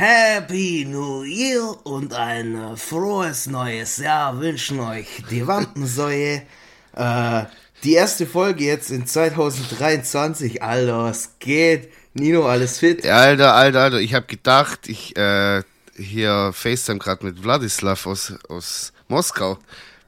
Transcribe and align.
Happy 0.00 0.84
New 0.88 1.24
Year 1.24 1.74
und 1.82 2.14
ein 2.14 2.76
frohes 2.76 3.48
neues 3.48 3.96
Jahr 3.96 4.38
wünschen 4.38 4.78
euch 4.78 5.24
die 5.28 5.44
Wampensäue. 5.44 6.42
äh, 6.94 7.42
die 7.82 7.94
erste 7.94 8.24
Folge 8.24 8.62
jetzt 8.62 8.92
in 8.92 9.08
2023. 9.08 10.62
Alter, 10.62 11.02
was 11.02 11.40
geht? 11.40 11.92
Nino, 12.14 12.46
alles 12.46 12.78
fit? 12.78 13.04
Alter, 13.08 13.54
Alter, 13.54 13.80
Alter, 13.80 13.98
ich 13.98 14.14
habe 14.14 14.26
gedacht, 14.26 14.88
ich 14.88 15.16
äh, 15.16 15.64
hier 15.96 16.52
FaceTime 16.54 17.00
gerade 17.00 17.26
mit 17.26 17.42
Wladislav 17.42 18.06
aus, 18.06 18.34
aus 18.48 18.92
Moskau 19.08 19.58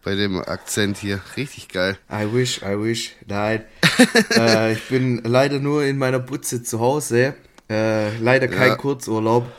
bei 0.05 0.15
dem 0.15 0.39
Akzent 0.39 0.99
hier. 0.99 1.21
Richtig 1.37 1.69
geil. 1.69 1.99
I 2.09 2.33
wish, 2.33 2.63
I 2.63 2.81
wish. 2.81 3.17
Nein. 3.27 3.65
äh, 4.37 4.75
ich 4.75 4.89
bin 4.89 5.21
leider 5.25 5.59
nur 5.59 5.83
in 5.83 5.99
meiner 5.99 6.21
Butze 6.21 6.63
zu 6.63 6.79
Hause. 6.79 7.35
Äh, 7.69 8.17
leider 8.19 8.47
kein 8.47 8.69
ja. 8.69 8.77
Kurzurlaub. 8.77 9.51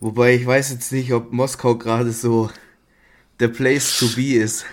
Wobei 0.00 0.34
ich 0.34 0.46
weiß 0.46 0.70
jetzt 0.70 0.92
nicht, 0.92 1.12
ob 1.12 1.32
Moskau 1.32 1.76
gerade 1.76 2.12
so 2.12 2.50
der 3.40 3.48
Place 3.48 3.98
to 3.98 4.06
be 4.14 4.34
ist. 4.34 4.64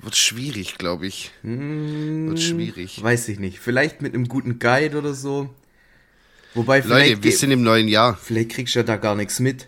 Wird 0.00 0.16
schwierig, 0.16 0.76
glaube 0.76 1.06
ich. 1.06 1.32
Hm, 1.42 2.28
Wird 2.28 2.40
schwierig. 2.40 3.02
Weiß 3.02 3.28
ich 3.28 3.38
nicht. 3.38 3.58
Vielleicht 3.58 4.02
mit 4.02 4.14
einem 4.14 4.28
guten 4.28 4.58
Guide 4.58 4.98
oder 4.98 5.14
so. 5.14 5.48
Wobei 6.52 6.82
vielleicht. 6.82 7.10
Leute, 7.10 7.22
wir 7.24 7.32
sind 7.32 7.50
im 7.52 7.62
neuen 7.62 7.88
Jahr. 7.88 8.16
Vielleicht 8.16 8.50
kriegst 8.50 8.74
du 8.74 8.80
ja 8.80 8.82
da 8.82 8.96
gar 8.96 9.14
nichts 9.14 9.40
mit. 9.40 9.66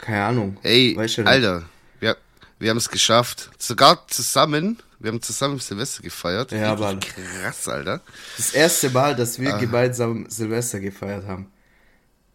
Keine 0.00 0.24
Ahnung. 0.24 0.56
Ey, 0.62 0.96
Alter, 1.24 1.64
wir, 2.00 2.16
wir 2.58 2.70
haben 2.70 2.76
es 2.76 2.90
geschafft. 2.90 3.50
Sogar 3.58 4.06
zusammen. 4.08 4.78
Wir 4.98 5.12
haben 5.12 5.22
zusammen 5.22 5.58
Silvester 5.60 6.02
gefeiert. 6.02 6.52
Ja, 6.52 6.72
aber 6.72 6.98
krass, 6.98 7.68
Alter. 7.68 8.00
Das 8.36 8.52
erste 8.52 8.90
Mal, 8.90 9.14
dass 9.14 9.38
wir 9.38 9.54
ah. 9.54 9.58
gemeinsam 9.58 10.26
Silvester 10.28 10.80
gefeiert 10.80 11.26
haben. 11.26 11.46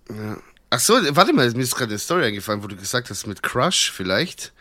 Ja. 0.10 0.38
Ach 0.74 0.80
so, 0.80 0.94
warte 0.94 1.34
mal, 1.34 1.52
mir 1.52 1.64
ist 1.64 1.76
gerade 1.76 1.92
eine 1.92 2.00
Story 2.00 2.26
eingefallen, 2.26 2.64
wo 2.64 2.68
du 2.68 2.78
gesagt 2.78 3.10
hast 3.10 3.28
mit 3.28 3.44
Crush 3.44 3.92
vielleicht. 3.92 4.54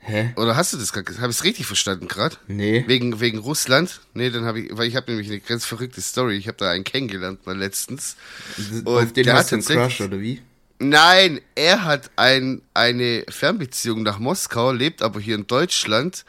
Hä? 0.00 0.32
Oder 0.34 0.56
hast 0.56 0.72
du 0.72 0.78
das 0.78 0.92
gerade? 0.92 1.16
Habe 1.20 1.30
ich 1.30 1.38
es 1.38 1.44
richtig 1.44 1.64
verstanden 1.66 2.08
gerade? 2.08 2.36
Nee. 2.48 2.82
Wegen, 2.88 3.20
wegen 3.20 3.38
Russland? 3.38 4.00
Nee, 4.14 4.30
dann 4.30 4.44
habe 4.44 4.60
ich, 4.60 4.76
weil 4.76 4.88
ich 4.88 4.96
habe 4.96 5.08
nämlich 5.10 5.28
eine 5.28 5.38
ganz 5.38 5.64
verrückte 5.64 6.00
Story. 6.00 6.36
Ich 6.36 6.48
habe 6.48 6.58
da 6.58 6.70
einen 6.70 6.82
kennengelernt 6.82 7.46
mal 7.46 7.56
letztens. 7.56 8.16
Und 8.84 8.88
Auf 8.88 9.12
den 9.12 9.32
hast 9.32 9.52
du 9.52 9.56
einen 9.56 9.64
Crush 9.64 10.00
oder 10.00 10.20
wie? 10.20 10.42
Nein, 10.80 11.40
er 11.54 11.84
hat 11.84 12.10
ein, 12.16 12.62
eine 12.74 13.24
Fernbeziehung 13.28 14.02
nach 14.02 14.18
Moskau, 14.18 14.72
lebt 14.72 15.02
aber 15.02 15.20
hier 15.20 15.36
in 15.36 15.46
Deutschland. 15.46 16.24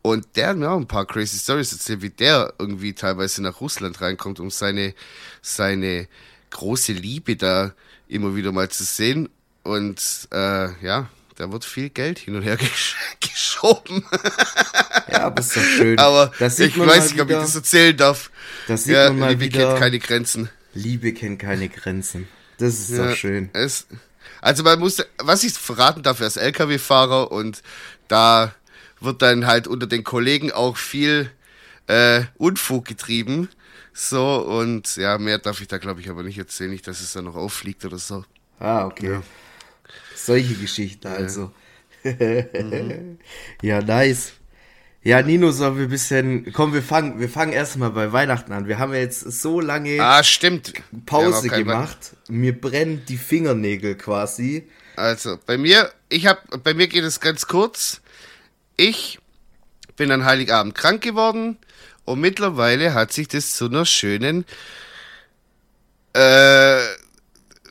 Und 0.00 0.26
der 0.36 0.48
hat 0.48 0.56
mir 0.56 0.70
auch 0.70 0.78
ein 0.78 0.88
paar 0.88 1.04
crazy 1.04 1.38
Stories 1.38 1.72
erzählt, 1.72 2.00
wie 2.00 2.10
der 2.10 2.54
irgendwie 2.58 2.94
teilweise 2.94 3.42
nach 3.42 3.60
Russland 3.60 4.00
reinkommt, 4.00 4.40
um 4.40 4.50
seine, 4.50 4.94
seine 5.42 6.08
große 6.50 6.92
Liebe 6.92 7.36
da 7.36 7.74
immer 8.08 8.34
wieder 8.36 8.52
mal 8.52 8.68
zu 8.68 8.84
sehen. 8.84 9.28
Und 9.62 10.28
äh, 10.32 10.84
ja, 10.84 11.08
da 11.36 11.52
wird 11.52 11.64
viel 11.64 11.90
Geld 11.90 12.18
hin 12.18 12.36
und 12.36 12.42
her 12.42 12.56
gesch 12.56 12.96
geschoben. 13.20 14.04
Ja, 15.10 15.24
aber 15.24 15.40
ist 15.40 15.56
doch 15.56 15.62
schön. 15.62 15.98
Aber 15.98 16.32
ich 16.38 16.78
weiß 16.78 17.12
nicht, 17.12 17.20
ob 17.20 17.30
ich 17.30 17.36
das 17.36 17.54
erzählen 17.54 17.96
darf. 17.96 18.30
Das 18.68 18.84
sieht 18.84 18.94
ja, 18.94 19.08
man 19.08 19.18
mal 19.18 19.28
Liebe 19.30 19.44
wieder, 19.44 19.68
kennt 19.68 19.78
keine 19.78 19.98
Grenzen. 19.98 20.50
Liebe 20.74 21.12
kennt 21.12 21.38
keine 21.38 21.68
Grenzen. 21.68 22.28
Das 22.58 22.74
ist 22.74 22.90
ja, 22.90 23.08
doch 23.08 23.16
schön. 23.16 23.50
Es, 23.52 23.86
also 24.40 24.62
man 24.62 24.78
muss, 24.78 25.02
was 25.18 25.44
ich 25.44 25.52
verraten 25.52 26.02
darf, 26.02 26.20
er 26.20 26.26
ist 26.26 26.36
LKW-Fahrer 26.36 27.32
und 27.32 27.62
da 28.08 28.54
wird 29.00 29.22
dann 29.22 29.46
halt 29.46 29.66
unter 29.66 29.86
den 29.86 30.04
Kollegen 30.04 30.52
auch 30.52 30.76
viel 30.76 31.30
äh, 31.86 32.22
Unfug 32.36 32.84
getrieben. 32.84 33.48
So, 33.92 34.38
und 34.38 34.96
ja, 34.96 35.18
mehr 35.18 35.38
darf 35.38 35.60
ich 35.60 35.68
da, 35.68 35.78
glaube 35.78 36.00
ich, 36.00 36.10
aber 36.10 36.22
nicht 36.22 36.38
erzählen, 36.38 36.70
nicht, 36.70 36.86
dass 36.86 37.00
es 37.00 37.12
da 37.12 37.22
noch 37.22 37.34
auffliegt 37.34 37.84
oder 37.84 37.98
so. 37.98 38.24
Ah, 38.58 38.86
okay. 38.86 39.12
Ja. 39.12 39.22
Solche 40.14 40.54
Geschichten 40.54 41.06
also. 41.06 41.52
mhm. 42.02 43.18
Ja, 43.62 43.80
nice. 43.80 44.32
Ja, 45.02 45.22
Nino, 45.22 45.52
sollen 45.52 45.76
wir 45.76 45.84
ein 45.84 45.88
bisschen. 45.88 46.52
Komm, 46.52 46.74
wir 46.74 46.82
fangen, 46.82 47.20
wir 47.20 47.28
fangen 47.28 47.52
erstmal 47.52 47.90
bei 47.90 48.12
Weihnachten 48.12 48.52
an. 48.52 48.66
Wir 48.66 48.80
haben 48.80 48.92
ja 48.92 48.98
jetzt 48.98 49.20
so 49.20 49.60
lange 49.60 50.02
ah, 50.02 50.24
stimmt. 50.24 50.72
Pause 51.06 51.48
gemacht. 51.48 52.16
Mir 52.28 52.60
brennen 52.60 53.04
die 53.08 53.16
Fingernägel 53.16 53.94
quasi. 53.94 54.66
Also, 54.96 55.38
bei 55.46 55.58
mir, 55.58 55.92
ich 56.08 56.26
hab, 56.26 56.62
bei 56.64 56.74
mir 56.74 56.88
geht 56.88 57.04
es 57.04 57.20
ganz 57.20 57.46
kurz. 57.46 58.00
Ich 58.76 59.20
bin 59.96 60.10
an 60.10 60.24
Heiligabend 60.24 60.74
krank 60.74 61.02
geworden 61.02 61.56
und 62.06 62.20
mittlerweile 62.20 62.94
hat 62.94 63.12
sich 63.12 63.28
das 63.28 63.54
zu 63.54 63.66
einer 63.66 63.84
schönen, 63.84 64.46
äh, 66.14 66.78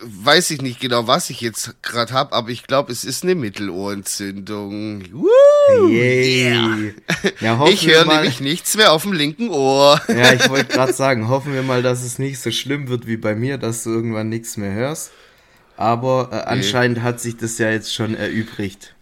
weiß 0.01 0.51
ich 0.51 0.61
nicht 0.61 0.79
genau, 0.79 1.07
was 1.07 1.29
ich 1.29 1.41
jetzt 1.41 1.81
gerade 1.81 2.13
habe, 2.13 2.33
aber 2.33 2.49
ich 2.49 2.67
glaube, 2.67 2.91
es 2.91 3.03
ist 3.03 3.23
eine 3.23 3.33
Mittelohrentzündung. 3.33 5.03
Woo, 5.11 5.87
yeah. 5.87 6.91
Ja, 7.39 7.65
ich 7.67 7.87
höre 7.87 8.05
nämlich 8.05 8.39
nichts 8.39 8.75
mehr 8.75 8.91
auf 8.91 9.03
dem 9.03 9.13
linken 9.13 9.49
Ohr. 9.49 9.99
Ja, 10.07 10.33
ich 10.33 10.47
wollte 10.49 10.73
gerade 10.73 10.93
sagen, 10.93 11.27
hoffen 11.29 11.53
wir 11.53 11.63
mal, 11.63 11.81
dass 11.81 12.03
es 12.03 12.19
nicht 12.19 12.39
so 12.39 12.51
schlimm 12.51 12.87
wird 12.87 13.07
wie 13.07 13.17
bei 13.17 13.35
mir, 13.35 13.57
dass 13.57 13.83
du 13.83 13.91
irgendwann 13.91 14.29
nichts 14.29 14.57
mehr 14.57 14.73
hörst. 14.73 15.11
Aber 15.77 16.29
äh, 16.31 16.35
anscheinend 16.49 17.01
hat 17.01 17.19
sich 17.19 17.37
das 17.37 17.57
ja 17.57 17.71
jetzt 17.71 17.93
schon 17.93 18.15
erübrigt. 18.15 18.93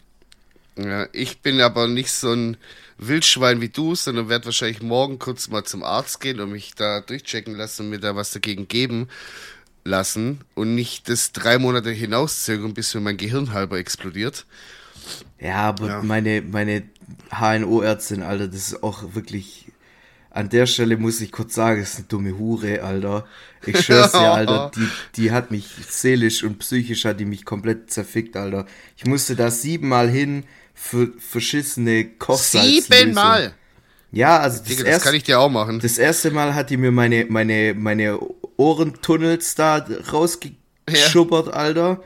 Ja, 0.77 1.07
ich 1.11 1.41
bin 1.41 1.61
aber 1.61 1.87
nicht 1.87 2.11
so 2.11 2.31
ein 2.33 2.57
Wildschwein 2.97 3.61
wie 3.61 3.69
du, 3.69 3.95
sondern 3.95 4.29
werde 4.29 4.45
wahrscheinlich 4.45 4.81
morgen 4.81 5.19
kurz 5.19 5.49
mal 5.49 5.63
zum 5.63 5.83
Arzt 5.83 6.21
gehen 6.21 6.39
und 6.39 6.51
mich 6.51 6.75
da 6.75 7.01
durchchecken 7.01 7.55
lassen 7.55 7.83
und 7.83 7.89
mir 7.89 7.99
da 7.99 8.15
was 8.15 8.31
dagegen 8.31 8.67
geben 8.67 9.07
lassen 9.83 10.41
und 10.55 10.75
nicht 10.75 11.09
das 11.09 11.31
drei 11.31 11.57
Monate 11.57 11.91
hinauszögern, 11.91 12.73
bis 12.73 12.93
mir 12.93 13.01
mein 13.01 13.17
Gehirn 13.17 13.53
halber 13.53 13.77
explodiert. 13.77 14.45
Ja, 15.39 15.55
aber 15.55 15.87
ja. 15.87 16.01
meine, 16.01 16.41
meine 16.41 16.83
HNO-Ärztin, 17.31 18.23
Alter, 18.23 18.47
das 18.47 18.67
ist 18.67 18.83
auch 18.83 19.13
wirklich. 19.13 19.67
An 20.29 20.49
der 20.49 20.65
Stelle 20.65 20.97
muss 20.97 21.21
ich 21.21 21.31
kurz 21.31 21.53
sagen, 21.53 21.79
das 21.79 21.91
ist 21.91 21.97
eine 21.97 22.07
dumme 22.07 22.39
Hure, 22.39 22.81
Alter. 22.81 23.27
Ich 23.67 23.79
schwör's 23.81 24.13
dir, 24.13 24.17
Alter, 24.33 24.71
die, 24.75 24.87
die 25.15 25.31
hat 25.31 25.51
mich 25.51 25.67
seelisch 25.87 26.43
und 26.43 26.57
psychisch 26.57 27.05
hat 27.05 27.19
die 27.19 27.25
mich 27.25 27.45
komplett 27.45 27.91
zerfickt, 27.91 28.35
Alter. 28.35 28.65
Ich 28.97 29.05
musste 29.05 29.35
da 29.35 29.51
siebenmal 29.51 30.09
hin, 30.09 30.45
verschissene 30.73 32.05
Kochsalzlösung. 32.05 32.83
Siebenmal? 32.91 33.53
Ja, 34.11 34.37
also 34.37 34.59
das, 34.59 34.67
Digga, 34.67 34.83
das 34.83 34.91
erste, 34.91 35.05
kann 35.07 35.15
ich 35.15 35.23
dir 35.23 35.39
auch 35.39 35.49
machen. 35.49 35.79
Das 35.79 35.97
erste 35.97 36.31
Mal 36.31 36.53
hat 36.53 36.69
die 36.69 36.77
mir 36.77 36.91
meine, 36.91 37.25
meine, 37.29 37.73
meine 37.73 38.19
Ohrentunnels 38.57 39.55
da 39.55 39.85
rausgeschubbert, 40.11 41.47
ja. 41.47 41.53
Alter. 41.53 42.03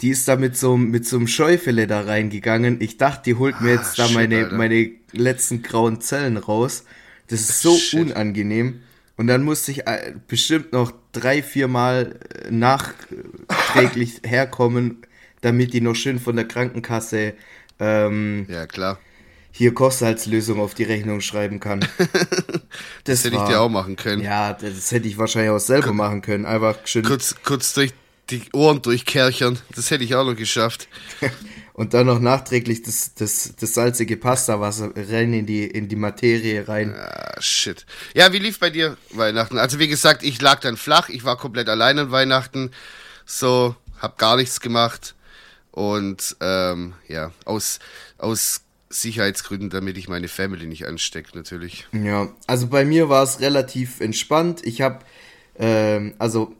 Die 0.00 0.10
ist 0.10 0.28
da 0.28 0.36
mit 0.36 0.56
so, 0.56 0.76
mit 0.76 1.06
so 1.06 1.16
einem 1.16 1.26
Scheufele 1.26 1.88
da 1.88 2.02
reingegangen. 2.02 2.80
Ich 2.80 2.98
dachte, 2.98 3.22
die 3.24 3.34
holt 3.34 3.60
mir 3.60 3.72
jetzt 3.72 3.98
ah, 3.98 4.02
da 4.02 4.06
shit, 4.06 4.14
meine, 4.14 4.46
meine 4.52 4.90
letzten 5.10 5.62
grauen 5.62 6.00
Zellen 6.00 6.36
raus. 6.36 6.84
Das 7.26 7.40
ist 7.40 7.60
so 7.62 7.76
shit. 7.76 8.00
unangenehm. 8.00 8.80
Und 9.16 9.26
dann 9.26 9.42
musste 9.42 9.72
ich 9.72 9.88
äh, 9.88 10.14
bestimmt 10.28 10.72
noch 10.72 10.92
drei, 11.10 11.42
vier 11.42 11.66
Mal 11.66 12.20
äh, 12.44 12.52
nachträglich 12.52 14.20
herkommen, 14.24 14.98
damit 15.40 15.72
die 15.72 15.80
noch 15.80 15.96
schön 15.96 16.20
von 16.20 16.36
der 16.36 16.46
Krankenkasse 16.46 17.34
ähm, 17.78 18.46
ja, 18.48 18.66
klar. 18.66 18.98
Hier 19.50 19.74
Kochsalzlösung 19.74 20.60
auf 20.60 20.74
die 20.74 20.84
Rechnung 20.84 21.20
schreiben 21.20 21.58
kann. 21.58 21.80
das, 21.98 22.08
das 23.04 23.24
hätte 23.24 23.36
war, 23.36 23.44
ich 23.44 23.50
dir 23.50 23.60
auch 23.60 23.68
machen 23.68 23.96
können. 23.96 24.22
Ja, 24.22 24.52
das 24.52 24.92
hätte 24.92 25.08
ich 25.08 25.18
wahrscheinlich 25.18 25.50
auch 25.50 25.58
selber 25.58 25.86
Kur 25.86 25.94
machen 25.94 26.22
können. 26.22 26.46
Einfach 26.46 26.76
schön. 26.84 27.04
Kurz, 27.04 27.34
kurz 27.42 27.74
durch 27.74 27.92
die 28.30 28.42
Ohren 28.52 28.82
durchkerchern. 28.82 29.58
Das 29.74 29.90
hätte 29.90 30.04
ich 30.04 30.14
auch 30.14 30.24
noch 30.24 30.36
geschafft. 30.36 30.88
Und 31.72 31.94
dann 31.94 32.06
noch 32.06 32.18
nachträglich 32.18 32.82
das, 32.82 33.14
das, 33.14 33.54
das 33.58 33.74
salzige 33.74 34.16
Pastawasser 34.16 34.90
rein 34.96 35.32
in 35.32 35.46
die, 35.46 35.64
in 35.64 35.88
die 35.88 35.96
Materie 35.96 36.66
rein. 36.66 36.94
Ah, 36.94 37.40
shit. 37.40 37.86
Ja, 38.14 38.32
wie 38.32 38.40
lief 38.40 38.58
bei 38.58 38.70
dir 38.70 38.96
Weihnachten? 39.10 39.58
Also, 39.58 39.78
wie 39.78 39.86
gesagt, 39.86 40.24
ich 40.24 40.40
lag 40.40 40.60
dann 40.60 40.76
flach. 40.76 41.08
Ich 41.08 41.24
war 41.24 41.36
komplett 41.36 41.68
allein 41.68 41.98
an 42.00 42.10
Weihnachten. 42.10 42.72
So, 43.24 43.76
hab 44.00 44.18
gar 44.18 44.36
nichts 44.36 44.60
gemacht. 44.60 45.14
Und 45.78 46.36
ähm, 46.40 46.94
ja, 47.06 47.30
aus, 47.44 47.78
aus 48.18 48.62
Sicherheitsgründen, 48.90 49.70
damit 49.70 49.96
ich 49.96 50.08
meine 50.08 50.26
Family 50.26 50.66
nicht 50.66 50.88
anstecke, 50.88 51.38
natürlich. 51.38 51.86
Ja, 51.92 52.32
also 52.48 52.66
bei 52.66 52.84
mir 52.84 53.08
war 53.08 53.22
es 53.22 53.38
relativ 53.38 54.00
entspannt. 54.00 54.62
Ich 54.64 54.80
habe, 54.80 54.98
ähm, 55.56 56.14
also 56.18 56.52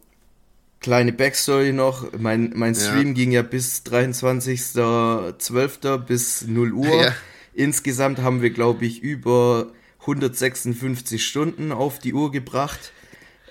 kleine 0.79 1.13
Backstory 1.13 1.73
noch, 1.73 2.13
mein, 2.17 2.53
mein 2.55 2.77
Stream 2.77 3.09
ja. 3.09 3.15
ging 3.15 3.33
ja 3.33 3.43
bis 3.43 3.83
23.12. 3.87 5.99
bis 5.99 6.43
0 6.43 6.73
Uhr. 6.73 7.03
Ja. 7.03 7.13
Insgesamt 7.55 8.21
haben 8.21 8.41
wir, 8.41 8.51
glaube 8.51 8.87
ich, 8.87 9.03
über 9.03 9.73
156 10.03 11.27
Stunden 11.27 11.73
auf 11.73 11.99
die 11.99 12.15
Uhr 12.15 12.31
gebracht. 12.31 12.93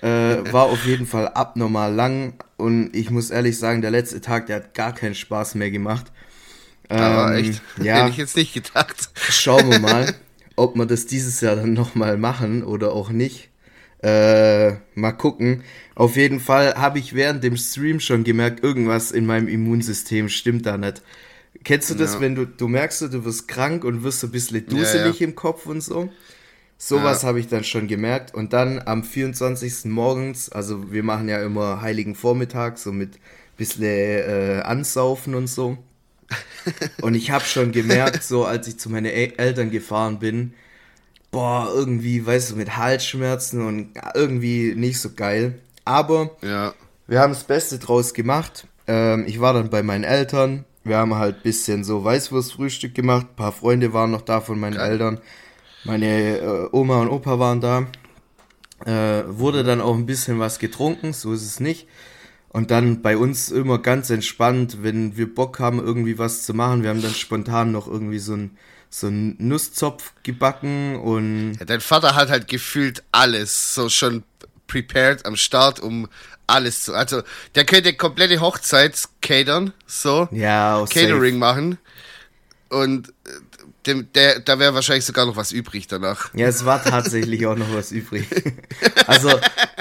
Äh, 0.02 0.52
war 0.52 0.64
auf 0.64 0.84
jeden 0.86 1.06
Fall 1.06 1.28
abnormal 1.28 1.92
lang 1.92 2.34
und 2.56 2.94
ich 2.94 3.10
muss 3.10 3.30
ehrlich 3.30 3.58
sagen, 3.58 3.82
der 3.82 3.90
letzte 3.90 4.20
Tag, 4.20 4.46
der 4.46 4.56
hat 4.56 4.74
gar 4.74 4.94
keinen 4.94 5.14
Spaß 5.14 5.56
mehr 5.56 5.70
gemacht. 5.70 6.06
Aber 6.88 7.36
ähm, 7.36 7.44
echt, 7.44 7.62
ja, 7.82 7.96
hätte 7.96 8.10
ich 8.10 8.16
jetzt 8.16 8.36
nicht 8.36 8.54
gedacht. 8.54 9.10
Schauen 9.14 9.70
wir 9.70 9.78
mal, 9.78 10.14
ob 10.56 10.76
wir 10.76 10.86
das 10.86 11.06
dieses 11.06 11.40
Jahr 11.40 11.56
dann 11.56 11.72
nochmal 11.72 12.16
machen 12.16 12.62
oder 12.62 12.92
auch 12.92 13.10
nicht. 13.10 13.50
Äh, 14.02 14.76
mal 14.94 15.12
gucken. 15.12 15.64
Auf 15.96 16.16
jeden 16.16 16.38
Fall 16.38 16.74
habe 16.74 17.00
ich 17.00 17.14
während 17.14 17.42
dem 17.42 17.56
Stream 17.56 17.98
schon 17.98 18.22
gemerkt, 18.22 18.62
irgendwas 18.62 19.10
in 19.10 19.26
meinem 19.26 19.48
Immunsystem 19.48 20.28
stimmt 20.28 20.66
da 20.66 20.78
nicht. 20.78 21.02
Kennst 21.64 21.90
du 21.90 21.94
das, 21.94 22.14
ja. 22.14 22.20
wenn 22.20 22.36
du, 22.36 22.46
du 22.46 22.68
merkst, 22.68 23.02
du 23.02 23.24
wirst 23.24 23.48
krank 23.48 23.84
und 23.84 24.04
wirst 24.04 24.20
so 24.20 24.28
ein 24.28 24.30
bisschen 24.30 24.64
duselig 24.66 24.92
ja, 24.94 25.20
ja. 25.20 25.26
im 25.26 25.34
Kopf 25.34 25.66
und 25.66 25.80
so? 25.80 26.08
Sowas 26.80 27.22
ja. 27.22 27.28
habe 27.28 27.40
ich 27.40 27.48
dann 27.48 27.64
schon 27.64 27.88
gemerkt. 27.88 28.32
Und 28.34 28.52
dann 28.52 28.80
am 28.84 29.02
24. 29.02 29.86
morgens, 29.86 30.48
also 30.48 30.92
wir 30.92 31.02
machen 31.02 31.28
ja 31.28 31.42
immer 31.42 31.82
Heiligen 31.82 32.14
Vormittag, 32.14 32.78
so 32.78 32.92
mit 32.92 33.18
bisschen 33.56 33.84
äh, 33.84 34.62
ansaufen 34.64 35.34
und 35.34 35.48
so. 35.48 35.76
Und 37.02 37.14
ich 37.14 37.30
habe 37.30 37.44
schon 37.44 37.72
gemerkt, 37.72 38.22
so 38.22 38.44
als 38.44 38.68
ich 38.68 38.78
zu 38.78 38.90
meinen 38.90 39.06
Eltern 39.06 39.70
gefahren 39.70 40.18
bin, 40.18 40.52
boah, 41.30 41.70
irgendwie, 41.74 42.24
weißt 42.24 42.50
du, 42.50 42.56
mit 42.56 42.76
Halsschmerzen 42.76 43.66
und 43.66 43.90
irgendwie 44.14 44.74
nicht 44.74 45.00
so 45.00 45.10
geil. 45.14 45.58
Aber 45.84 46.36
ja. 46.42 46.74
wir 47.06 47.20
haben 47.20 47.32
das 47.32 47.44
Beste 47.44 47.78
draus 47.78 48.12
gemacht. 48.14 48.66
Ähm, 48.86 49.24
ich 49.26 49.40
war 49.40 49.54
dann 49.54 49.70
bei 49.70 49.82
meinen 49.82 50.04
Eltern. 50.04 50.64
Wir 50.84 50.98
haben 50.98 51.14
halt 51.14 51.42
bisschen 51.42 51.84
so 51.84 52.04
Weißwurstfrühstück 52.04 52.94
gemacht. 52.94 53.26
Ein 53.30 53.36
paar 53.36 53.52
Freunde 53.52 53.92
waren 53.92 54.10
noch 54.10 54.22
da 54.22 54.40
von 54.40 54.60
meinen 54.60 54.76
geil. 54.76 54.92
Eltern. 54.92 55.20
Meine 55.88 56.38
äh, 56.38 56.68
Oma 56.72 57.00
und 57.00 57.08
Opa 57.08 57.38
waren 57.38 57.60
da. 57.60 57.86
Äh, 58.84 59.24
wurde 59.26 59.64
dann 59.64 59.80
auch 59.80 59.94
ein 59.94 60.06
bisschen 60.06 60.38
was 60.38 60.58
getrunken, 60.58 61.12
so 61.12 61.32
ist 61.32 61.44
es 61.44 61.58
nicht. 61.58 61.88
Und 62.50 62.70
dann 62.70 63.02
bei 63.02 63.16
uns 63.16 63.50
immer 63.50 63.78
ganz 63.78 64.08
entspannt, 64.10 64.82
wenn 64.82 65.16
wir 65.16 65.34
Bock 65.34 65.58
haben, 65.58 65.80
irgendwie 65.80 66.18
was 66.18 66.44
zu 66.44 66.54
machen. 66.54 66.82
Wir 66.82 66.90
haben 66.90 67.02
dann 67.02 67.14
spontan 67.14 67.72
noch 67.72 67.88
irgendwie 67.88 68.20
so 68.20 68.34
ein 68.34 68.56
so 68.90 69.06
einen 69.06 69.36
Nusszopf 69.38 70.14
gebacken 70.22 70.96
und. 70.96 71.56
Ja, 71.58 71.64
dein 71.64 71.80
Vater 71.80 72.14
hat 72.14 72.30
halt 72.30 72.48
gefühlt 72.48 73.02
alles 73.12 73.74
so 73.74 73.88
schon 73.88 74.24
prepared 74.66 75.26
am 75.26 75.36
Start, 75.36 75.80
um 75.80 76.08
alles 76.46 76.84
zu. 76.84 76.94
Also, 76.94 77.22
der 77.54 77.64
könnte 77.64 77.92
komplette 77.94 78.40
Hochzeit 78.40 78.98
catern, 79.20 79.72
so. 79.86 80.28
Ja, 80.30 80.84
Catering 80.88 81.34
safe. 81.34 81.38
machen. 81.38 81.78
Und 82.70 83.08
äh, 83.08 83.30
dem, 83.88 84.12
der, 84.12 84.40
da 84.40 84.58
wäre 84.58 84.74
wahrscheinlich 84.74 85.04
sogar 85.04 85.26
noch 85.26 85.36
was 85.36 85.50
übrig 85.50 85.86
danach. 85.86 86.32
Ja, 86.34 86.46
es 86.46 86.64
war 86.64 86.82
tatsächlich 86.82 87.46
auch 87.46 87.56
noch 87.56 87.74
was 87.74 87.90
übrig. 87.90 88.26
Also, 89.06 89.30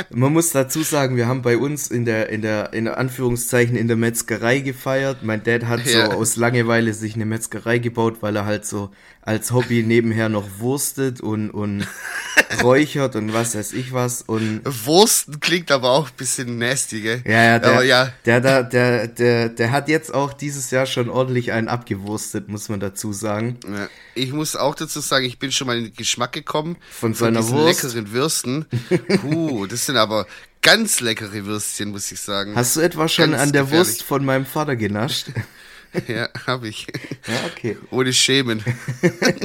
man 0.09 0.31
muss 0.31 0.51
dazu 0.51 0.83
sagen, 0.83 1.17
wir 1.17 1.27
haben 1.27 1.41
bei 1.41 1.57
uns 1.57 1.91
in 1.91 2.05
der, 2.05 2.29
in 2.29 2.41
der, 2.41 2.73
in 2.73 2.87
Anführungszeichen 2.87 3.75
in 3.75 3.87
der 3.87 3.97
Metzgerei 3.97 4.59
gefeiert. 4.59 5.21
Mein 5.21 5.43
Dad 5.43 5.65
hat 5.65 5.85
ja. 5.85 6.05
so 6.05 6.13
aus 6.13 6.37
Langeweile 6.37 6.93
sich 6.93 7.15
eine 7.15 7.25
Metzgerei 7.25 7.79
gebaut, 7.79 8.17
weil 8.21 8.35
er 8.35 8.45
halt 8.45 8.65
so 8.65 8.91
als 9.27 9.51
Hobby 9.51 9.83
nebenher 9.83 10.29
noch 10.29 10.45
wurstet 10.59 11.19
und, 11.19 11.49
und 11.51 11.85
räuchert 12.63 13.17
und 13.17 13.33
was 13.33 13.55
weiß 13.55 13.73
ich 13.73 13.91
was. 13.91 14.21
Und 14.21 14.61
Wursten 14.63 15.41
klingt 15.41 15.69
aber 15.69 15.91
auch 15.91 16.07
ein 16.07 16.15
bisschen 16.15 16.57
nasty, 16.57 17.01
gell? 17.01 17.21
Ja, 17.25 17.43
ja, 17.43 17.59
der, 17.59 17.71
aber 17.71 17.83
ja. 17.83 18.13
Der, 18.25 18.39
der, 18.39 18.63
der, 18.63 19.07
der, 19.09 19.49
der 19.49 19.71
hat 19.71 19.89
jetzt 19.89 20.13
auch 20.13 20.31
dieses 20.31 20.71
Jahr 20.71 20.85
schon 20.85 21.09
ordentlich 21.09 21.51
einen 21.51 21.67
abgewurstet, 21.67 22.47
muss 22.47 22.69
man 22.69 22.79
dazu 22.79 23.11
sagen. 23.11 23.59
Ja. 23.67 23.89
Ich 24.15 24.31
muss 24.31 24.55
auch 24.55 24.75
dazu 24.75 25.01
sagen, 25.01 25.25
ich 25.25 25.39
bin 25.39 25.51
schon 25.51 25.67
mal 25.67 25.77
in 25.77 25.83
den 25.83 25.93
Geschmack 25.93 26.31
gekommen 26.31 26.77
von, 26.89 27.13
von 27.13 27.33
seiner 27.33 27.45
Wurst. 27.49 27.83
leckeren 27.83 28.13
Würsten. 28.13 28.65
Puh, 29.21 29.67
das 29.67 29.87
sind 29.87 29.97
aber 29.97 30.25
ganz 30.61 31.01
leckere 31.01 31.45
Würstchen, 31.45 31.89
muss 31.89 32.09
ich 32.13 32.21
sagen. 32.21 32.55
Hast 32.55 32.77
du 32.77 32.79
etwa 32.79 33.09
schon 33.09 33.31
ganz 33.31 33.43
an 33.43 33.51
der 33.51 33.63
gefährlich. 33.63 33.87
Wurst 33.89 34.03
von 34.03 34.23
meinem 34.23 34.45
Vater 34.45 34.77
genascht? 34.77 35.31
Ja, 36.07 36.29
habe 36.45 36.67
ich. 36.67 36.87
Ja, 37.27 37.33
okay. 37.51 37.77
Ohne 37.91 38.13
Schämen. 38.13 38.63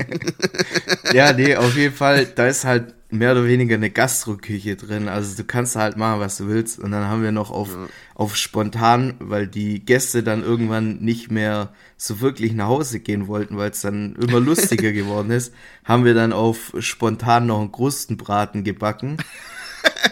ja, 1.13 1.33
nee, 1.33 1.57
auf 1.57 1.77
jeden 1.77 1.95
Fall, 1.95 2.27
da 2.27 2.47
ist 2.47 2.65
halt 2.65 2.95
mehr 3.11 3.33
oder 3.33 3.47
weniger 3.47 3.75
eine 3.75 3.91
Gastroküche 3.91 4.77
drin. 4.77 5.09
Also 5.09 5.37
du 5.37 5.45
kannst 5.45 5.77
halt 5.77 5.97
machen, 5.97 6.21
was 6.21 6.39
du 6.39 6.49
willst. 6.49 6.79
Und 6.79 6.93
dann 6.93 7.07
haben 7.09 7.23
wir 7.23 7.33
noch 7.33 7.51
auf, 7.51 7.69
ja. 7.69 7.87
auf 8.15 8.37
spontan, 8.37 9.15
weil 9.19 9.47
die 9.47 9.85
Gäste 9.85 10.23
dann 10.23 10.43
irgendwann 10.43 10.99
nicht 10.99 11.31
mehr 11.31 11.73
so 11.97 12.21
wirklich 12.21 12.53
nach 12.53 12.69
Hause 12.69 13.01
gehen 13.01 13.29
wollten, 13.29 13.57
weil 13.57 13.71
es 13.71 13.83
dann 13.83 14.17
immer 14.17 14.41
lustiger 14.41 14.93
geworden 14.93 15.31
ist, 15.31 15.55
haben 15.85 16.05
wir 16.05 16.15
dann 16.15 16.33
auf 16.33 16.73
spontan 16.81 17.47
noch 17.47 17.61
einen 17.61 17.73
Krustenbraten 17.73 18.65
gebacken. 18.65 19.19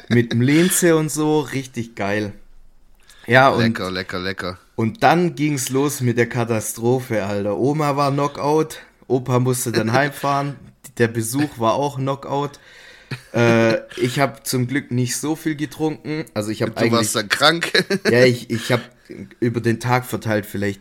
mit 0.08 0.32
dem 0.32 0.40
Lenze 0.40 0.96
und 0.96 1.10
so, 1.10 1.40
richtig 1.40 1.94
geil. 1.94 2.32
Ja, 3.26 3.48
und, 3.48 3.62
lecker, 3.62 3.90
lecker, 3.90 4.18
lecker. 4.18 4.58
Und 4.80 5.02
dann 5.02 5.34
ging's 5.34 5.68
los 5.68 6.00
mit 6.00 6.16
der 6.16 6.26
Katastrophe, 6.26 7.22
Alter. 7.22 7.58
Oma 7.58 7.96
war 7.96 8.10
Knockout, 8.10 8.78
Opa 9.08 9.38
musste 9.38 9.72
dann 9.72 9.92
heimfahren, 9.92 10.56
der 10.96 11.08
Besuch 11.08 11.58
war 11.58 11.74
auch 11.74 11.98
Knockout. 11.98 12.52
Äh, 13.34 13.80
ich 13.98 14.20
habe 14.20 14.42
zum 14.42 14.68
Glück 14.68 14.90
nicht 14.90 15.18
so 15.18 15.36
viel 15.36 15.54
getrunken. 15.54 16.24
Also 16.32 16.50
ich 16.50 16.62
habe 16.62 16.74
eigentlich. 16.78 16.92
Du 16.92 16.96
warst 16.96 17.14
dann 17.14 17.28
krank. 17.28 17.84
ja, 18.10 18.24
ich, 18.24 18.48
ich 18.48 18.72
habe 18.72 18.82
über 19.38 19.60
den 19.60 19.80
Tag 19.80 20.06
verteilt 20.06 20.46
vielleicht 20.46 20.80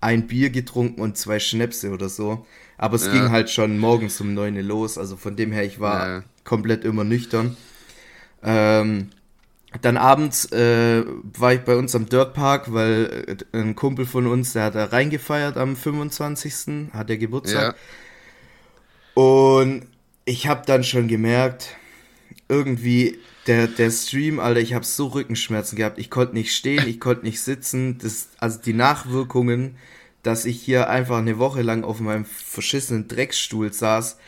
ein 0.00 0.28
Bier 0.28 0.50
getrunken 0.50 1.00
und 1.00 1.18
zwei 1.18 1.40
Schnäpse 1.40 1.90
oder 1.90 2.08
so. 2.08 2.46
Aber 2.78 2.94
es 2.94 3.06
ja. 3.06 3.12
ging 3.12 3.30
halt 3.32 3.50
schon 3.50 3.80
morgens 3.80 4.20
um 4.20 4.32
neun 4.32 4.54
los. 4.60 4.96
Also 4.96 5.16
von 5.16 5.34
dem 5.34 5.50
her, 5.50 5.64
ich 5.64 5.80
war 5.80 6.08
ja. 6.08 6.22
komplett 6.44 6.84
immer 6.84 7.02
nüchtern. 7.02 7.56
Ähm, 8.44 9.10
dann 9.82 9.96
abends 9.96 10.50
äh, 10.52 11.04
war 11.22 11.54
ich 11.54 11.60
bei 11.60 11.76
uns 11.76 11.94
am 11.94 12.08
Dirtpark, 12.08 12.72
weil 12.72 13.38
äh, 13.52 13.56
ein 13.56 13.76
Kumpel 13.76 14.04
von 14.04 14.26
uns, 14.26 14.52
der 14.52 14.64
hat 14.64 14.74
da 14.74 14.86
reingefeiert 14.86 15.56
am 15.56 15.76
25. 15.76 16.90
hat 16.92 17.08
der 17.08 17.18
Geburtstag. 17.18 17.76
Ja. 19.14 19.22
Und 19.22 19.86
ich 20.24 20.48
habe 20.48 20.62
dann 20.66 20.82
schon 20.82 21.06
gemerkt, 21.06 21.76
irgendwie 22.48 23.18
der, 23.46 23.68
der 23.68 23.90
Stream, 23.90 24.40
Alter, 24.40 24.60
ich 24.60 24.74
habe 24.74 24.84
so 24.84 25.06
Rückenschmerzen 25.08 25.76
gehabt. 25.76 25.98
Ich 25.98 26.10
konnte 26.10 26.34
nicht 26.34 26.54
stehen, 26.54 26.86
ich 26.88 27.00
konnte 27.00 27.24
nicht 27.24 27.40
sitzen. 27.40 27.98
Das, 27.98 28.28
also 28.38 28.58
die 28.60 28.72
Nachwirkungen, 28.72 29.76
dass 30.22 30.44
ich 30.44 30.60
hier 30.60 30.90
einfach 30.90 31.18
eine 31.18 31.38
Woche 31.38 31.62
lang 31.62 31.84
auf 31.84 32.00
meinem 32.00 32.24
verschissenen 32.24 33.08
Drecksstuhl 33.08 33.72
saß. 33.72 34.18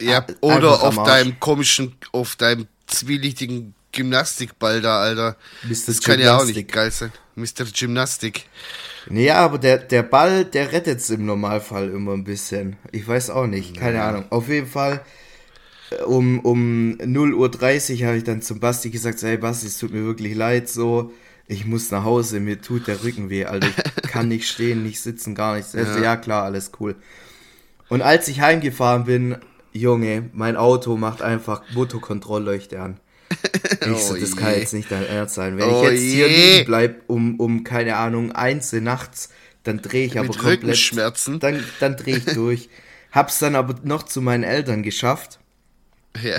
Ja, 0.00 0.26
oder 0.40 0.82
auf 0.82 0.96
deinem 1.04 1.38
komischen, 1.40 1.96
auf 2.12 2.36
deinem 2.36 2.66
zwielichtigen 2.86 3.74
Gymnastikball 3.96 4.80
da, 4.80 5.00
Alter. 5.00 5.36
Mr. 5.64 5.76
Das 5.86 6.00
kann 6.02 6.20
ja 6.20 6.36
auch 6.36 6.44
nicht 6.44 6.70
geil 6.70 6.90
sein. 6.90 7.12
Mr. 7.34 7.64
Gymnastik. 7.74 8.44
Nee, 9.08 9.30
aber 9.30 9.58
der, 9.58 9.78
der 9.78 10.02
Ball, 10.02 10.44
der 10.44 10.72
rettet 10.72 10.98
es 11.00 11.10
im 11.10 11.26
Normalfall 11.26 11.88
immer 11.90 12.12
ein 12.12 12.24
bisschen. 12.24 12.76
Ich 12.92 13.06
weiß 13.06 13.30
auch 13.30 13.46
nicht, 13.46 13.76
keine 13.76 13.98
ja. 13.98 14.08
Ahnung. 14.08 14.24
Auf 14.30 14.48
jeden 14.48 14.66
Fall, 14.66 15.00
äh, 15.90 16.02
um, 16.02 16.40
um 16.40 16.96
0.30 17.00 18.00
Uhr 18.00 18.06
habe 18.06 18.16
ich 18.18 18.24
dann 18.24 18.42
zum 18.42 18.60
Basti 18.60 18.90
gesagt, 18.90 19.22
hey 19.22 19.36
Basti, 19.36 19.66
es 19.66 19.78
tut 19.78 19.92
mir 19.92 20.04
wirklich 20.04 20.34
leid, 20.34 20.68
so, 20.68 21.12
ich 21.46 21.64
muss 21.64 21.90
nach 21.90 22.04
Hause, 22.04 22.40
mir 22.40 22.60
tut 22.60 22.88
der 22.88 23.02
Rücken 23.02 23.30
weh, 23.30 23.44
Alter. 23.44 23.68
Ich 23.68 24.02
kann 24.10 24.28
nicht 24.28 24.48
stehen, 24.48 24.82
nicht 24.82 25.00
sitzen, 25.00 25.34
gar 25.34 25.56
nichts. 25.56 25.74
Also, 25.74 25.98
ja. 25.98 26.04
ja 26.04 26.16
klar, 26.16 26.44
alles 26.44 26.72
cool. 26.80 26.96
Und 27.88 28.02
als 28.02 28.28
ich 28.28 28.40
heimgefahren 28.40 29.04
bin, 29.04 29.36
Junge, 29.72 30.30
mein 30.32 30.56
Auto 30.56 30.96
macht 30.96 31.22
einfach 31.22 31.62
Motorkontrollleuchte 31.74 32.80
an. 32.80 32.98
Ich 33.80 33.98
so, 33.98 34.14
oh 34.14 34.16
das 34.16 34.30
je. 34.30 34.36
kann 34.36 34.54
jetzt 34.54 34.74
nicht 34.74 34.90
dein 34.90 35.06
Ernst 35.06 35.34
sein. 35.34 35.56
Wenn 35.58 35.68
oh 35.68 35.82
ich 35.84 35.90
jetzt 35.90 36.02
je. 36.02 36.10
hier 36.10 36.28
liegen 36.28 36.66
bleib 36.66 37.02
um, 37.08 37.38
um, 37.38 37.64
keine 37.64 37.96
Ahnung, 37.96 38.32
eins 38.32 38.72
nachts, 38.72 39.30
dann 39.62 39.82
drehe 39.82 40.06
ich 40.06 40.18
aber 40.18 40.28
Mit 40.28 40.38
komplett. 40.38 40.62
Rückenschmerzen. 40.62 41.40
Dann, 41.40 41.62
dann 41.80 41.96
drehe 41.96 42.16
ich 42.16 42.24
durch. 42.26 42.68
Hab's 43.12 43.38
dann 43.38 43.54
aber 43.54 43.74
noch 43.82 44.02
zu 44.02 44.20
meinen 44.20 44.44
Eltern 44.44 44.82
geschafft. 44.82 45.38
Ja. 46.22 46.36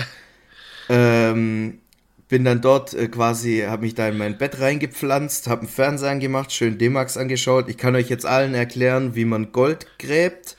Ähm, 0.88 1.80
bin 2.28 2.44
dann 2.44 2.60
dort 2.60 2.94
äh, 2.94 3.08
quasi, 3.08 3.64
hab 3.66 3.80
mich 3.80 3.94
da 3.94 4.08
in 4.08 4.18
mein 4.18 4.38
Bett 4.38 4.60
reingepflanzt, 4.60 5.48
hab 5.48 5.60
einen 5.60 5.68
Fernseher 5.68 6.10
angemacht, 6.10 6.52
schön 6.52 6.78
D-Max 6.78 7.16
angeschaut. 7.16 7.68
Ich 7.68 7.78
kann 7.78 7.96
euch 7.96 8.08
jetzt 8.08 8.26
allen 8.26 8.54
erklären, 8.54 9.14
wie 9.14 9.24
man 9.24 9.52
Gold 9.52 9.86
gräbt 9.98 10.57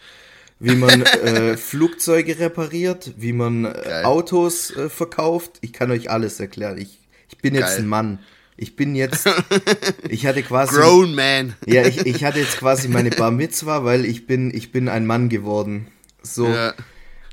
wie 0.59 0.75
man 0.75 1.01
äh, 1.23 1.57
Flugzeuge 1.57 2.39
repariert, 2.39 3.13
wie 3.17 3.33
man 3.33 3.65
äh, 3.65 4.01
Autos 4.03 4.71
äh, 4.71 4.89
verkauft. 4.89 5.57
Ich 5.61 5.73
kann 5.73 5.91
euch 5.91 6.09
alles 6.09 6.39
erklären. 6.39 6.77
Ich, 6.77 6.99
ich 7.29 7.37
bin 7.37 7.55
jetzt 7.55 7.75
Geil. 7.75 7.79
ein 7.79 7.87
Mann. 7.87 8.19
Ich 8.57 8.75
bin 8.75 8.93
jetzt, 8.93 9.29
ich 10.09 10.25
hatte 10.25 10.43
quasi. 10.43 10.75
Grown 10.75 11.15
man. 11.15 11.55
Ja, 11.65 11.87
ich, 11.87 12.05
ich 12.05 12.25
hatte 12.25 12.39
jetzt 12.39 12.57
quasi 12.57 12.89
meine 12.89 13.09
Bar 13.09 13.31
Mitzwa, 13.31 13.85
weil 13.85 14.05
ich 14.05 14.27
bin, 14.27 14.53
ich 14.53 14.71
bin 14.71 14.89
ein 14.89 15.05
Mann 15.05 15.29
geworden. 15.29 15.87
So. 16.21 16.47
Ja, 16.47 16.73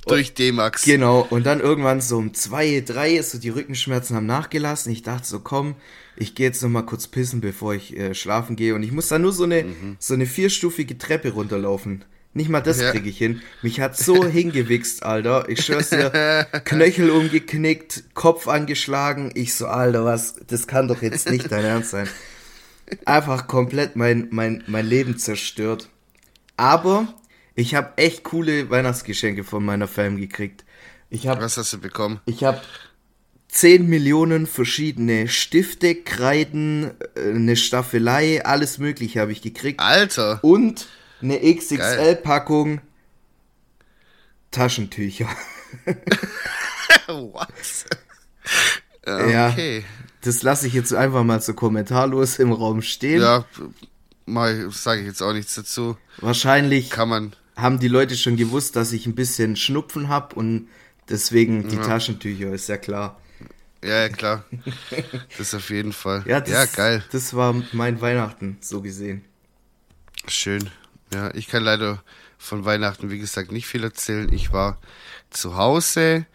durch 0.07 0.35
D-Max. 0.35 0.85
Genau. 0.85 1.27
Und 1.29 1.45
dann 1.47 1.59
irgendwann 1.59 2.01
so 2.01 2.17
um 2.17 2.33
zwei, 2.33 2.81
drei, 2.87 3.21
so 3.23 3.39
die 3.39 3.49
Rückenschmerzen 3.49 4.15
haben 4.15 4.27
nachgelassen. 4.27 4.93
Ich 4.93 5.03
dachte 5.03 5.27
so, 5.27 5.41
komm, 5.41 5.75
ich 6.17 6.37
gehe 6.37 6.47
jetzt 6.47 6.63
noch 6.63 6.71
mal 6.71 6.83
kurz 6.83 7.09
pissen, 7.09 7.41
bevor 7.41 7.75
ich 7.75 7.97
äh, 7.97 8.15
schlafen 8.15 8.55
gehe. 8.55 8.77
Und 8.77 8.85
ich 8.85 8.93
muss 8.93 9.09
da 9.09 9.19
nur 9.19 9.33
so 9.33 9.43
eine, 9.43 9.65
mhm. 9.65 9.97
so 9.99 10.15
eine 10.15 10.27
vierstufige 10.27 10.97
Treppe 10.97 11.33
runterlaufen. 11.33 12.05
Nicht 12.37 12.51
mal 12.51 12.61
das 12.61 12.83
ja. 12.83 12.91
kriege 12.91 13.09
ich 13.09 13.17
hin. 13.17 13.41
Mich 13.63 13.81
hat 13.81 13.97
so 13.97 14.27
hingewichst, 14.27 15.03
Alter. 15.03 15.49
Ich 15.49 15.65
schwör's 15.65 15.89
dir, 15.89 16.47
Knöchel 16.65 17.09
umgeknickt, 17.09 18.05
Kopf 18.13 18.47
angeschlagen. 18.47 19.31
Ich 19.35 19.55
so, 19.55 19.67
Alter, 19.67 20.05
was, 20.05 20.37
das 20.47 20.67
kann 20.67 20.87
doch 20.87 21.01
jetzt 21.01 21.31
nicht 21.31 21.51
dein 21.51 21.65
Ernst 21.65 21.93
sein. 21.93 22.07
Einfach 23.07 23.47
komplett 23.47 23.97
mein, 23.97 24.29
mein, 24.33 24.63
mein 24.67 24.85
Leben 24.85 25.17
zerstört. 25.17 25.89
Aber 26.59 27.09
ich 27.55 27.75
habe 27.75 27.97
echt 27.97 28.23
coole 28.25 28.69
Weihnachtsgeschenke 28.69 29.43
von 29.43 29.65
meiner 29.65 29.89
Fam 29.89 30.19
gekriegt. 30.19 30.67
Ich 31.09 31.29
hab, 31.29 31.41
was 31.41 31.57
hast 31.57 31.73
du 31.73 31.79
bekommen? 31.79 32.21
Ich 32.27 32.45
habe 32.45 32.61
10 33.49 33.89
Millionen 33.89 34.47
verschiedene 34.47 35.29
Stifte, 35.29 35.95
Kreiden, 35.95 36.91
äh, 37.15 37.31
eine 37.31 37.57
Staffelei, 37.57 38.45
alles 38.45 38.77
mögliche 38.77 39.21
habe 39.21 39.33
ich 39.33 39.41
gekriegt. 39.41 39.81
Alter. 39.81 40.41
Und 40.43 40.87
eine 41.23 41.39
XXL-Packung 41.39 42.81
Taschentücher. 44.51 45.29
What? 47.07 47.49
Okay. 49.09 49.79
Ja, 49.79 49.85
das 50.23 50.43
lasse 50.43 50.67
ich 50.67 50.73
jetzt 50.73 50.93
einfach 50.93 51.23
mal 51.23 51.41
so 51.41 51.55
kommentarlos 51.55 52.41
im 52.41 52.51
Raum 52.51 52.83
stehen. 52.83 53.23
Ja, 53.23 53.45
sage 54.71 55.03
ich 55.03 55.07
jetzt 55.07 55.23
auch 55.23 55.33
nichts 55.33 55.55
dazu. 55.55 55.97
Wahrscheinlich 56.19 56.91
kann 56.91 57.09
man 57.09 57.37
haben 57.57 57.79
die 57.79 57.89
Leute 57.89 58.17
schon 58.17 58.37
gewusst, 58.37 58.77
dass 58.77 58.93
ich 58.93 59.07
ein 59.07 59.15
bisschen 59.15 59.57
Schnupfen 59.57 60.09
habe 60.09 60.35
und 60.35 60.69
deswegen 61.09 61.69
die 61.69 61.77
ja. 61.77 61.83
Taschentücher, 61.83 62.53
ist 62.53 62.69
ja 62.69 62.77
klar. 62.77 63.21
Ja, 63.83 64.03
ja, 64.03 64.09
klar. 64.09 64.45
Das 65.39 65.55
auf 65.55 65.71
jeden 65.71 65.93
Fall. 65.93 66.25
Ja, 66.27 66.41
das, 66.41 66.51
ja, 66.51 66.65
geil. 66.67 67.05
Das 67.13 67.35
war 67.35 67.55
mein 67.73 68.01
Weihnachten, 68.01 68.59
so 68.61 68.83
gesehen. 68.83 69.25
Schön. 70.29 70.71
Ja, 71.13 71.33
ich 71.35 71.49
kann 71.49 71.63
leider 71.63 72.03
von 72.39 72.65
Weihnachten, 72.65 73.11
wie 73.11 73.19
gesagt, 73.19 73.53
nicht 73.53 73.67
viel 73.67 73.85
erzählen. 73.85 74.33
Ich 74.33 74.53
war 74.53 74.79
zu 75.31 75.57
Hause, 75.57 76.27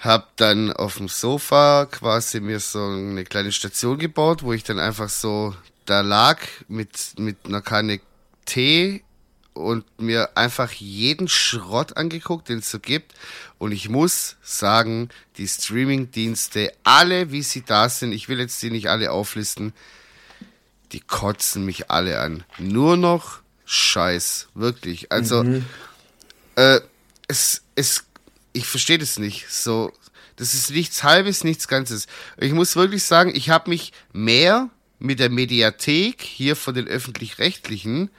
hab 0.00 0.36
dann 0.36 0.72
auf 0.72 0.96
dem 0.96 1.08
Sofa 1.08 1.86
quasi 1.90 2.40
mir 2.40 2.60
so 2.60 2.82
eine 2.82 3.24
kleine 3.24 3.52
Station 3.52 3.98
gebaut, 3.98 4.42
wo 4.42 4.52
ich 4.52 4.64
dann 4.64 4.78
einfach 4.78 5.08
so 5.08 5.54
da 5.84 6.00
lag 6.00 6.40
mit, 6.68 7.18
mit 7.18 7.36
einer 7.44 7.60
Kanne 7.60 8.00
Tee 8.46 9.02
und 9.52 9.84
mir 10.00 10.36
einfach 10.36 10.72
jeden 10.72 11.28
Schrott 11.28 11.96
angeguckt, 11.96 12.48
den 12.48 12.58
es 12.58 12.70
so 12.70 12.78
gibt. 12.78 13.14
Und 13.58 13.72
ich 13.72 13.88
muss 13.88 14.36
sagen, 14.42 15.10
die 15.36 15.48
Streaming-Dienste, 15.48 16.72
alle 16.84 17.30
wie 17.32 17.42
sie 17.42 17.62
da 17.62 17.88
sind, 17.88 18.12
ich 18.12 18.28
will 18.28 18.40
jetzt 18.40 18.62
die 18.62 18.70
nicht 18.70 18.88
alle 18.88 19.10
auflisten, 19.12 19.72
die 20.92 21.00
kotzen 21.00 21.64
mich 21.64 21.90
alle 21.90 22.20
an. 22.20 22.44
Nur 22.58 22.96
noch 22.96 23.39
Scheiß, 23.72 24.48
wirklich. 24.54 25.12
Also, 25.12 25.44
mhm. 25.44 25.64
äh, 26.56 26.80
es, 27.28 27.62
es, 27.76 28.02
ich 28.52 28.66
verstehe 28.66 28.98
das 28.98 29.20
nicht. 29.20 29.48
So, 29.48 29.92
das 30.34 30.54
ist 30.54 30.70
nichts 30.70 31.04
Halbes, 31.04 31.44
nichts 31.44 31.68
Ganzes. 31.68 32.08
Ich 32.36 32.52
muss 32.52 32.74
wirklich 32.74 33.04
sagen, 33.04 33.32
ich 33.32 33.48
habe 33.48 33.70
mich 33.70 33.92
mehr 34.12 34.70
mit 34.98 35.20
der 35.20 35.30
Mediathek 35.30 36.20
hier 36.20 36.56
von 36.56 36.74
den 36.74 36.88
öffentlich-rechtlichen 36.88 38.10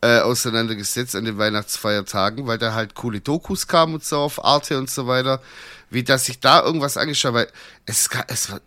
äh, 0.00 0.20
auseinandergesetzt 0.20 1.14
an 1.16 1.26
den 1.26 1.36
Weihnachtsfeiertagen, 1.36 2.46
weil 2.46 2.56
da 2.56 2.72
halt 2.72 2.94
coole 2.94 3.20
Dokus 3.20 3.66
kamen 3.66 3.92
und 3.92 4.04
so 4.04 4.16
auf 4.20 4.42
Arte 4.42 4.78
und 4.78 4.88
so 4.88 5.06
weiter, 5.06 5.42
wie 5.90 6.02
dass 6.02 6.30
ich 6.30 6.40
da 6.40 6.62
irgendwas 6.62 6.96
angeschaut 6.96 7.34
weil 7.34 7.48
es, 7.84 8.08
es 8.28 8.50
war 8.50 8.62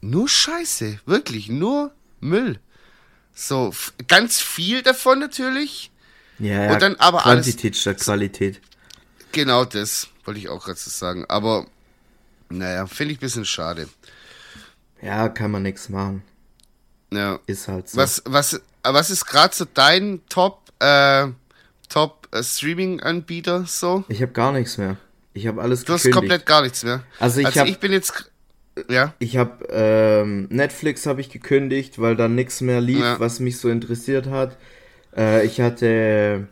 nur 0.00 0.26
Scheiße, 0.26 1.00
wirklich, 1.04 1.50
nur 1.50 1.92
Müll. 2.20 2.60
So, 3.38 3.74
ganz 4.08 4.40
viel 4.40 4.82
davon 4.82 5.18
natürlich. 5.18 5.90
Ja, 6.38 6.64
ja 6.64 6.72
und 6.72 6.80
dann 6.80 6.96
aber 6.96 7.18
Quantität 7.18 7.72
alles, 7.72 7.80
statt 7.82 8.00
Qualität. 8.00 8.62
Genau 9.32 9.66
das, 9.66 10.08
wollte 10.24 10.40
ich 10.40 10.48
auch 10.48 10.64
gerade 10.64 10.78
so 10.78 10.90
sagen. 10.90 11.26
Aber, 11.28 11.66
naja, 12.48 12.86
finde 12.86 13.12
ich 13.12 13.18
ein 13.18 13.20
bisschen 13.20 13.44
schade. 13.44 13.88
Ja, 15.02 15.28
kann 15.28 15.50
man 15.50 15.62
nichts 15.62 15.90
machen. 15.90 16.22
Ja. 17.12 17.38
Ist 17.46 17.68
halt 17.68 17.90
so. 17.90 17.98
Was, 17.98 18.22
was, 18.24 18.58
was 18.82 19.10
ist 19.10 19.26
gerade 19.26 19.54
so 19.54 19.66
dein 19.66 20.22
Top 20.30 20.72
äh, 20.80 21.26
Top 21.90 22.28
äh, 22.32 22.42
Streaming-Anbieter 22.42 23.66
so? 23.66 24.04
Ich 24.08 24.22
habe 24.22 24.32
gar 24.32 24.52
nichts 24.52 24.78
mehr. 24.78 24.96
Ich 25.34 25.46
habe 25.46 25.60
alles 25.60 25.80
Du 25.80 25.92
gekündigt. 25.92 26.06
hast 26.06 26.20
komplett 26.20 26.46
gar 26.46 26.62
nichts 26.62 26.82
mehr. 26.84 27.02
Also 27.20 27.40
ich, 27.40 27.46
also 27.46 27.60
hab, 27.60 27.68
ich 27.68 27.78
bin 27.78 27.92
jetzt 27.92 28.30
ja. 28.88 29.14
Ich 29.18 29.36
habe 29.36 29.66
ähm, 29.70 30.48
Netflix 30.50 31.06
habe 31.06 31.20
ich 31.20 31.30
gekündigt, 31.30 31.98
weil 32.00 32.16
da 32.16 32.28
nichts 32.28 32.60
mehr 32.60 32.80
lief, 32.80 33.00
ja. 33.00 33.20
was 33.20 33.40
mich 33.40 33.58
so 33.58 33.68
interessiert 33.68 34.26
hat. 34.26 34.56
Äh, 35.16 35.46
ich 35.46 35.60
hatte 35.60 36.48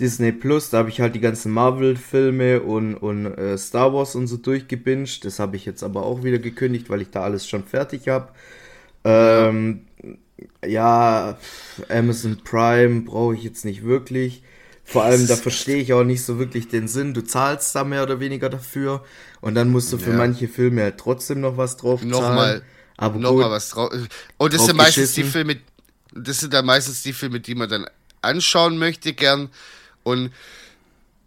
Disney 0.00 0.32
Plus, 0.32 0.70
da 0.70 0.78
habe 0.78 0.88
ich 0.88 1.00
halt 1.00 1.14
die 1.14 1.20
ganzen 1.20 1.52
Marvel-Filme 1.52 2.62
und, 2.62 2.96
und 2.96 3.26
äh, 3.26 3.56
Star 3.56 3.92
Wars 3.94 4.16
und 4.16 4.26
so 4.26 4.36
durchgebinged. 4.36 5.24
Das 5.24 5.38
habe 5.38 5.56
ich 5.56 5.64
jetzt 5.64 5.82
aber 5.84 6.04
auch 6.04 6.24
wieder 6.24 6.38
gekündigt, 6.38 6.90
weil 6.90 7.02
ich 7.02 7.10
da 7.10 7.22
alles 7.22 7.48
schon 7.48 7.64
fertig 7.64 8.08
habe. 8.08 8.28
Ähm, 9.04 9.82
ja, 10.66 11.38
Amazon 11.88 12.38
Prime 12.42 13.02
brauche 13.02 13.34
ich 13.34 13.44
jetzt 13.44 13.64
nicht 13.64 13.84
wirklich. 13.84 14.42
Vor 14.84 15.04
allem, 15.04 15.26
da 15.26 15.36
verstehe 15.36 15.76
ich 15.76 15.92
auch 15.92 16.04
nicht 16.04 16.24
so 16.24 16.38
wirklich 16.38 16.68
den 16.68 16.88
Sinn. 16.88 17.14
Du 17.14 17.22
zahlst 17.22 17.74
da 17.74 17.84
mehr 17.84 18.02
oder 18.02 18.20
weniger 18.20 18.50
dafür 18.50 19.04
und 19.40 19.54
dann 19.54 19.70
musst 19.70 19.92
du 19.92 19.98
für 19.98 20.10
ja. 20.10 20.16
manche 20.16 20.48
Filme 20.48 20.82
halt 20.82 20.98
trotzdem 20.98 21.40
noch 21.40 21.56
was 21.56 21.76
drauf 21.76 22.00
zahlen. 22.00 22.10
Nochmal, 22.10 22.62
aber 22.96 23.18
nochmal 23.18 23.50
was 23.50 23.70
drauf. 23.70 23.92
Und 24.36 24.54
das 24.54 24.66
sind 24.66 24.76
meistens 24.76 25.14
die 25.14 25.24
Filme, 25.24 25.56
das 26.14 26.40
sind 26.40 26.52
dann 26.52 26.66
meistens 26.66 27.02
die 27.02 27.12
Filme, 27.12 27.40
die 27.40 27.54
man 27.54 27.68
dann 27.68 27.86
anschauen 28.20 28.78
möchte 28.78 29.14
gern. 29.14 29.48
Und 30.02 30.30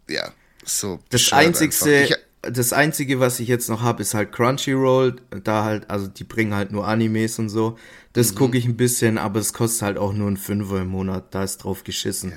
ja, 0.08 0.32
so. 0.64 1.00
Das 1.10 1.32
einzigste, 1.32 2.16
das 2.42 2.72
einzige, 2.72 3.20
was 3.20 3.40
ich 3.40 3.48
jetzt 3.48 3.68
noch 3.68 3.82
habe, 3.82 4.02
ist 4.02 4.14
halt 4.14 4.32
Crunchyroll. 4.32 5.16
Da 5.42 5.64
halt, 5.64 5.90
also 5.90 6.06
die 6.06 6.24
bringen 6.24 6.54
halt 6.54 6.72
nur 6.72 6.86
Animes 6.86 7.38
und 7.38 7.48
so. 7.48 7.78
Das 8.12 8.32
mhm. 8.32 8.36
gucke 8.36 8.58
ich 8.58 8.64
ein 8.64 8.76
bisschen, 8.76 9.18
aber 9.18 9.40
es 9.40 9.52
kostet 9.52 9.82
halt 9.82 9.98
auch 9.98 10.12
nur 10.12 10.30
ein 10.30 10.36
Fünfer 10.36 10.80
im 10.80 10.88
Monat. 10.88 11.34
Da 11.34 11.44
ist 11.44 11.58
drauf 11.58 11.84
geschissen. 11.84 12.30
Ja. 12.30 12.36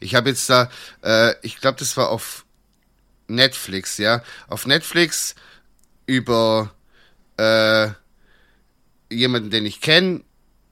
Ich 0.00 0.14
habe 0.14 0.30
jetzt 0.30 0.48
da, 0.48 0.70
äh, 1.02 1.34
ich 1.42 1.60
glaube, 1.60 1.78
das 1.78 1.96
war 1.96 2.08
auf 2.08 2.44
Netflix, 3.28 3.98
ja. 3.98 4.22
Auf 4.48 4.66
Netflix 4.66 5.34
über 6.06 6.72
äh, 7.36 7.88
jemanden, 9.10 9.50
den 9.50 9.66
ich 9.66 9.80
kenne, 9.80 10.22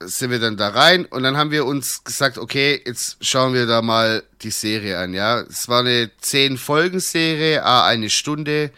sind 0.03 0.31
wir 0.31 0.39
dann 0.39 0.57
da 0.57 0.69
rein 0.69 1.05
und 1.05 1.23
dann 1.23 1.37
haben 1.37 1.51
wir 1.51 1.67
uns 1.67 2.05
gesagt, 2.05 2.39
okay, 2.39 2.83
jetzt 2.87 3.19
schauen 3.21 3.53
wir 3.53 3.67
da 3.67 3.83
mal 3.83 4.23
die 4.43 4.51
Serie 4.51 4.99
an, 4.99 5.13
ja. 5.13 5.41
Es 5.41 5.69
war 5.69 5.81
eine 5.81 6.11
zehn 6.21 6.57
Folgen 6.57 7.01
Serie, 7.01 7.65
eine 7.65 8.09
Stunde, 8.09 8.71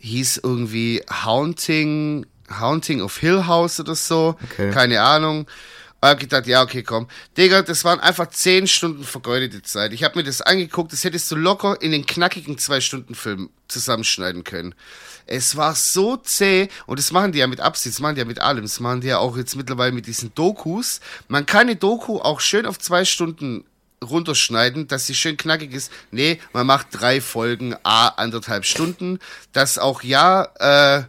hieß 0.00 0.40
irgendwie 0.42 1.02
Haunting, 1.24 2.26
Haunting 2.60 3.00
of 3.00 3.16
Hill 3.18 3.46
House 3.46 3.80
oder 3.80 3.94
so, 3.94 4.36
okay. 4.42 4.70
keine 4.70 5.00
Ahnung. 5.00 5.46
Und 6.02 6.08
hab 6.08 6.18
gedacht, 6.18 6.48
ja, 6.48 6.62
okay, 6.62 6.82
komm. 6.82 7.06
Digga, 7.38 7.62
das 7.62 7.84
waren 7.84 8.00
einfach 8.00 8.28
zehn 8.28 8.66
Stunden 8.66 9.04
vergeudete 9.04 9.62
Zeit. 9.62 9.92
Ich 9.92 10.02
habe 10.02 10.18
mir 10.18 10.24
das 10.24 10.42
angeguckt, 10.42 10.92
das 10.92 11.04
hättest 11.04 11.30
du 11.30 11.36
locker 11.36 11.80
in 11.80 11.92
den 11.92 12.04
knackigen 12.04 12.58
zwei 12.58 12.80
Stunden 12.80 13.14
Film 13.14 13.50
zusammenschneiden 13.68 14.42
können. 14.42 14.74
Es 15.26 15.56
war 15.56 15.76
so 15.76 16.16
zäh 16.16 16.68
und 16.86 16.98
das 16.98 17.12
machen 17.12 17.30
die 17.30 17.38
ja 17.38 17.46
mit 17.46 17.60
Absicht, 17.60 17.94
das 17.94 18.00
machen 18.00 18.16
die 18.16 18.18
ja 18.18 18.24
mit 18.24 18.40
allem, 18.40 18.62
das 18.62 18.80
machen 18.80 19.00
die 19.00 19.06
ja 19.06 19.18
auch 19.18 19.36
jetzt 19.36 19.54
mittlerweile 19.54 19.92
mit 19.92 20.08
diesen 20.08 20.34
Dokus. 20.34 20.98
Man 21.28 21.46
kann 21.46 21.68
eine 21.68 21.76
Doku 21.76 22.18
auch 22.18 22.40
schön 22.40 22.66
auf 22.66 22.80
zwei 22.80 23.04
Stunden 23.04 23.64
runterschneiden, 24.02 24.88
dass 24.88 25.06
sie 25.06 25.14
schön 25.14 25.36
knackig 25.36 25.72
ist. 25.72 25.92
Nee, 26.10 26.40
man 26.52 26.66
macht 26.66 26.88
drei 26.90 27.20
Folgen, 27.20 27.76
a 27.84 28.08
anderthalb 28.08 28.64
Stunden, 28.64 29.20
dass 29.52 29.78
auch 29.78 30.02
ja 30.02 30.48
äh, 30.58 31.04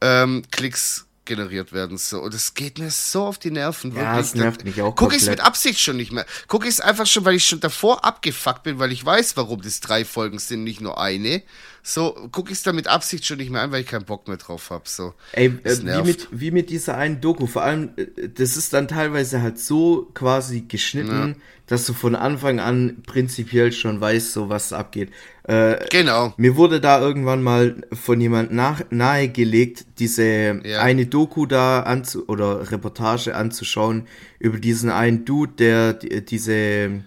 ähm, 0.00 0.44
Klicks 0.50 1.07
generiert 1.28 1.72
werden. 1.72 1.96
So. 1.96 2.20
Und 2.20 2.34
es 2.34 2.54
geht 2.54 2.78
mir 2.78 2.90
so 2.90 3.26
auf 3.26 3.38
die 3.38 3.52
Nerven. 3.52 3.92
Ja, 3.92 4.16
wirklich. 4.16 4.26
es 4.26 4.34
nervt 4.34 4.64
mich 4.64 4.82
auch 4.82 4.96
Guck 4.96 5.12
ich 5.14 5.22
es 5.22 5.28
mit 5.28 5.40
Absicht 5.40 5.78
schon 5.78 5.96
nicht 5.96 6.10
mehr. 6.10 6.26
Guck 6.48 6.64
ich 6.64 6.70
es 6.70 6.80
einfach 6.80 7.06
schon, 7.06 7.24
weil 7.24 7.36
ich 7.36 7.46
schon 7.46 7.60
davor 7.60 8.04
abgefuckt 8.04 8.64
bin, 8.64 8.80
weil 8.80 8.90
ich 8.90 9.04
weiß, 9.04 9.36
warum 9.36 9.62
das 9.62 9.78
drei 9.78 10.04
Folgen 10.04 10.40
sind, 10.40 10.64
nicht 10.64 10.80
nur 10.80 11.00
eine. 11.00 11.42
So, 11.88 12.14
guck 12.32 12.50
ich 12.50 12.58
es 12.58 12.62
da 12.62 12.74
mit 12.74 12.86
Absicht 12.86 13.24
schon 13.24 13.38
nicht 13.38 13.50
mehr 13.50 13.62
an, 13.62 13.72
weil 13.72 13.80
ich 13.80 13.86
keinen 13.86 14.04
Bock 14.04 14.28
mehr 14.28 14.36
drauf 14.36 14.68
habe. 14.68 14.82
So. 14.84 15.14
Ey, 15.32 15.46
äh, 15.64 15.78
wie, 15.82 16.02
mit, 16.02 16.28
wie 16.30 16.50
mit 16.50 16.68
dieser 16.68 16.98
einen 16.98 17.22
Doku. 17.22 17.46
Vor 17.46 17.62
allem, 17.62 17.92
äh, 17.96 18.28
das 18.28 18.58
ist 18.58 18.74
dann 18.74 18.88
teilweise 18.88 19.40
halt 19.40 19.58
so 19.58 20.10
quasi 20.12 20.66
geschnitten, 20.68 21.28
ja. 21.28 21.42
dass 21.66 21.86
du 21.86 21.94
von 21.94 22.14
Anfang 22.14 22.60
an 22.60 23.02
prinzipiell 23.06 23.72
schon 23.72 24.02
weißt, 24.02 24.34
so 24.34 24.50
was 24.50 24.74
abgeht. 24.74 25.10
Äh, 25.44 25.78
genau. 25.88 26.34
Mir 26.36 26.56
wurde 26.56 26.82
da 26.82 27.00
irgendwann 27.00 27.42
mal 27.42 27.82
von 27.90 28.20
jemand 28.20 28.52
nach, 28.52 28.82
nahegelegt, 28.90 29.86
diese 29.98 30.60
ja. 30.64 30.82
eine 30.82 31.06
Doku 31.06 31.46
da 31.46 31.84
anzu 31.84 32.28
oder 32.28 32.70
Reportage 32.70 33.34
anzuschauen 33.34 34.06
über 34.38 34.58
diesen 34.58 34.90
einen 34.90 35.24
Dude, 35.24 35.54
der 35.54 35.94
die, 35.94 36.22
diese 36.22 37.02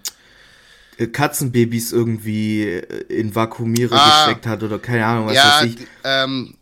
Katzenbabys 0.98 1.92
irgendwie 1.92 2.64
äh, 2.64 3.04
in 3.08 3.34
Vakuumierer 3.34 3.96
ah, 3.96 4.26
gesteckt 4.26 4.48
hat 4.48 4.64
oder 4.64 4.80
keine 4.80 5.06
Ahnung, 5.06 5.28
was 5.28 5.36
ja, 5.36 5.62
weiß 5.62 5.66
ich. 5.66 5.78
Ähm, 6.04 6.56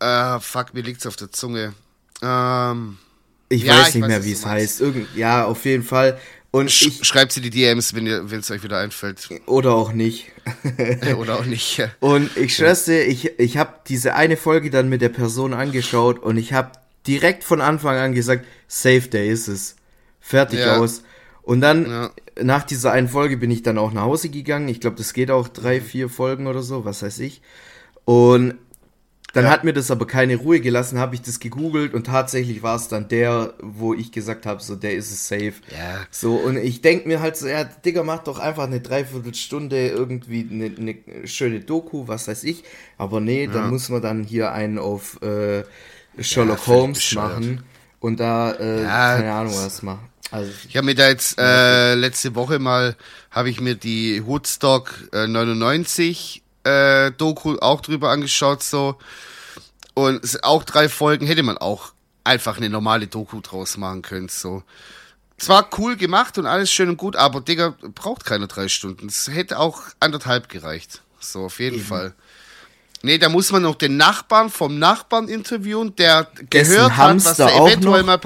äh, 0.00 0.38
fuck, 0.40 0.74
mir 0.74 0.82
liegt's 0.82 1.06
auf 1.06 1.16
der 1.16 1.30
Zunge. 1.32 1.74
Ähm, 2.22 2.98
ich 3.48 3.62
ja, 3.62 3.74
weiß 3.74 3.94
nicht 3.94 4.04
ich 4.04 4.08
mehr, 4.08 4.24
wie 4.24 4.32
es 4.32 4.44
heißt. 4.44 4.80
Irgend, 4.80 5.08
ja, 5.16 5.44
auf 5.44 5.64
jeden 5.64 5.84
Fall. 5.84 6.18
Und 6.50 6.70
Sch 6.70 6.86
ich, 6.86 7.04
schreibt 7.04 7.32
sie 7.32 7.40
die 7.40 7.50
DMs, 7.50 7.94
wenn 7.94 8.06
es 8.06 8.50
euch 8.50 8.62
wieder 8.62 8.78
einfällt. 8.78 9.28
Oder 9.46 9.74
auch 9.74 9.92
nicht. 9.92 10.32
oder 11.18 11.38
auch 11.38 11.44
nicht. 11.44 11.76
Ja. 11.76 11.90
Und 12.00 12.34
ich 12.38 12.56
schwör's 12.56 12.84
dir, 12.84 13.06
ich, 13.06 13.38
ich 13.38 13.58
habe 13.58 13.74
diese 13.86 14.14
eine 14.14 14.38
Folge 14.38 14.70
dann 14.70 14.88
mit 14.88 15.02
der 15.02 15.10
Person 15.10 15.52
angeschaut 15.52 16.18
und 16.18 16.38
ich 16.38 16.54
habe 16.54 16.72
direkt 17.06 17.44
von 17.44 17.60
Anfang 17.60 17.98
an 17.98 18.14
gesagt, 18.14 18.46
safe, 18.66 19.08
der 19.08 19.26
ist 19.26 19.48
es. 19.48 19.76
Fertig 20.20 20.60
ja. 20.60 20.78
aus. 20.78 21.02
Und 21.42 21.60
dann, 21.60 21.90
ja. 21.90 22.10
Nach 22.42 22.64
dieser 22.64 22.92
einen 22.92 23.08
Folge 23.08 23.36
bin 23.36 23.50
ich 23.50 23.62
dann 23.62 23.78
auch 23.78 23.92
nach 23.92 24.02
Hause 24.02 24.28
gegangen. 24.28 24.68
Ich 24.68 24.80
glaube, 24.80 24.96
das 24.96 25.12
geht 25.12 25.30
auch 25.30 25.48
drei, 25.48 25.80
vier 25.80 26.08
Folgen 26.08 26.46
oder 26.46 26.62
so, 26.62 26.84
was 26.84 27.02
weiß 27.02 27.18
ich. 27.20 27.42
Und 28.04 28.54
Dann 29.34 29.44
ja. 29.44 29.50
hat 29.50 29.62
mir 29.62 29.74
das 29.74 29.90
aber 29.90 30.06
keine 30.06 30.36
Ruhe 30.36 30.60
gelassen, 30.60 30.98
habe 30.98 31.14
ich 31.14 31.20
das 31.20 31.38
gegoogelt 31.38 31.92
und 31.92 32.06
tatsächlich 32.06 32.62
war 32.62 32.76
es 32.76 32.88
dann 32.88 33.08
der, 33.08 33.52
wo 33.60 33.92
ich 33.92 34.10
gesagt 34.10 34.46
habe, 34.46 34.62
so 34.62 34.74
der 34.74 34.94
ist 34.94 35.12
es 35.12 35.28
safe. 35.28 35.52
Ja. 35.70 36.06
So 36.10 36.36
und 36.36 36.56
ich 36.56 36.80
denke 36.80 37.06
mir 37.06 37.20
halt 37.20 37.36
so, 37.36 37.46
ja, 37.46 37.64
Digga, 37.64 38.02
mach 38.02 38.24
doch 38.24 38.38
einfach 38.38 38.64
eine 38.64 38.80
Dreiviertelstunde 38.80 39.88
irgendwie 39.88 40.48
eine, 40.50 40.72
eine 40.76 41.28
schöne 41.28 41.60
Doku, 41.60 42.08
was 42.08 42.26
weiß 42.26 42.44
ich. 42.44 42.64
Aber 42.96 43.20
nee, 43.20 43.44
ja. 43.44 43.52
dann 43.52 43.70
muss 43.70 43.90
man 43.90 44.00
dann 44.00 44.24
hier 44.24 44.52
einen 44.52 44.78
auf 44.78 45.20
äh, 45.20 45.64
Sherlock 46.18 46.66
ja, 46.66 46.66
Holmes 46.66 47.14
machen 47.14 47.62
und 48.00 48.20
da 48.20 48.52
äh, 48.52 48.84
keine 48.84 49.32
Ahnung 49.32 49.54
was 49.54 49.82
machen. 49.82 50.08
Also 50.30 50.50
ich 50.68 50.76
habe 50.76 50.86
mir 50.86 50.94
da 50.94 51.08
jetzt 51.08 51.38
äh, 51.38 51.94
letzte 51.94 52.34
Woche 52.34 52.58
mal 52.58 52.96
habe 53.30 53.50
ich 53.50 53.60
mir 53.60 53.74
die 53.74 54.24
Woodstock 54.26 54.92
äh, 55.12 55.26
99 55.26 56.42
äh, 56.64 57.10
Doku 57.12 57.56
auch 57.58 57.80
drüber 57.80 58.10
angeschaut 58.10 58.62
so 58.62 58.98
und 59.94 60.44
auch 60.44 60.64
drei 60.64 60.88
Folgen 60.88 61.26
hätte 61.26 61.42
man 61.42 61.56
auch 61.56 61.92
einfach 62.24 62.58
eine 62.58 62.68
normale 62.68 63.06
Doku 63.06 63.40
draus 63.40 63.76
machen 63.76 64.02
können 64.02 64.28
so. 64.28 64.62
Zwar 65.38 65.70
cool 65.78 65.96
gemacht 65.96 66.36
und 66.36 66.46
alles 66.46 66.72
schön 66.72 66.88
und 66.88 66.96
gut, 66.96 67.14
aber 67.14 67.40
Digga 67.40 67.76
braucht 67.94 68.24
keine 68.24 68.48
drei 68.48 68.66
Stunden. 68.66 69.06
Es 69.06 69.28
hätte 69.28 69.60
auch 69.60 69.82
anderthalb 70.00 70.48
gereicht. 70.48 71.00
So 71.20 71.44
auf 71.44 71.60
jeden 71.60 71.76
Eben. 71.76 71.84
Fall. 71.84 72.14
Nee, 73.02 73.18
da 73.18 73.28
muss 73.28 73.52
man 73.52 73.62
noch 73.62 73.76
den 73.76 73.96
Nachbarn 73.96 74.50
vom 74.50 74.78
Nachbarn 74.78 75.28
interviewen, 75.28 75.94
der 75.96 76.24
dessen 76.52 76.74
gehört 76.74 76.96
Hamster 76.96 77.46
hat, 77.46 77.52
was 77.52 77.54
da 77.54 77.66
eventuell 77.66 78.02
mal 78.02 78.20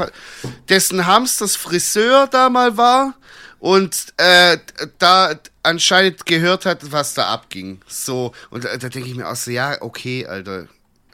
dessen 0.68 1.06
Hamsters 1.06 1.56
Friseur 1.56 2.26
da 2.26 2.48
mal 2.48 2.76
war 2.76 3.14
und 3.58 4.14
äh, 4.16 4.58
da 4.98 5.34
anscheinend 5.62 6.24
gehört 6.26 6.64
hat, 6.64 6.90
was 6.90 7.14
da 7.14 7.26
abging. 7.28 7.80
So, 7.86 8.32
und 8.50 8.64
da, 8.64 8.76
da 8.76 8.88
denke 8.88 9.08
ich 9.08 9.14
mir 9.14 9.28
auch 9.28 9.36
so, 9.36 9.50
ja, 9.50 9.76
okay, 9.80 10.26
Alter, 10.26 10.68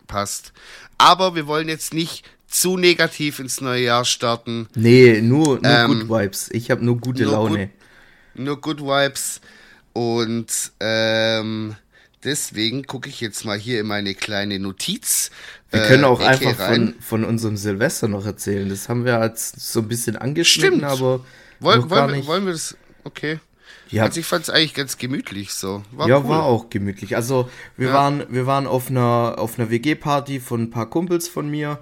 passt. 0.06 0.52
Aber 0.96 1.34
wir 1.34 1.46
wollen 1.46 1.68
jetzt 1.68 1.92
nicht 1.92 2.24
zu 2.48 2.76
negativ 2.76 3.38
ins 3.38 3.60
neue 3.60 3.84
Jahr 3.84 4.04
starten. 4.04 4.68
Nee, 4.74 5.20
nur, 5.20 5.60
nur 5.60 5.64
ähm, 5.64 6.08
Good 6.08 6.08
Vibes. 6.08 6.48
Ich 6.52 6.70
habe 6.70 6.84
nur 6.84 6.98
gute 6.98 7.24
nur 7.24 7.32
Laune. 7.32 7.70
Good, 8.34 8.44
nur 8.44 8.60
Good 8.60 8.80
Vibes. 8.80 9.40
Und 9.92 10.46
ähm, 10.80 11.76
Deswegen 12.24 12.84
gucke 12.84 13.08
ich 13.08 13.20
jetzt 13.20 13.44
mal 13.44 13.58
hier 13.58 13.80
in 13.80 13.86
meine 13.86 14.14
kleine 14.14 14.58
Notiz. 14.58 15.30
Wir 15.70 15.82
können 15.82 16.04
auch 16.04 16.20
äh, 16.20 16.24
einfach 16.24 16.54
von, 16.54 16.94
von 17.00 17.24
unserem 17.24 17.56
Silvester 17.56 18.08
noch 18.08 18.26
erzählen. 18.26 18.68
Das 18.68 18.88
haben 18.88 19.04
wir 19.04 19.22
jetzt 19.22 19.60
so 19.60 19.80
ein 19.80 19.88
bisschen 19.88 20.16
angeschnitten, 20.16 20.78
Stimmt. 20.78 20.92
aber. 20.92 21.24
Woll, 21.60 21.90
wollen, 21.90 22.14
wir, 22.14 22.26
wollen 22.26 22.46
wir 22.46 22.52
das? 22.52 22.76
Okay. 23.04 23.38
Ja. 23.90 24.04
Also 24.04 24.20
ich 24.20 24.26
fand 24.26 24.42
es 24.42 24.50
eigentlich 24.50 24.74
ganz 24.74 24.98
gemütlich 24.98 25.52
so. 25.52 25.82
War 25.92 26.08
ja, 26.08 26.18
cool. 26.18 26.28
war 26.28 26.42
auch 26.44 26.70
gemütlich. 26.70 27.16
Also 27.16 27.48
wir 27.76 27.88
ja. 27.88 27.94
waren, 27.94 28.26
wir 28.28 28.46
waren 28.46 28.66
auf 28.66 28.90
einer, 28.90 29.36
auf 29.38 29.58
einer 29.58 29.70
WG-Party 29.70 30.40
von 30.40 30.62
ein 30.62 30.70
paar 30.70 30.90
Kumpels 30.90 31.28
von 31.28 31.48
mir. 31.50 31.78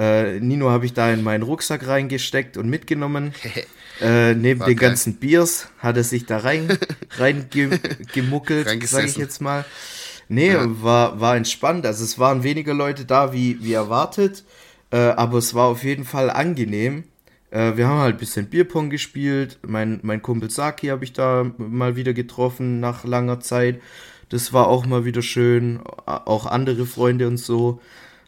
Äh, 0.00 0.40
Nino 0.40 0.70
habe 0.70 0.86
ich 0.86 0.94
da 0.94 1.12
in 1.12 1.22
meinen 1.22 1.42
Rucksack 1.42 1.86
reingesteckt 1.86 2.56
und 2.56 2.70
mitgenommen. 2.70 3.34
äh, 4.00 4.34
neben 4.34 4.60
War 4.60 4.66
den 4.66 4.78
geil. 4.78 4.88
ganzen 4.88 5.16
Biers 5.16 5.68
hat 5.78 5.98
er 5.98 6.04
sich 6.04 6.24
da 6.24 6.38
rein, 6.38 6.78
rein 7.18 7.48
ge, 7.50 7.78
gemuckelt, 8.14 8.66
sage 8.88 9.06
ich 9.06 9.18
jetzt 9.18 9.42
mal. 9.42 9.66
Nee, 10.28 10.52
ja. 10.52 10.64
war, 10.82 11.20
war 11.20 11.36
entspannt. 11.36 11.84
Also 11.84 12.02
es 12.04 12.18
waren 12.18 12.44
weniger 12.44 12.72
Leute 12.72 13.04
da 13.04 13.34
wie, 13.34 13.62
wie 13.62 13.74
erwartet, 13.74 14.44
äh, 14.90 14.96
aber 14.96 15.36
es 15.36 15.52
war 15.52 15.66
auf 15.66 15.84
jeden 15.84 16.04
Fall 16.04 16.30
angenehm. 16.30 17.04
Äh, 17.50 17.76
wir 17.76 17.86
haben 17.86 17.98
halt 17.98 18.14
ein 18.14 18.20
bisschen 18.20 18.46
Bierpong 18.46 18.88
gespielt. 18.88 19.58
Mein, 19.66 20.00
mein 20.02 20.22
Kumpel 20.22 20.50
Saki 20.50 20.86
habe 20.86 21.04
ich 21.04 21.12
da 21.12 21.50
mal 21.58 21.96
wieder 21.96 22.14
getroffen 22.14 22.80
nach 22.80 23.04
langer 23.04 23.40
Zeit. 23.40 23.82
Das 24.30 24.54
war 24.54 24.68
auch 24.68 24.86
mal 24.86 25.04
wieder 25.04 25.20
schön. 25.20 25.80
Auch 26.06 26.46
andere 26.46 26.86
Freunde 26.86 27.26
und 27.26 27.36
so. 27.36 27.80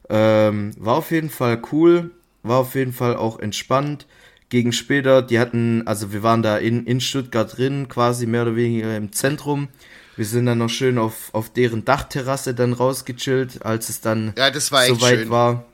Ähm, 0.09 0.73
war 0.78 0.97
auf 0.97 1.11
jeden 1.11 1.30
Fall 1.30 1.62
cool, 1.73 2.11
war 2.42 2.59
auf 2.59 2.75
jeden 2.75 2.92
Fall 2.92 3.16
auch 3.16 3.38
entspannt. 3.38 4.06
Gegen 4.49 4.73
später, 4.73 5.23
die 5.23 5.38
hatten, 5.38 5.87
also 5.87 6.12
wir 6.12 6.23
waren 6.23 6.42
da 6.42 6.59
in, 6.59 6.85
in 6.85 7.00
Stuttgart 7.00 7.56
drin, 7.56 7.88
quasi 7.88 8.26
mehr 8.26 8.42
oder 8.42 8.56
weniger 8.56 8.94
im 8.97 9.12
Zentrum. 9.12 9.68
Wir 10.17 10.26
sind 10.26 10.45
dann 10.45 10.58
noch 10.58 10.69
schön 10.69 10.99
auf, 10.99 11.30
auf 11.32 11.50
deren 11.50 11.86
Dachterrasse 11.86 12.54
dann 12.54 12.75
rausgechillt, 12.75 13.65
als 13.65 13.88
es 13.88 14.02
dann 14.02 14.34
ja, 14.36 14.52
war 14.54 14.86
soweit 14.86 15.21
schön. 15.21 15.30
war. 15.30 15.65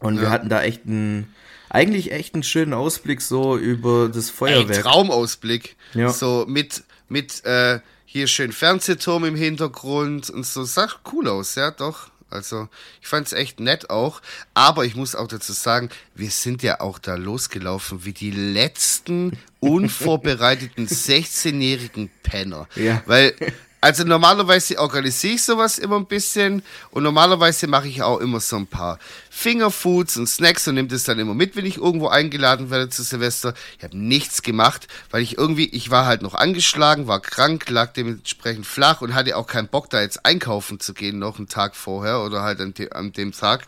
Und 0.00 0.16
ja. 0.16 0.22
wir 0.22 0.30
hatten 0.30 0.48
da 0.48 0.62
echt 0.62 0.86
einen, 0.86 1.32
eigentlich 1.68 2.10
echt 2.10 2.34
einen 2.34 2.42
schönen 2.42 2.74
Ausblick 2.74 3.20
so 3.20 3.56
über 3.56 4.08
das 4.08 4.30
Feuerwerk. 4.30 4.78
Ey, 4.78 4.82
Traumausblick. 4.82 5.76
Ja. 5.94 6.10
So 6.10 6.44
mit, 6.48 6.82
mit 7.08 7.44
äh, 7.44 7.78
hier 8.04 8.26
schön 8.26 8.52
Fernsehturm 8.52 9.24
im 9.26 9.36
Hintergrund 9.36 10.30
und 10.30 10.44
so. 10.44 10.64
Sah 10.64 10.88
cool 11.12 11.28
aus, 11.28 11.54
ja, 11.54 11.70
doch. 11.70 12.10
Also 12.30 12.68
ich 13.00 13.08
fand 13.08 13.26
es 13.26 13.32
echt 13.32 13.60
nett 13.60 13.90
auch. 13.90 14.20
Aber 14.54 14.84
ich 14.84 14.94
muss 14.94 15.14
auch 15.14 15.28
dazu 15.28 15.52
sagen, 15.52 15.88
wir 16.14 16.30
sind 16.30 16.62
ja 16.62 16.80
auch 16.80 16.98
da 16.98 17.14
losgelaufen 17.14 18.04
wie 18.04 18.12
die 18.12 18.30
letzten 18.30 19.38
unvorbereiteten 19.60 20.86
16-jährigen 20.86 22.10
Penner. 22.22 22.68
Ja. 22.74 23.02
Weil 23.06 23.34
also 23.80 24.02
normalerweise 24.02 24.78
organisiere 24.78 25.34
ich 25.34 25.42
sowas 25.42 25.78
immer 25.78 25.96
ein 25.96 26.06
bisschen 26.06 26.62
und 26.90 27.04
normalerweise 27.04 27.68
mache 27.68 27.86
ich 27.86 28.02
auch 28.02 28.18
immer 28.18 28.40
so 28.40 28.56
ein 28.56 28.66
paar 28.66 28.98
Fingerfoods 29.30 30.16
und 30.16 30.26
Snacks 30.26 30.66
und 30.66 30.74
nehme 30.74 30.88
das 30.88 31.04
dann 31.04 31.20
immer 31.20 31.34
mit, 31.34 31.54
wenn 31.54 31.64
ich 31.64 31.76
irgendwo 31.76 32.08
eingeladen 32.08 32.70
werde 32.70 32.88
zu 32.88 33.04
Silvester. 33.04 33.54
Ich 33.78 33.84
habe 33.84 33.96
nichts 33.96 34.42
gemacht, 34.42 34.88
weil 35.12 35.22
ich 35.22 35.38
irgendwie, 35.38 35.68
ich 35.68 35.90
war 35.90 36.06
halt 36.06 36.22
noch 36.22 36.34
angeschlagen, 36.34 37.06
war 37.06 37.20
krank, 37.20 37.70
lag 37.70 37.92
dementsprechend 37.92 38.66
flach 38.66 39.00
und 39.00 39.14
hatte 39.14 39.36
auch 39.36 39.46
keinen 39.46 39.68
Bock 39.68 39.90
da 39.90 40.00
jetzt 40.00 40.26
einkaufen 40.26 40.80
zu 40.80 40.92
gehen, 40.92 41.20
noch 41.20 41.38
einen 41.38 41.48
Tag 41.48 41.76
vorher 41.76 42.22
oder 42.22 42.42
halt 42.42 42.60
an, 42.60 42.74
de 42.74 42.90
an 42.90 43.12
dem 43.12 43.30
Tag. 43.30 43.64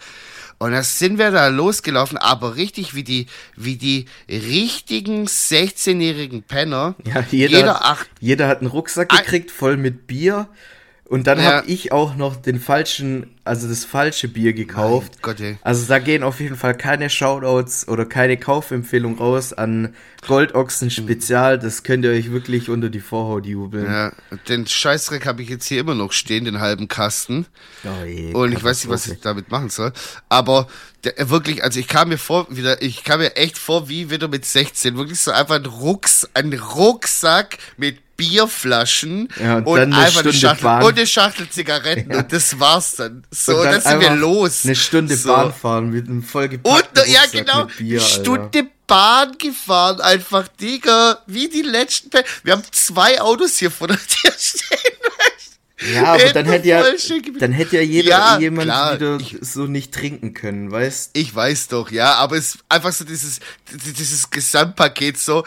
Und 0.63 0.73
da 0.73 0.83
sind 0.83 1.17
wir 1.17 1.31
da 1.31 1.49
losgelaufen, 1.49 2.19
aber 2.19 2.57
richtig 2.57 2.95
wie 2.95 3.03
die, 3.03 3.29
wie 3.57 3.77
die 3.77 4.05
richtigen 4.29 5.25
16-jährigen 5.25 6.43
Penner. 6.43 6.97
Ja, 7.07 7.25
jeder, 7.31 7.57
jeder, 7.57 7.85
acht, 7.87 8.11
jeder 8.21 8.47
hat 8.47 8.59
einen 8.59 8.67
Rucksack 8.67 9.09
gekriegt, 9.09 9.51
voll 9.51 9.79
mit 9.79 10.07
Bier. 10.07 10.49
Und 11.11 11.27
dann 11.27 11.41
ja. 11.41 11.57
habe 11.57 11.67
ich 11.67 11.91
auch 11.91 12.15
noch 12.15 12.37
den 12.37 12.61
falschen, 12.61 13.35
also 13.43 13.69
das 13.69 13.85
falsche 13.85 14.29
Bier 14.29 14.53
gekauft. 14.53 15.15
Mein 15.15 15.23
Gott, 15.23 15.41
ey. 15.41 15.59
Also 15.63 15.85
da 15.89 15.99
gehen 15.99 16.23
auf 16.23 16.39
jeden 16.39 16.55
Fall 16.55 16.77
keine 16.77 17.11
Shoutouts 17.11 17.89
oder 17.89 18.07
keine 18.07 18.37
Kaufempfehlung 18.37 19.19
raus 19.19 19.53
an 19.53 19.93
Goldochsen 20.25 20.89
Spezial. 20.89 21.59
Das 21.59 21.83
könnt 21.83 22.05
ihr 22.05 22.13
euch 22.13 22.31
wirklich 22.31 22.71
unter 22.71 22.91
die 22.91 23.01
Vorhaut 23.01 23.45
jubeln. 23.45 23.87
Ja, 23.87 24.13
den 24.49 24.69
Scheißdreck 24.69 25.27
habe 25.27 25.43
ich 25.43 25.49
jetzt 25.49 25.67
hier 25.67 25.81
immer 25.81 25.97
noch 25.97 26.13
stehen, 26.13 26.45
den 26.45 26.61
halben 26.61 26.87
Kasten. 26.87 27.47
Oh 27.83 28.05
je, 28.05 28.33
Und 28.33 28.53
ich 28.53 28.63
weiß 28.63 28.85
nicht, 28.85 28.93
was 28.93 29.09
ich 29.09 29.19
damit 29.21 29.51
machen 29.51 29.69
soll. 29.69 29.93
Aber 30.29 30.69
der, 31.03 31.29
wirklich, 31.29 31.65
also 31.65 31.81
ich 31.81 31.89
kam 31.89 32.11
mir 32.11 32.19
vor, 32.19 32.47
wieder, 32.51 32.83
ich 32.83 33.03
kam 33.03 33.19
mir 33.19 33.35
echt 33.35 33.59
vor, 33.59 33.89
wie 33.89 34.11
wieder 34.11 34.29
mit 34.29 34.45
16. 34.45 34.97
Wirklich 34.97 35.19
so 35.19 35.33
einfach 35.33 35.57
ein 35.57 35.67
Rucks, 35.67 36.29
ein 36.35 36.53
Rucksack 36.53 37.59
mit 37.77 37.99
Bierflaschen 38.21 39.29
ja, 39.41 39.57
und, 39.57 39.67
und 39.67 39.93
einfach 39.95 40.21
eine 40.21 40.33
Schachtel 40.35 40.65
Bahn. 40.65 40.83
und 40.83 40.99
eine 40.99 41.07
Schachtel 41.07 41.49
Zigaretten 41.49 42.13
ja. 42.13 42.19
und 42.19 42.31
das 42.31 42.61
war's 42.61 42.97
dann. 42.97 43.25
So, 43.31 43.57
und 43.57 43.65
dann, 43.65 43.73
dann 43.73 43.83
sind 43.83 44.01
wir 44.01 44.15
los. 44.15 44.65
Eine 44.65 44.77
Stunde 44.77 45.17
so. 45.17 45.29
Bahn 45.31 45.55
fahren 45.55 45.91
mit 45.91 46.07
einem 46.07 46.23
vollgepackten 46.23 47.03
Und 47.03 47.09
ja 47.09 47.23
genau, 47.33 47.67
Bier, 47.79 48.01
Stunde 48.01 48.59
Alter. 48.59 48.71
Bahn 48.87 49.39
gefahren 49.39 50.01
einfach, 50.03 50.49
Digga, 50.49 51.23
wie 51.27 51.49
die 51.49 51.63
letzten 51.63 52.11
Pe 52.11 52.25
Wir 52.43 52.53
haben 52.53 52.63
zwei 52.73 53.21
Autos 53.23 53.57
hier 53.57 53.71
vor 53.71 53.89
der 53.89 53.97
Tür 53.97 54.33
stehen. 54.39 54.91
Ja, 55.95 56.13
aber 56.13 56.33
dann 56.35 56.45
hätte 56.45 56.69
ja, 56.69 56.85
dann 57.39 57.53
hätte 57.53 57.77
ja 57.77 57.83
jeder, 57.83 58.11
ja, 58.11 58.39
jemand 58.39 58.67
klar. 58.67 58.95
wieder 58.97 59.17
ich, 59.19 59.39
so 59.41 59.63
nicht 59.63 59.95
trinken 59.95 60.35
können, 60.35 60.71
weißt? 60.71 61.13
Ich 61.15 61.35
weiß 61.35 61.69
doch, 61.69 61.91
ja, 61.91 62.17
aber 62.17 62.37
es 62.37 62.57
ist 62.57 62.65
einfach 62.69 62.93
so 62.93 63.07
dieses, 63.07 63.41
dieses 63.71 64.29
Gesamtpaket 64.29 65.17
so, 65.17 65.47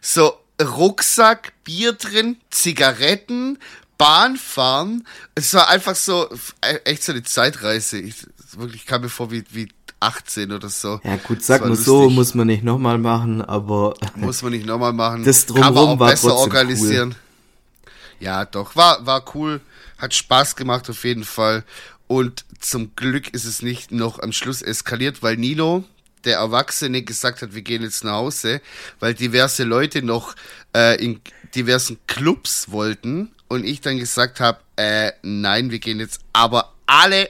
so, 0.00 0.41
Rucksack, 0.62 1.52
Bier 1.64 1.92
drin, 1.92 2.36
Zigaretten, 2.50 3.58
Bahnfahren. 3.98 5.06
Es 5.34 5.54
war 5.54 5.68
einfach 5.68 5.94
so, 5.94 6.28
e, 6.64 6.76
echt 6.84 7.04
so 7.04 7.12
eine 7.12 7.22
Zeitreise. 7.22 7.98
Ich 7.98 8.26
wirklich 8.56 8.86
kam 8.86 9.02
mir 9.02 9.08
vor 9.08 9.30
wie, 9.30 9.44
wie 9.50 9.68
18 10.00 10.52
oder 10.52 10.68
so. 10.68 11.00
Ja 11.04 11.16
gut, 11.16 11.42
sag 11.42 11.64
mal 11.64 11.76
so, 11.76 12.10
muss 12.10 12.34
man 12.34 12.48
nicht 12.48 12.64
nochmal 12.64 12.98
machen, 12.98 13.42
aber... 13.42 13.94
Muss 14.16 14.42
man 14.42 14.52
nicht 14.52 14.66
nochmal 14.66 14.92
machen. 14.92 15.24
Das 15.24 15.46
drumherum 15.46 15.64
Kann 15.64 15.74
man 15.74 15.84
auch 15.84 15.98
war 16.00 16.10
besser 16.10 16.34
organisieren. 16.34 17.10
Cool. 17.10 17.92
Ja, 18.20 18.44
doch, 18.44 18.76
war, 18.76 19.04
war 19.06 19.24
cool. 19.34 19.60
Hat 19.98 20.14
Spaß 20.14 20.56
gemacht 20.56 20.90
auf 20.90 21.04
jeden 21.04 21.24
Fall. 21.24 21.64
Und 22.08 22.44
zum 22.60 22.94
Glück 22.96 23.28
ist 23.32 23.44
es 23.44 23.62
nicht 23.62 23.90
noch 23.92 24.18
am 24.18 24.32
Schluss 24.32 24.62
eskaliert, 24.62 25.22
weil 25.22 25.36
Nino, 25.36 25.84
der 26.24 26.38
Erwachsene 26.38 27.02
gesagt 27.02 27.42
hat, 27.42 27.54
wir 27.54 27.62
gehen 27.62 27.82
jetzt 27.82 28.04
nach 28.04 28.12
Hause, 28.12 28.60
weil 29.00 29.14
diverse 29.14 29.64
Leute 29.64 30.02
noch 30.02 30.34
äh, 30.74 31.02
in 31.02 31.20
diversen 31.54 31.98
Clubs 32.06 32.70
wollten 32.70 33.32
und 33.48 33.64
ich 33.64 33.80
dann 33.80 33.98
gesagt 33.98 34.40
habe, 34.40 34.58
äh, 34.76 35.12
nein, 35.22 35.70
wir 35.70 35.78
gehen 35.78 36.00
jetzt 36.00 36.20
aber 36.32 36.72
alle 36.86 37.28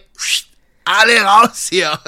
alle 0.84 1.20
raus 1.22 1.68
hier. 1.70 1.98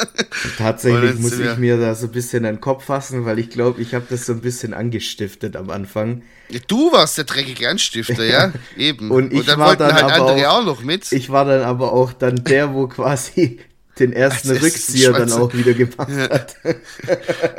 Tatsächlich 0.59 1.18
muss 1.18 1.38
ich 1.38 1.57
mir 1.57 1.79
da 1.79 1.94
so 1.94 2.07
ein 2.07 2.12
bisschen 2.12 2.44
an 2.44 2.57
den 2.57 2.61
Kopf 2.61 2.85
fassen, 2.85 3.25
weil 3.25 3.38
ich 3.38 3.51
glaube, 3.51 3.81
ich 3.81 3.94
habe 3.94 4.07
das 4.09 4.27
so 4.27 4.33
ein 4.33 4.40
bisschen 4.40 4.75
angestiftet 4.75 5.57
am 5.57 5.70
Anfang. 5.70 6.23
Du 6.66 6.92
warst 6.92 7.16
der 7.18 7.25
dreckige 7.25 7.68
Anstifter, 7.68 8.25
ja, 8.25 8.53
eben. 8.77 9.11
Und, 9.11 9.33
ich 9.33 9.40
Und 9.40 9.49
dann 9.49 9.61
war 9.61 9.77
dann 9.77 9.94
halt 9.94 10.05
andere 10.05 10.51
auch, 10.51 10.61
auch, 10.61 10.64
noch 10.64 10.83
mit. 10.83 11.11
Ich 11.12 11.31
war 11.31 11.44
dann 11.44 11.62
aber 11.62 11.92
auch 11.92 12.12
dann 12.12 12.44
der, 12.44 12.75
wo 12.75 12.88
quasi 12.88 13.61
den 13.99 14.13
ersten 14.13 14.51
Rückzieher 14.51 15.13
dann 15.13 15.33
auch 15.33 15.53
wieder 15.55 15.75
gemacht 15.75 16.11
ja. 16.11 16.31
hat. 16.31 16.57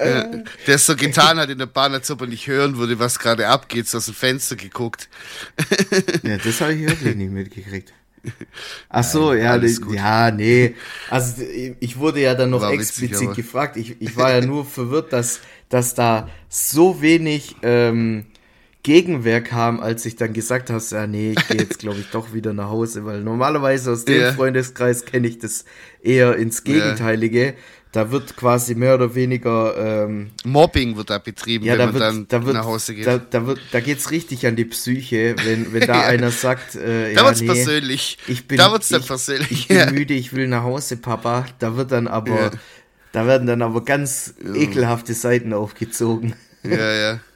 Ja. 0.05 0.29
Der 0.67 0.77
so 0.77 0.95
getan 0.95 1.37
hat 1.37 1.49
in 1.49 1.57
der 1.57 1.65
Bahn, 1.65 1.93
als 1.93 2.11
ob 2.11 2.21
er 2.21 2.27
nicht 2.27 2.47
hören 2.47 2.77
würde, 2.77 2.99
was 2.99 3.17
gerade 3.17 3.47
abgeht, 3.47 3.87
so 3.87 3.97
aus 3.97 4.05
dem 4.05 4.13
Fenster 4.13 4.55
geguckt. 4.55 5.09
Ja, 6.21 6.37
das 6.37 6.61
habe 6.61 6.73
ich 6.73 6.87
wirklich 6.87 7.15
nicht 7.15 7.31
mitgekriegt. 7.31 7.91
Ach 8.89 9.03
so, 9.03 9.33
ja, 9.33 9.55
ja, 9.55 10.31
nee. 10.31 10.75
Also 11.09 11.41
ich 11.79 11.97
wurde 11.97 12.21
ja 12.21 12.35
dann 12.35 12.49
noch 12.49 12.61
war 12.61 12.71
explizit 12.71 13.11
witzig, 13.11 13.35
gefragt. 13.35 13.77
Ich, 13.77 13.99
ich 14.01 14.15
war 14.15 14.31
ja 14.31 14.45
nur 14.45 14.65
verwirrt, 14.65 15.13
dass, 15.13 15.39
dass 15.69 15.95
da 15.95 16.29
so 16.49 17.01
wenig 17.01 17.55
ähm, 17.61 18.25
Gegenwehr 18.85 19.41
kam, 19.41 19.79
als 19.79 20.05
ich 20.05 20.15
dann 20.15 20.31
gesagt 20.31 20.69
habe, 20.69 20.83
ja, 20.91 21.07
nee, 21.07 21.31
ich 21.31 21.47
gehe 21.47 21.57
jetzt, 21.57 21.79
glaube 21.79 21.97
ich, 22.01 22.05
doch 22.11 22.33
wieder 22.33 22.53
nach 22.53 22.69
Hause, 22.69 23.03
weil 23.03 23.21
normalerweise 23.21 23.91
aus 23.91 24.05
dem 24.05 24.21
yeah. 24.21 24.33
Freundeskreis 24.33 25.05
kenne 25.05 25.27
ich 25.27 25.39
das 25.39 25.65
eher 26.03 26.35
ins 26.35 26.63
Gegenteilige. 26.63 27.39
Yeah. 27.39 27.53
Da 27.91 28.11
wird 28.11 28.37
quasi 28.37 28.75
mehr 28.75 28.93
oder 28.93 29.15
weniger 29.15 30.05
ähm, 30.05 30.29
Mobbing 30.43 30.97
wird 30.97 31.09
da 31.09 31.17
betrieben, 31.17 31.65
ja, 31.65 31.71
wenn 31.71 31.79
da 31.79 31.85
man 31.85 31.93
wird, 31.95 32.03
dann 32.03 32.27
da 32.27 32.45
wird, 32.45 32.55
nach 32.57 32.65
Hause 32.65 32.93
geht. 32.93 33.07
Da, 33.07 33.17
da, 33.17 33.47
wird, 33.47 33.59
da 33.71 33.79
geht's 33.79 34.11
richtig 34.11 34.45
an 34.45 34.55
die 34.55 34.65
Psyche, 34.65 35.35
wenn, 35.43 35.73
wenn 35.73 35.81
da 35.87 36.01
ja. 36.01 36.05
einer 36.05 36.29
sagt, 36.29 36.75
äh, 36.75 37.15
da 37.15 37.21
ja, 37.21 37.25
wird's 37.25 37.41
nee, 37.41 37.47
persönlich. 37.47 38.19
Ich 38.27 38.47
bin, 38.47 38.59
da 38.59 38.71
wird's 38.71 38.89
dann 38.89 39.01
ich, 39.01 39.07
persönlich. 39.07 39.51
Ich 39.51 39.67
bin 39.67 39.95
müde, 39.95 40.13
ich 40.13 40.33
will 40.33 40.47
nach 40.47 40.61
Hause, 40.61 40.97
Papa. 40.97 41.47
Da 41.57 41.75
wird 41.75 41.91
dann 41.91 42.07
aber, 42.07 42.51
da 43.13 43.25
werden 43.25 43.47
dann 43.47 43.63
aber 43.63 43.83
ganz 43.83 44.35
ekelhafte 44.53 45.15
Seiten 45.15 45.53
aufgezogen. 45.53 46.35
Ja, 46.63 46.93
ja. 46.93 47.19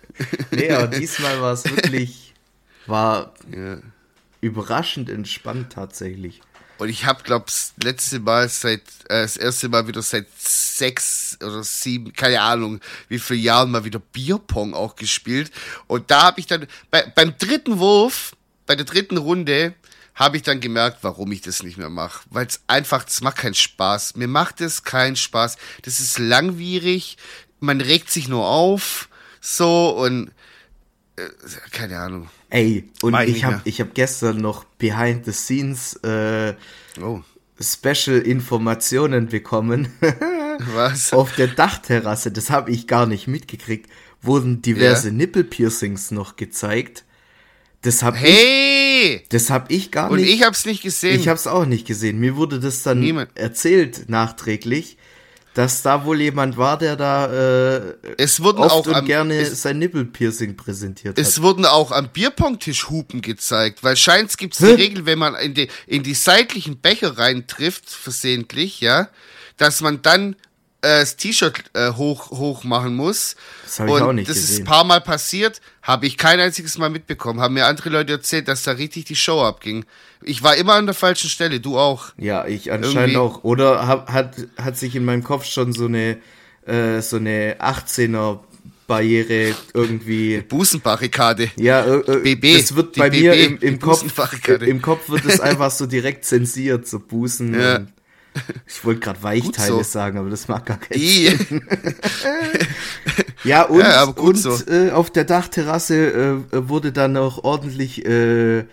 nee, 0.52 0.72
aber 0.72 0.88
diesmal 0.88 1.42
war 1.42 1.54
es 1.54 1.66
wirklich, 1.66 2.34
war 2.88 3.34
überraschend 4.42 5.10
entspannt 5.10 5.74
tatsächlich. 5.74 6.42
Und 6.80 6.88
ich 6.88 7.06
habe, 7.06 7.24
glaube 7.24 7.46
das 7.48 7.74
letzte 7.84 8.22
Mal 8.22 8.48
seit, 8.48 8.82
äh, 9.10 9.22
das 9.22 9.36
erste 9.36 9.68
Mal 9.68 9.88
wieder 9.88 10.02
seit 10.02 10.28
sechs 10.38 11.38
oder 11.44 11.62
sieben, 11.62 12.14
keine 12.14 12.40
Ahnung, 12.42 12.80
wie 13.10 13.20
viele 13.20 13.42
Jahren 13.42 13.72
mal 13.72 13.84
wieder 13.84 14.00
Bierpong 14.00 14.74
auch 14.74 14.96
gespielt. 14.96 15.52
Und 15.88 16.10
da 16.10 16.24
habe 16.24 16.40
ich 16.40 16.48
dann, 16.48 16.68
bei, 16.90 17.06
beim 17.14 17.38
dritten 17.38 17.80
Wurf, 17.80 18.34
bei 18.66 18.78
der 18.78 18.86
dritten 18.86 19.18
Runde, 19.18 19.74
habe 20.16 20.38
ich 20.38 20.44
dann 20.44 20.62
gemerkt, 20.62 21.00
warum 21.02 21.34
ich 21.34 21.42
das 21.42 21.64
nicht 21.64 21.78
mehr 21.78 21.90
mache. 21.90 22.22
Weil 22.30 22.48
es 22.48 22.62
einfach, 22.68 23.06
es 23.06 23.20
macht 23.22 23.38
keinen 23.38 23.56
Spaß. 23.56 24.16
Mir 24.16 24.28
macht 24.30 24.62
es 24.62 24.84
keinen 24.84 25.18
Spaß. 25.18 25.58
Das 25.84 26.00
ist 26.00 26.18
langwierig, 26.18 27.18
man 27.60 27.82
regt 27.82 28.10
sich 28.10 28.30
nur 28.30 28.48
auf, 28.48 29.09
so 29.42 29.98
und 29.98 30.32
äh, 31.16 31.22
keine 31.72 32.00
Ahnung. 32.00 32.30
Ey, 32.50 32.90
und 33.02 33.12
Mach 33.12 33.22
ich 33.22 33.44
habe 33.44 33.62
ich 33.66 33.80
hab 33.80 33.94
gestern 33.94 34.38
noch 34.38 34.64
behind 34.64 35.26
the 35.26 35.32
scenes 35.32 35.96
äh, 36.04 36.56
oh. 37.02 37.22
Special 37.62 38.18
Informationen 38.20 39.28
bekommen. 39.28 39.90
Was? 40.74 41.14
Auf 41.14 41.36
der 41.36 41.48
Dachterrasse, 41.48 42.32
das 42.32 42.50
habe 42.50 42.72
ich 42.72 42.88
gar 42.88 43.06
nicht 43.06 43.28
mitgekriegt, 43.28 43.90
wurden 44.22 44.62
diverse 44.62 45.08
yeah. 45.08 45.18
Nippelpiercings 45.18 46.12
noch 46.12 46.36
gezeigt. 46.36 47.06
Das 47.82 48.04
hab 48.04 48.16
hey! 48.18 49.18
ich 49.18 49.30
Das 49.30 49.50
hab 49.50 49.72
ich 49.72 49.92
gar 49.92 50.12
und 50.12 50.18
nicht. 50.18 50.28
Und 50.28 50.36
ich 50.36 50.44
hab's 50.44 50.66
nicht 50.66 50.84
gesehen. 50.84 51.20
Ich 51.20 51.30
hab's 51.30 51.48
auch 51.48 51.66
nicht 51.66 51.88
gesehen. 51.88 52.20
Mir 52.20 52.36
wurde 52.36 52.60
das 52.60 52.84
dann 52.84 53.00
Niemand. 53.00 53.30
erzählt 53.36 54.10
nachträglich 54.10 54.98
dass 55.60 55.82
da 55.82 56.06
wohl 56.06 56.22
jemand 56.22 56.56
war, 56.56 56.78
der 56.78 56.96
da 56.96 57.26
äh, 57.26 57.96
es 58.18 58.42
wurden 58.42 58.60
oft 58.60 58.72
auch 58.72 58.88
und 58.88 58.94
am, 58.94 59.06
gerne 59.06 59.36
es, 59.36 59.62
sein 59.62 59.78
Nippelpiercing 59.78 60.56
präsentiert 60.56 61.18
hat. 61.18 61.22
Es 61.22 61.42
wurden 61.42 61.66
auch 61.66 61.92
am 61.92 62.08
Bierpongtisch 62.08 62.90
Hupen 62.90 63.22
gezeigt, 63.22 63.84
weil 63.84 63.98
scheint 63.98 64.38
gibt 64.38 64.54
es 64.54 64.60
die 64.60 64.72
Regel, 64.72 65.06
wenn 65.06 65.20
man 65.20 65.36
in 65.36 65.54
die, 65.54 65.68
in 65.86 66.02
die 66.02 66.14
seitlichen 66.14 66.80
Becher 66.80 67.18
reintrifft, 67.18 67.90
versehentlich, 67.90 68.80
ja, 68.80 69.10
dass 69.58 69.82
man 69.82 70.02
dann 70.02 70.38
äh, 70.82 71.00
das 71.02 71.16
T-Shirt 71.18 71.64
äh, 71.74 71.92
hoch, 71.94 72.32
hoch 72.32 72.64
machen 72.64 72.96
muss. 72.96 73.36
Das 73.64 73.80
habe 73.80 73.90
ich 73.92 74.02
auch 74.02 74.14
nicht 74.14 74.30
das 74.30 74.38
gesehen. 74.38 74.54
ist 74.54 74.60
ein 74.62 74.66
paar 74.66 74.84
Mal 74.84 75.02
passiert, 75.02 75.62
habe 75.82 76.06
ich 76.06 76.18
kein 76.18 76.40
einziges 76.40 76.78
Mal 76.78 76.90
mitbekommen. 76.90 77.42
Haben 77.42 77.56
mir 77.56 77.66
andere 77.66 77.90
Leute 77.90 78.14
erzählt, 78.14 78.48
dass 78.48 78.64
da 78.64 78.72
richtig 78.72 79.06
die 79.06 79.16
Show 79.16 79.42
abging. 79.44 79.86
Ich 80.22 80.44
war 80.44 80.56
immer 80.56 80.76
an 80.76 80.86
der 80.86 80.96
falschen 80.96 81.30
Stelle, 81.30 81.60
du 81.60 81.78
auch. 81.78 82.12
Ja, 82.18 82.46
ich 82.46 82.72
anscheinend 82.72 83.16
Irgendwie. 83.16 83.18
auch. 83.18 83.44
Oder 83.44 83.88
hab, 83.88 84.12
hat, 84.12 84.36
hat 84.58 84.78
sich 84.78 84.96
in 84.96 85.06
meinem 85.06 85.24
Kopf 85.24 85.46
schon 85.46 85.74
so 85.74 85.86
eine, 85.86 86.18
äh, 86.66 87.02
so 87.02 87.18
eine 87.18 87.58
18er 87.60 88.40
Barriere 88.88 89.56
irgendwie. 89.74 90.42
Busenbarrikade. 90.42 91.52
Ja, 91.58 91.86
äh, 91.86 92.00
äh 92.00 92.36
BB. 92.36 92.58
Das 92.58 92.76
wird 92.76 92.96
bei 92.96 93.10
BB, 93.10 93.22
mir 93.22 93.34
im, 93.34 93.58
im 93.60 93.80
Kopf, 93.80 94.04
im 94.48 94.82
Kopf 94.82 95.10
wird 95.10 95.26
es 95.26 95.40
einfach 95.42 95.72
so 95.72 95.86
direkt 95.86 96.26
zensiert, 96.26 96.88
so 96.88 97.00
Busen. 97.00 97.58
Ja. 97.58 97.86
Ich 98.68 98.86
wollte 98.86 99.02
gerade 99.02 99.22
Weichteile 99.24 99.78
so. 99.78 99.84
sagen, 99.84 100.18
aber 100.18 100.30
das 100.30 100.48
mag 100.48 100.66
gar 100.66 100.78
keinen 100.78 101.02
Sinn. 101.02 101.62
ja, 103.44 103.64
und, 103.64 103.80
ja, 103.80 104.04
und 104.04 104.36
so. 104.36 104.58
äh, 104.72 104.92
auf 104.92 105.10
der 105.10 105.26
Dachterrasse 105.26 106.44
äh, 106.52 106.70
wurde 106.70 106.92
dann 106.92 107.18
auch 107.18 107.44
ordentlich 107.44 108.06
äh, 108.06 108.64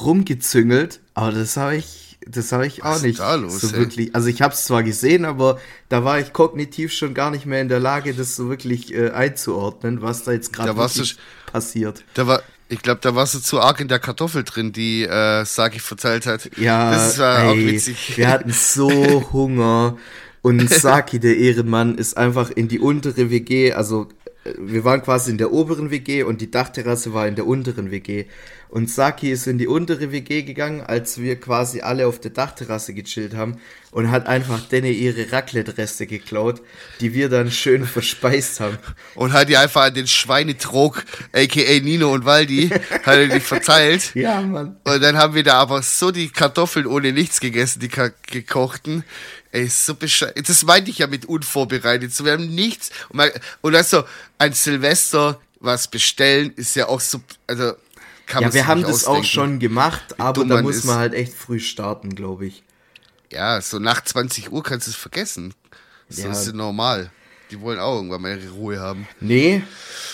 rumgezüngelt, 0.00 1.00
aber 1.14 1.32
das 1.32 1.56
habe 1.56 1.76
ich, 1.76 2.18
das 2.26 2.52
habe 2.52 2.66
ich 2.66 2.82
Was 2.84 2.98
auch 2.98 3.02
nicht 3.02 3.18
los, 3.18 3.60
so 3.60 3.68
ey? 3.68 3.80
wirklich. 3.80 4.14
Also 4.14 4.28
ich 4.28 4.42
habe 4.42 4.54
es 4.54 4.64
zwar 4.64 4.82
gesehen, 4.82 5.24
aber 5.24 5.58
da 5.88 6.04
war 6.04 6.20
ich 6.20 6.32
kognitiv 6.32 6.92
schon 6.92 7.14
gar 7.14 7.30
nicht 7.30 7.46
mehr 7.46 7.60
in 7.60 7.68
der 7.68 7.80
Lage, 7.80 8.14
das 8.14 8.36
so 8.36 8.48
wirklich 8.48 8.94
äh, 8.94 9.10
einzuordnen, 9.10 10.02
was 10.02 10.22
da 10.22 10.32
jetzt 10.32 10.52
gerade 10.52 10.74
passiert. 11.46 12.04
Da 12.14 12.26
war, 12.26 12.42
ich 12.70 12.82
glaube, 12.82 13.00
da 13.02 13.14
warst 13.14 13.34
du 13.34 13.40
zu 13.40 13.60
arg 13.60 13.80
in 13.80 13.88
der 13.88 13.98
Kartoffel 13.98 14.44
drin, 14.44 14.72
die 14.72 15.02
äh, 15.02 15.44
Saki 15.44 15.80
verteilt 15.80 16.26
hat. 16.26 16.50
Ja, 16.56 16.92
das 16.92 17.18
war 17.18 17.42
ey, 17.42 17.48
auch 17.48 17.56
witzig. 17.56 18.16
Wir 18.16 18.28
hatten 18.28 18.52
so 18.52 18.88
Hunger. 19.32 19.96
Und 20.42 20.70
Saki, 20.70 21.20
der 21.20 21.36
Ehrenmann, 21.36 21.96
ist 21.96 22.16
einfach 22.16 22.50
in 22.50 22.68
die 22.68 22.78
untere 22.78 23.30
WG, 23.30 23.72
also 23.72 24.08
wir 24.44 24.84
waren 24.84 25.02
quasi 25.02 25.30
in 25.30 25.38
der 25.38 25.52
oberen 25.52 25.90
WG 25.90 26.22
und 26.22 26.40
die 26.40 26.50
Dachterrasse 26.50 27.12
war 27.12 27.28
in 27.28 27.34
der 27.34 27.46
unteren 27.46 27.90
WG. 27.90 28.24
Und 28.70 28.88
Saki 28.88 29.32
ist 29.32 29.48
in 29.48 29.58
die 29.58 29.66
untere 29.66 30.12
WG 30.12 30.42
gegangen, 30.42 30.80
als 30.80 31.20
wir 31.20 31.40
quasi 31.40 31.80
alle 31.80 32.06
auf 32.06 32.20
der 32.20 32.30
Dachterrasse 32.30 32.94
gechillt 32.94 33.34
haben 33.34 33.60
und 33.90 34.12
hat 34.12 34.28
einfach 34.28 34.60
denen 34.60 34.94
ihre 34.94 35.32
Raclette-Reste 35.32 36.06
geklaut, 36.06 36.62
die 37.00 37.12
wir 37.12 37.28
dann 37.28 37.50
schön 37.50 37.84
verspeist 37.84 38.60
haben. 38.60 38.78
Und 39.16 39.32
hat 39.32 39.48
die 39.48 39.56
einfach 39.56 39.86
an 39.86 39.94
den 39.94 40.06
Schweinetrog, 40.06 41.04
aka 41.32 41.80
Nino 41.82 42.12
und 42.12 42.24
Waldi, 42.24 42.68
hat 42.68 43.16
er 43.16 43.26
die 43.26 43.40
verteilt. 43.40 44.12
Ja, 44.20 44.40
Mann. 44.40 44.76
Und 44.84 45.02
dann 45.02 45.16
haben 45.16 45.34
wir 45.34 45.42
da 45.42 45.54
aber 45.54 45.82
so 45.82 46.10
die 46.10 46.28
Kartoffeln 46.28 46.86
ohne 46.86 47.12
nichts 47.12 47.40
gegessen, 47.40 47.80
die 47.80 47.88
gekochten. 47.88 49.04
Ey, 49.52 49.68
so 49.68 49.94
bescheuert. 49.94 50.48
Das 50.48 50.64
meinte 50.64 50.90
ich 50.90 50.98
ja 50.98 51.06
mit 51.06 51.24
unvorbereitet. 51.24 52.14
So, 52.14 52.24
wir 52.24 52.32
haben 52.32 52.54
nichts. 52.54 52.90
Und, 53.08 53.16
man, 53.16 53.30
und 53.60 53.74
also, 53.74 54.04
ein 54.38 54.52
Silvester 54.52 55.40
was 55.60 55.88
bestellen 55.88 56.52
ist 56.56 56.74
ja 56.74 56.88
auch 56.88 57.00
so, 57.00 57.20
also, 57.46 57.74
kann 58.26 58.42
ja, 58.42 58.54
wir 58.54 58.66
haben 58.66 58.82
das 58.82 59.04
ausdenken, 59.04 59.20
auch 59.20 59.24
schon 59.24 59.58
gemacht, 59.58 60.18
aber 60.18 60.44
da 60.44 60.62
muss 60.62 60.84
man 60.84 60.96
halt 60.96 61.14
echt 61.14 61.34
früh 61.34 61.60
starten, 61.60 62.14
glaube 62.14 62.46
ich. 62.46 62.62
Ja, 63.30 63.60
so 63.60 63.78
nach 63.78 64.02
20 64.02 64.50
Uhr 64.50 64.62
kannst 64.62 64.86
du 64.86 64.92
es 64.92 64.96
vergessen. 64.96 65.54
So 66.08 66.22
ja. 66.22 66.32
ist 66.32 66.52
normal. 66.54 67.10
Die 67.50 67.60
wollen 67.60 67.78
auch 67.78 67.96
irgendwann 67.96 68.22
mal 68.22 68.38
ihre 68.38 68.50
Ruhe 68.52 68.80
haben. 68.80 69.06
Nee, 69.20 69.62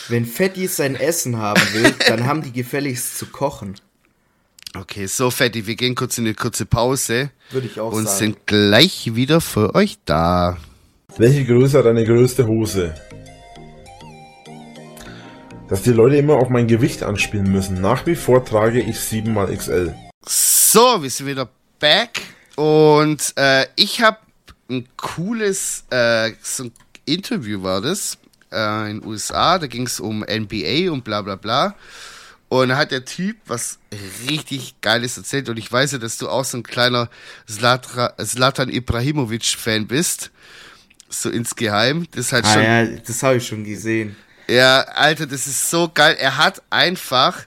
wenn 0.08 0.26
Fetti 0.26 0.66
sein 0.66 0.96
Essen 0.96 1.36
haben 1.36 1.62
will, 1.72 1.94
dann 2.08 2.26
haben 2.26 2.42
die 2.42 2.52
gefälligst 2.52 3.18
zu 3.18 3.26
kochen. 3.26 3.74
Okay, 4.80 5.06
so 5.06 5.30
Fetti, 5.30 5.66
wir 5.66 5.76
gehen 5.76 5.94
kurz 5.94 6.18
in 6.18 6.24
eine 6.24 6.34
kurze 6.34 6.66
Pause. 6.66 7.30
Würde 7.50 7.66
ich 7.66 7.80
auch 7.80 7.92
und 7.92 8.04
sagen. 8.04 8.18
sind 8.18 8.46
gleich 8.46 9.14
wieder 9.14 9.40
für 9.40 9.74
euch 9.74 9.98
da. 10.04 10.58
Welche 11.16 11.44
Größe 11.44 11.78
hat 11.78 11.86
eine 11.86 12.04
größte 12.04 12.46
Hose? 12.46 12.94
dass 15.68 15.82
die 15.82 15.92
Leute 15.92 16.16
immer 16.16 16.34
auf 16.34 16.48
mein 16.48 16.66
Gewicht 16.66 17.02
anspielen 17.02 17.50
müssen. 17.50 17.80
Nach 17.80 18.06
wie 18.06 18.14
vor 18.14 18.44
trage 18.44 18.80
ich 18.80 18.96
7xL. 18.96 19.94
So, 20.24 21.02
wir 21.02 21.10
sind 21.10 21.26
wieder 21.26 21.48
back 21.78 22.22
und 22.56 23.32
äh, 23.36 23.66
ich 23.76 24.00
habe 24.00 24.18
ein 24.68 24.86
cooles 24.96 25.84
äh, 25.90 26.32
so 26.42 26.64
ein 26.64 26.72
Interview 27.04 27.62
war 27.62 27.80
das 27.80 28.18
äh, 28.52 28.90
in 28.90 29.00
den 29.00 29.08
USA, 29.08 29.58
da 29.58 29.66
ging 29.66 29.86
es 29.86 30.00
um 30.00 30.20
NBA 30.20 30.90
und 30.90 31.04
bla 31.04 31.22
bla 31.22 31.36
bla. 31.36 31.74
Und 32.48 32.68
da 32.68 32.76
hat 32.76 32.92
der 32.92 33.04
Typ 33.04 33.36
was 33.46 33.78
richtig 34.28 34.80
Geiles 34.80 35.16
erzählt. 35.16 35.48
Und 35.48 35.58
ich 35.58 35.70
weiß 35.70 35.92
ja, 35.92 35.98
dass 35.98 36.16
du 36.18 36.28
auch 36.28 36.44
so 36.44 36.58
ein 36.58 36.62
kleiner 36.62 37.10
Zlatan 37.46 38.68
Ibrahimovic-Fan 38.68 39.86
bist. 39.86 40.30
So 41.08 41.30
insgeheim. 41.30 42.06
Das 42.12 42.32
halt 42.32 42.44
ah, 42.44 42.52
schon. 42.52 42.62
Ja, 42.62 42.84
das 42.84 43.22
habe 43.22 43.36
ich 43.36 43.46
schon 43.46 43.64
gesehen. 43.64 44.16
Ja, 44.48 44.82
Alter, 44.82 45.26
das 45.26 45.46
ist 45.46 45.70
so 45.70 45.90
geil. 45.92 46.16
Er 46.20 46.36
hat 46.36 46.62
einfach 46.70 47.44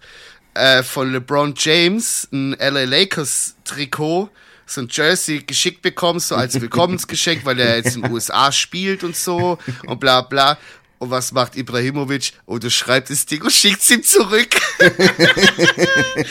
äh, 0.54 0.84
von 0.84 1.12
LeBron 1.14 1.54
James 1.56 2.28
ein 2.32 2.52
LA 2.60 2.84
Lakers 2.84 3.56
Trikot 3.64 4.30
so 4.70 4.82
ein 4.82 4.88
Jersey 4.90 5.40
geschickt 5.40 5.82
bekommen, 5.82 6.20
so 6.20 6.36
als 6.36 6.54
Willkommensgeschenk, 6.62 7.46
weil 7.46 7.60
er 7.60 7.78
jetzt 7.78 7.96
in 7.96 8.04
den 8.04 8.12
USA 8.14 8.52
spielt 8.52 9.04
und 9.04 9.16
so 9.16 9.58
und 9.86 10.00
bla 10.00 10.22
bla. 10.22 10.58
Und 11.00 11.12
was 11.12 11.32
macht 11.32 11.56
Ibrahimovic? 11.56 12.34
Oder 12.46 12.68
oh, 12.68 12.70
schreibt 12.70 13.10
das 13.10 13.26
Ding 13.26 13.42
und 13.42 13.52
schickt 13.52 13.82
es 13.82 13.90
ihm 13.90 14.04
zurück. 14.04 14.56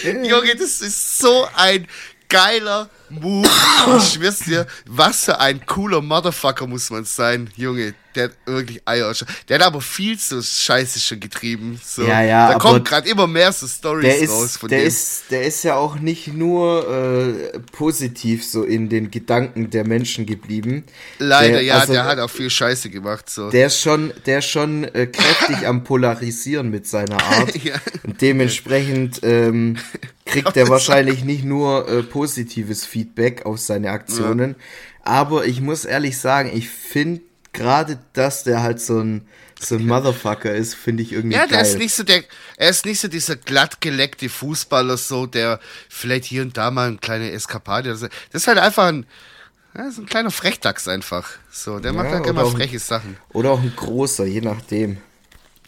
Junge, 0.05 0.55
das 0.57 0.81
ist 0.83 1.19
so 1.19 1.49
ein 1.55 1.89
geiler 2.29 2.89
Move. 3.11 3.49
Ich 3.99 4.13
schwör's 4.13 4.41
dir, 4.41 4.67
was 4.87 5.25
für 5.25 5.41
ein 5.41 5.65
cooler 5.65 6.03
Motherfucker 6.03 6.67
muss 6.67 6.91
man 6.91 7.05
sein, 7.05 7.49
Junge. 7.57 7.95
Der 8.15 8.25
hat 8.25 8.33
wirklich 8.47 8.83
Eier. 8.85 9.13
Der 9.49 9.59
hat 9.59 9.67
aber 9.67 9.81
viel 9.81 10.19
zu 10.19 10.43
Scheiße 10.43 10.99
schon 10.99 11.21
getrieben. 11.21 11.81
So. 11.85 12.03
Ja, 12.03 12.23
ja. 12.23 12.53
Da 12.53 12.59
kommt 12.59 12.87
gerade 12.87 13.09
immer 13.09 13.27
mehr 13.27 13.53
so 13.53 13.67
Stories 13.67 14.29
raus 14.29 14.57
von 14.57 14.69
der 14.69 14.81
dem. 14.81 14.89
Ist, 14.89 15.25
der 15.31 15.43
ist 15.43 15.63
ja 15.63 15.77
auch 15.77 15.97
nicht 15.97 16.29
nur 16.29 16.89
äh, 16.89 17.59
positiv 17.73 18.45
so 18.45 18.65
in 18.65 18.89
den 18.89 19.11
Gedanken 19.11 19.71
der 19.71 19.87
Menschen 19.87 20.27
geblieben. 20.27 20.85
Leider, 21.19 21.53
der, 21.55 21.63
ja, 21.63 21.79
also, 21.79 21.93
der 21.93 22.05
hat 22.07 22.19
auch 22.19 22.31
viel 22.31 22.51
Scheiße 22.51 22.91
gemacht. 22.91 23.31
So. 23.31 23.51
Der 23.51 23.69
ist 23.69 23.81
schon, 23.81 24.13
der 24.27 24.41
ist 24.41 24.49
schon 24.49 24.85
äh, 24.85 25.07
kräftig 25.07 25.67
am 25.67 25.85
Polarisieren 25.85 26.71
mit 26.71 26.89
seiner 26.89 27.23
Art. 27.23 27.55
ja. 27.63 27.75
Und 28.05 28.21
dementsprechend 28.21 29.21
ähm, 29.23 29.77
kriegt 30.29 30.57
er 30.57 30.69
wahrscheinlich 30.69 31.25
nicht 31.25 31.45
nur 31.45 31.89
äh, 31.89 32.03
positives 32.03 32.85
Feedback 32.85 33.45
auf 33.47 33.59
seine 33.59 33.91
Aktionen. 33.91 34.51
Ja. 34.51 34.65
Aber 35.03 35.47
ich 35.47 35.61
muss 35.61 35.85
ehrlich 35.85 36.19
sagen, 36.19 36.51
ich 36.55 36.69
finde 36.69 37.23
gerade, 37.53 37.99
dass 38.13 38.45
der 38.45 38.63
halt 38.63 38.81
so 38.81 39.01
ein, 39.01 39.27
so 39.61 39.77
ein 39.77 39.87
Motherfucker 39.87 40.55
ist, 40.55 40.75
finde 40.75 41.03
ich 41.03 41.13
irgendwie 41.13 41.35
ja, 41.37 41.47
geil. 41.47 41.51
Ja, 41.51 41.57
der 41.57 41.67
ist 41.67 41.79
nicht 41.79 41.95
so 41.95 42.03
der, 42.05 42.23
er 42.57 42.69
ist 42.69 42.85
nicht 42.85 43.01
so 43.01 43.09
dieser 43.09 43.37
glattgeleckte 43.37 44.29
Fußballer, 44.29 44.97
so, 44.97 45.27
der 45.27 45.61
vielleicht 45.89 46.25
hier 46.25 46.43
und 46.43 46.57
da 46.57 46.71
mal 46.71 46.89
eine 46.89 46.99
kleine 46.99 47.33
Eskapade, 47.33 47.91
das 47.91 48.09
ist 48.33 48.47
halt 48.47 48.59
einfach 48.59 48.87
ein, 48.87 49.07
ja, 49.77 49.91
so 49.91 50.03
ein 50.03 50.07
kleiner 50.07 50.31
Frechdachs 50.31 50.89
einfach. 50.89 51.31
So, 51.51 51.79
der 51.79 51.93
ja, 51.93 51.97
macht 52.03 52.11
halt 52.11 52.27
immer 52.27 52.47
freche 52.47 52.79
Sachen. 52.79 53.17
Oder 53.33 53.51
auch 53.51 53.61
ein 53.61 53.73
großer, 53.75 54.25
je 54.25 54.41
nachdem. 54.41 54.99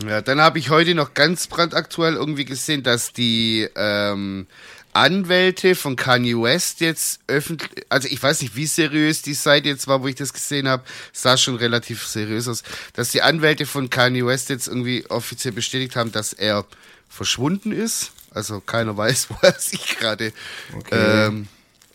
Ja, 0.06 0.22
dann 0.22 0.40
habe 0.40 0.58
ich 0.58 0.70
heute 0.70 0.94
noch 0.94 1.14
ganz 1.14 1.46
brandaktuell 1.46 2.14
irgendwie 2.14 2.44
gesehen, 2.44 2.82
dass 2.82 3.12
die 3.12 3.68
ähm, 3.76 4.46
Anwälte 4.92 5.74
von 5.74 5.94
Kanye 5.94 6.40
West 6.40 6.80
jetzt 6.80 7.20
öffentlich, 7.26 7.84
also 7.90 8.08
ich 8.08 8.20
weiß 8.20 8.42
nicht, 8.42 8.56
wie 8.56 8.66
seriös 8.66 9.22
die 9.22 9.34
Seite 9.34 9.68
jetzt 9.68 9.86
war, 9.86 10.02
wo 10.02 10.08
ich 10.08 10.16
das 10.16 10.32
gesehen 10.32 10.68
habe, 10.68 10.82
sah 11.12 11.36
schon 11.36 11.56
relativ 11.56 12.06
seriös 12.06 12.48
aus, 12.48 12.62
dass 12.94 13.10
die 13.10 13.22
Anwälte 13.22 13.66
von 13.66 13.90
Kanye 13.90 14.26
West 14.26 14.48
jetzt 14.48 14.68
irgendwie 14.68 15.04
offiziell 15.08 15.52
bestätigt 15.52 15.96
haben, 15.96 16.12
dass 16.12 16.32
er 16.32 16.64
verschwunden 17.08 17.70
ist. 17.70 18.12
Also 18.32 18.60
keiner 18.60 18.96
weiß, 18.96 19.28
wo 19.30 19.36
er 19.42 19.58
sich 19.58 19.98
gerade, 19.98 20.32
okay. 20.76 21.26
ähm, 21.26 21.46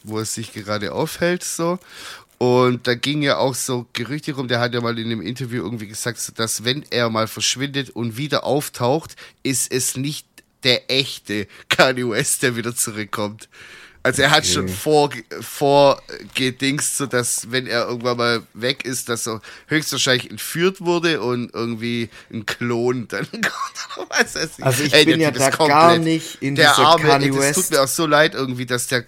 wo 0.03 0.19
er 0.19 0.25
sich 0.25 0.53
gerade 0.53 0.93
aufhält, 0.93 1.43
so. 1.43 1.79
Und 2.37 2.87
da 2.87 2.95
ging 2.95 3.21
ja 3.21 3.37
auch 3.37 3.55
so 3.55 3.87
Gerüchte 3.93 4.33
rum, 4.33 4.47
der 4.47 4.59
hat 4.59 4.73
ja 4.73 4.81
mal 4.81 4.97
in 4.99 5.05
einem 5.05 5.21
Interview 5.21 5.63
irgendwie 5.63 5.87
gesagt, 5.87 6.37
dass 6.37 6.65
wenn 6.65 6.83
er 6.89 7.09
mal 7.09 7.27
verschwindet 7.27 7.91
und 7.91 8.17
wieder 8.17 8.43
auftaucht, 8.43 9.15
ist 9.43 9.71
es 9.71 9.95
nicht 9.95 10.27
der 10.63 10.89
echte 10.91 11.47
Kanye 11.69 12.09
West, 12.09 12.43
der 12.43 12.55
wieder 12.55 12.75
zurückkommt. 12.75 13.47
Also 14.05 14.21
er 14.21 14.29
hat 14.29 14.43
okay. 14.43 14.53
schon 14.53 14.69
vor, 14.69 15.09
vorgedingst, 15.41 16.97
so 16.97 17.07
dass 17.07 17.49
wenn 17.49 17.65
er 17.65 17.87
irgendwann 17.87 18.17
mal 18.17 18.43
weg 18.53 18.85
ist, 18.85 19.09
dass 19.09 19.27
er 19.27 19.41
höchstwahrscheinlich 19.65 20.29
entführt 20.29 20.81
wurde 20.81 21.21
und 21.21 21.51
irgendwie 21.55 22.09
ein 22.31 22.45
Klon 22.45 23.07
dann 23.07 23.27
kommt. 23.31 24.11
Also 24.61 24.83
ich 24.83 24.93
Ey, 24.93 25.05
bin 25.05 25.21
ja 25.21 25.31
da 25.31 25.49
gar 25.49 25.97
nicht 25.97 26.37
in 26.39 26.53
der 26.53 26.69
dieser 26.69 26.87
Arme, 26.87 27.03
Kanye 27.03 27.33
West. 27.33 27.57
Es 27.57 27.65
tut 27.65 27.71
mir 27.71 27.83
auch 27.83 27.87
so 27.87 28.05
leid 28.05 28.35
irgendwie, 28.35 28.67
dass 28.67 28.85
der 28.85 29.05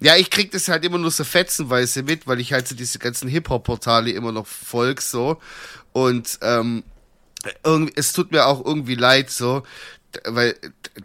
ja, 0.00 0.16
ich 0.16 0.30
krieg 0.30 0.50
das 0.52 0.68
halt 0.68 0.84
immer 0.84 0.98
nur 0.98 1.10
so 1.10 1.24
fetzenweise 1.24 2.02
mit, 2.02 2.26
weil 2.26 2.40
ich 2.40 2.52
halt 2.52 2.68
so 2.68 2.74
diese 2.74 2.98
ganzen 2.98 3.28
Hip-Hop-Portale 3.28 4.10
immer 4.10 4.32
noch 4.32 4.46
folg 4.46 5.00
so. 5.00 5.38
Und 5.92 6.38
ähm, 6.42 6.84
irgendwie, 7.64 7.92
es 7.96 8.12
tut 8.12 8.30
mir 8.30 8.46
auch 8.46 8.64
irgendwie 8.64 8.94
leid 8.94 9.30
so, 9.30 9.64
weil 10.24 10.56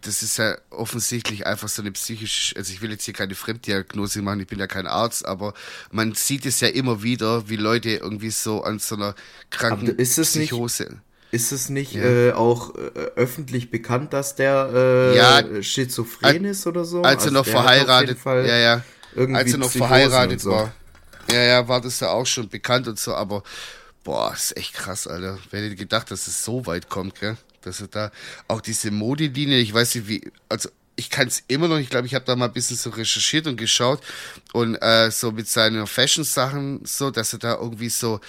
das 0.01 0.23
ist 0.23 0.37
ja 0.37 0.57
offensichtlich 0.69 1.45
einfach 1.45 1.67
so 1.67 1.81
eine 1.81 1.91
psychische, 1.91 2.55
also 2.55 2.71
ich 2.71 2.81
will 2.81 2.91
jetzt 2.91 3.03
hier 3.03 3.13
keine 3.13 3.35
Fremddiagnose 3.35 4.21
machen, 4.21 4.41
ich 4.41 4.47
bin 4.47 4.59
ja 4.59 4.67
kein 4.67 4.87
Arzt, 4.87 5.25
aber 5.25 5.53
man 5.91 6.13
sieht 6.13 6.45
es 6.45 6.61
ja 6.61 6.69
immer 6.69 7.03
wieder, 7.03 7.49
wie 7.49 7.57
Leute 7.57 7.89
irgendwie 7.89 8.31
so 8.31 8.63
an 8.63 8.79
so 8.79 8.95
einer 8.95 9.15
kranken 9.49 9.87
ist 9.87 10.17
es 10.17 10.31
Psychose. 10.31 10.83
Nicht, 10.83 10.97
ist 11.33 11.51
es 11.51 11.69
nicht 11.69 11.93
ja. 11.93 12.03
äh, 12.03 12.31
auch 12.33 12.75
äh, 12.75 12.79
öffentlich 13.15 13.71
bekannt, 13.71 14.13
dass 14.13 14.35
der 14.35 14.69
äh, 14.73 15.17
ja, 15.17 15.63
schizophren 15.63 16.45
ist 16.45 16.67
oder 16.67 16.85
so? 16.85 17.01
Als 17.01 17.23
er 17.23 17.29
also 17.29 17.31
noch 17.31 17.45
verheiratet, 17.45 18.19
ja, 18.23 18.57
ja. 18.57 18.83
Als 19.15 19.51
er 19.51 19.57
noch 19.57 19.69
Psychose 19.69 19.77
verheiratet 19.77 20.41
so. 20.41 20.51
war. 20.51 20.73
Ja, 21.31 21.41
ja, 21.41 21.67
war 21.67 21.81
das 21.81 21.99
ja 21.99 22.09
auch 22.09 22.25
schon 22.25 22.49
bekannt 22.49 22.87
und 22.87 22.99
so, 22.99 23.15
aber 23.15 23.43
boah, 24.03 24.31
ist 24.33 24.55
echt 24.55 24.73
krass, 24.73 25.07
Alter. 25.07 25.39
Wer 25.49 25.63
hätte 25.63 25.75
gedacht, 25.75 26.11
dass 26.11 26.27
es 26.27 26.43
so 26.43 26.65
weit 26.67 26.89
kommt, 26.89 27.19
gell? 27.19 27.37
dass 27.61 27.81
er 27.81 27.87
da 27.87 28.11
auch 28.47 28.61
diese 28.61 28.91
Modelinie, 28.91 29.57
ich 29.57 29.73
weiß 29.73 29.95
nicht 29.95 30.07
wie, 30.07 30.31
also 30.49 30.69
ich 30.95 31.09
kann 31.09 31.27
es 31.27 31.43
immer 31.47 31.67
noch, 31.67 31.77
ich 31.77 31.89
glaube, 31.89 32.05
ich 32.05 32.13
habe 32.13 32.25
da 32.25 32.35
mal 32.35 32.45
ein 32.45 32.53
bisschen 32.53 32.77
so 32.77 32.91
recherchiert 32.91 33.47
und 33.47 33.57
geschaut 33.57 34.01
und 34.51 34.75
äh, 34.75 35.09
so 35.09 35.31
mit 35.31 35.47
seinen 35.47 35.87
Fashion-Sachen 35.87 36.81
so, 36.85 37.09
dass 37.09 37.33
er 37.33 37.39
da 37.39 37.55
irgendwie 37.55 37.89
so 37.89 38.19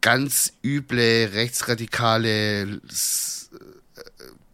ganz 0.00 0.52
üble 0.64 1.30
rechtsradikale 1.32 2.62
äh, 2.62 2.78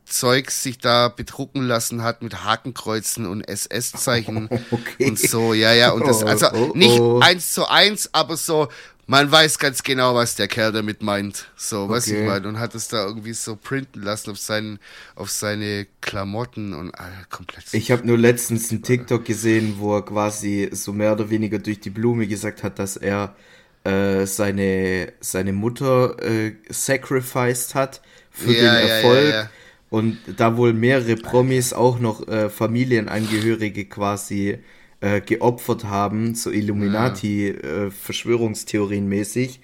Zeug 0.04 0.50
sich 0.50 0.78
da 0.78 1.08
bedrucken 1.08 1.62
lassen 1.62 2.02
hat 2.02 2.22
mit 2.22 2.44
Hakenkreuzen 2.44 3.26
und 3.26 3.42
SS-Zeichen 3.42 4.48
okay. 4.70 5.06
und 5.06 5.18
so, 5.18 5.52
ja, 5.52 5.72
ja, 5.74 5.90
und 5.90 6.06
das, 6.06 6.22
also 6.22 6.46
oh, 6.52 6.70
oh, 6.72 6.76
nicht 6.76 6.98
oh. 7.00 7.18
eins 7.20 7.52
zu 7.52 7.66
eins, 7.66 8.10
aber 8.12 8.36
so 8.36 8.68
man 9.06 9.30
weiß 9.30 9.58
ganz 9.58 9.82
genau, 9.84 10.14
was 10.14 10.34
der 10.34 10.48
Kerl 10.48 10.72
damit 10.72 11.02
meint. 11.02 11.46
So, 11.56 11.82
okay. 11.82 11.92
was 11.92 12.08
ich 12.08 12.26
meine. 12.26 12.48
Und 12.48 12.58
hat 12.58 12.74
es 12.74 12.88
da 12.88 13.06
irgendwie 13.06 13.34
so 13.34 13.54
printen 13.56 14.02
lassen 14.02 14.30
auf, 14.30 14.38
seinen, 14.38 14.80
auf 15.14 15.30
seine 15.30 15.86
Klamotten 16.00 16.74
und 16.74 16.92
ah, 16.98 17.08
komplett. 17.30 17.72
Ich 17.72 17.92
habe 17.92 18.06
nur 18.06 18.18
letztens 18.18 18.70
einen 18.70 18.82
TikTok 18.82 19.24
gesehen, 19.24 19.76
wo 19.78 19.96
er 19.96 20.04
quasi 20.04 20.68
so 20.72 20.92
mehr 20.92 21.12
oder 21.12 21.30
weniger 21.30 21.58
durch 21.60 21.78
die 21.80 21.90
Blume 21.90 22.26
gesagt 22.26 22.64
hat, 22.64 22.78
dass 22.80 22.96
er 22.96 23.36
äh, 23.86 24.26
seine, 24.26 25.12
seine 25.20 25.52
Mutter 25.52 26.16
äh, 26.22 26.52
sacrificed 26.68 27.74
hat 27.74 28.00
für 28.30 28.52
ja, 28.52 28.80
den 28.80 28.88
Erfolg. 28.88 29.30
Ja, 29.30 29.42
ja, 29.42 29.50
und 29.88 30.18
da 30.36 30.56
wohl 30.56 30.72
mehrere 30.72 31.14
Promis 31.16 31.72
auch 31.72 32.00
noch 32.00 32.26
äh, 32.26 32.50
Familienangehörige 32.50 33.84
quasi 33.84 34.58
äh, 35.00 35.20
geopfert 35.20 35.84
haben, 35.84 36.34
so 36.34 36.50
Illuminati-Verschwörungstheorien 36.50 39.04
äh, 39.04 39.08
mäßig. 39.08 39.60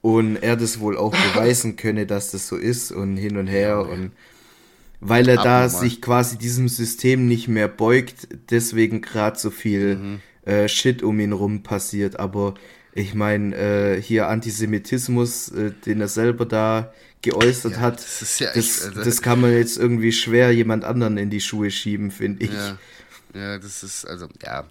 Und 0.00 0.34
er 0.36 0.56
das 0.56 0.80
wohl 0.80 0.98
auch 0.98 1.12
beweisen 1.32 1.76
könne, 1.76 2.06
dass 2.06 2.32
das 2.32 2.48
so 2.48 2.56
ist 2.56 2.90
und 2.90 3.16
hin 3.16 3.36
und 3.36 3.46
her. 3.46 3.88
und 3.88 4.10
weil 5.00 5.28
er 5.28 5.36
da 5.36 5.68
sich 5.68 6.00
quasi 6.00 6.38
diesem 6.38 6.68
System 6.68 7.28
nicht 7.28 7.46
mehr 7.46 7.68
beugt, 7.68 8.26
deswegen 8.50 9.00
gerade 9.02 9.38
so 9.38 9.50
viel 9.50 9.96
mhm. 9.96 10.20
äh, 10.50 10.66
Shit 10.66 11.02
um 11.02 11.20
ihn 11.20 11.32
rum 11.32 11.62
passiert. 11.62 12.18
Aber 12.18 12.54
ich 12.96 13.14
meine, 13.14 13.56
äh, 13.56 14.00
hier 14.00 14.28
Antisemitismus, 14.28 15.48
äh, 15.48 15.72
den 15.84 16.00
er 16.00 16.08
selber 16.08 16.46
da 16.46 16.92
geäußert 17.22 17.72
ja, 17.72 17.80
hat, 17.80 17.98
das, 17.98 18.38
ja 18.38 18.52
das, 18.54 18.86
echt, 18.86 18.96
das, 18.96 19.20
kann 19.20 19.40
man 19.40 19.52
jetzt 19.52 19.78
irgendwie 19.78 20.12
schwer 20.12 20.52
jemand 20.52 20.84
anderen 20.84 21.16
in 21.16 21.30
die 21.30 21.40
Schuhe 21.40 21.70
schieben, 21.70 22.10
finde 22.10 22.44
ich. 22.44 22.52
Ja. 22.52 22.78
Ja, 23.34 23.58
das 23.58 23.82
ist, 23.82 24.04
also, 24.04 24.28
ja, 24.44 24.64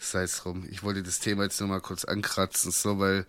sei 0.00 0.24
es 0.24 0.38
drum. 0.38 0.66
Ich 0.68 0.82
wollte 0.82 1.04
das 1.04 1.20
Thema 1.20 1.44
jetzt 1.44 1.60
nur 1.60 1.68
mal 1.68 1.80
kurz 1.80 2.04
ankratzen, 2.04 2.72
so, 2.72 2.98
weil 2.98 3.24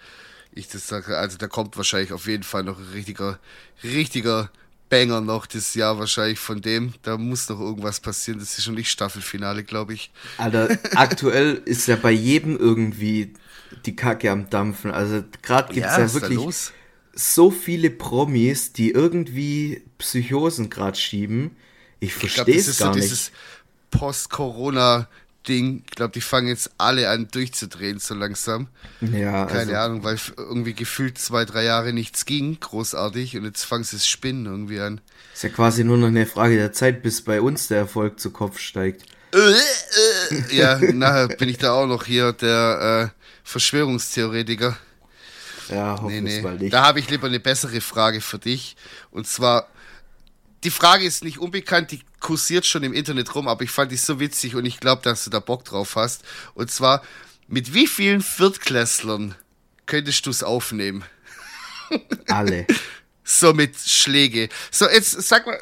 ich 0.53 0.67
das 0.67 0.87
sage, 0.87 1.17
also 1.17 1.37
da 1.37 1.47
kommt 1.47 1.77
wahrscheinlich 1.77 2.11
auf 2.11 2.25
jeden 2.25 2.41
Fall 2.41 2.63
noch 2.63 2.79
ein 2.79 2.89
richtiger, 2.93 3.37
richtiger 3.83 4.49
Banger 4.89 5.21
noch 5.21 5.45
das 5.45 5.75
Jahr 5.75 5.99
wahrscheinlich 5.99 6.39
von 6.39 6.61
dem. 6.61 6.93
Da 7.03 7.17
muss 7.17 7.47
noch 7.47 7.59
irgendwas 7.59 7.99
passieren. 7.99 8.39
Das 8.39 8.57
ist 8.57 8.63
schon 8.63 8.73
nicht 8.73 8.89
Staffelfinale, 8.89 9.63
glaube 9.63 9.93
ich. 9.93 10.11
Alter, 10.37 10.77
aktuell 10.95 11.61
ist 11.65 11.87
ja 11.87 11.95
bei 11.95 12.11
jedem 12.11 12.57
irgendwie 12.57 13.33
die 13.85 13.95
Kacke 13.95 14.31
am 14.31 14.49
Dampfen. 14.49 14.91
Also 14.91 15.23
gerade 15.41 15.73
gibt 15.73 15.85
es 15.85 15.97
ja, 15.97 16.01
ja 16.01 16.13
wirklich 16.13 16.71
so 17.13 17.51
viele 17.51 17.89
Promis, 17.89 18.73
die 18.73 18.91
irgendwie 18.91 19.83
Psychosen 19.97 20.69
gerade 20.69 20.97
schieben. 20.97 21.55
Ich 21.99 22.13
verstehe 22.13 22.55
es 22.55 22.77
gar 22.77 22.93
so 22.93 22.99
nicht. 22.99 23.11
Dieses, 23.11 23.31
Post-Corona-Ding. 23.91 25.83
Ich 25.85 25.95
glaube, 25.95 26.13
die 26.13 26.21
fangen 26.21 26.47
jetzt 26.47 26.71
alle 26.77 27.09
an 27.09 27.27
durchzudrehen, 27.31 27.99
so 27.99 28.15
langsam. 28.15 28.69
Ja. 29.01 29.45
Keine 29.45 29.59
also, 29.59 29.75
Ahnung, 29.75 30.03
weil 30.03 30.17
irgendwie 30.37 30.73
gefühlt 30.73 31.17
zwei, 31.17 31.45
drei 31.45 31.63
Jahre 31.63 31.93
nichts 31.93 32.25
ging, 32.25 32.59
großartig, 32.59 33.37
und 33.37 33.45
jetzt 33.45 33.63
fangen 33.63 33.83
sie 33.83 33.97
das 33.97 34.07
Spinnen 34.07 34.45
irgendwie 34.47 34.79
an. 34.79 35.01
Ist 35.33 35.43
ja 35.43 35.49
quasi 35.49 35.83
nur 35.83 35.97
noch 35.97 36.07
eine 36.07 36.25
Frage 36.25 36.55
der 36.55 36.71
Zeit, 36.71 37.03
bis 37.03 37.21
bei 37.21 37.41
uns 37.41 37.67
der 37.67 37.79
Erfolg 37.79 38.19
zu 38.19 38.31
Kopf 38.31 38.57
steigt. 38.59 39.05
Äh, 39.33 39.37
äh, 39.37 40.55
ja, 40.55 40.77
nachher 40.93 41.27
bin 41.27 41.49
ich 41.49 41.57
da 41.57 41.73
auch 41.73 41.87
noch 41.87 42.05
hier 42.05 42.33
der 42.33 43.11
äh, 43.13 43.20
Verschwörungstheoretiker. 43.43 44.77
Ja, 45.69 46.01
nee, 46.01 46.21
nee. 46.21 46.41
mal 46.41 46.57
nicht. 46.57 46.73
Da 46.73 46.83
habe 46.83 46.99
ich 46.99 47.09
lieber 47.09 47.27
eine 47.27 47.39
bessere 47.39 47.81
Frage 47.81 48.21
für 48.21 48.39
dich. 48.39 48.75
Und 49.09 49.27
zwar, 49.27 49.67
die 50.63 50.71
Frage 50.71 51.05
ist 51.05 51.23
nicht 51.23 51.37
unbekannt, 51.37 51.91
die 51.91 52.01
kursiert 52.19 52.65
schon 52.65 52.83
im 52.83 52.93
Internet 52.93 53.33
rum, 53.35 53.47
aber 53.47 53.63
ich 53.63 53.71
fand 53.71 53.91
die 53.91 53.97
so 53.97 54.19
witzig 54.19 54.55
und 54.55 54.65
ich 54.65 54.79
glaube, 54.79 55.01
dass 55.01 55.23
du 55.23 55.29
da 55.29 55.39
Bock 55.39 55.65
drauf 55.65 55.95
hast. 55.95 56.23
Und 56.53 56.71
zwar, 56.71 57.01
Mit 57.47 57.73
wie 57.73 57.87
vielen 57.87 58.21
Viertklässlern 58.21 59.35
könntest 59.85 60.25
du 60.25 60.29
es 60.29 60.41
aufnehmen? 60.41 61.03
Alle. 62.27 62.65
so 63.25 63.53
mit 63.53 63.75
Schläge. 63.77 64.47
So, 64.71 64.87
jetzt 64.87 65.11
sag 65.21 65.45
mal, 65.45 65.59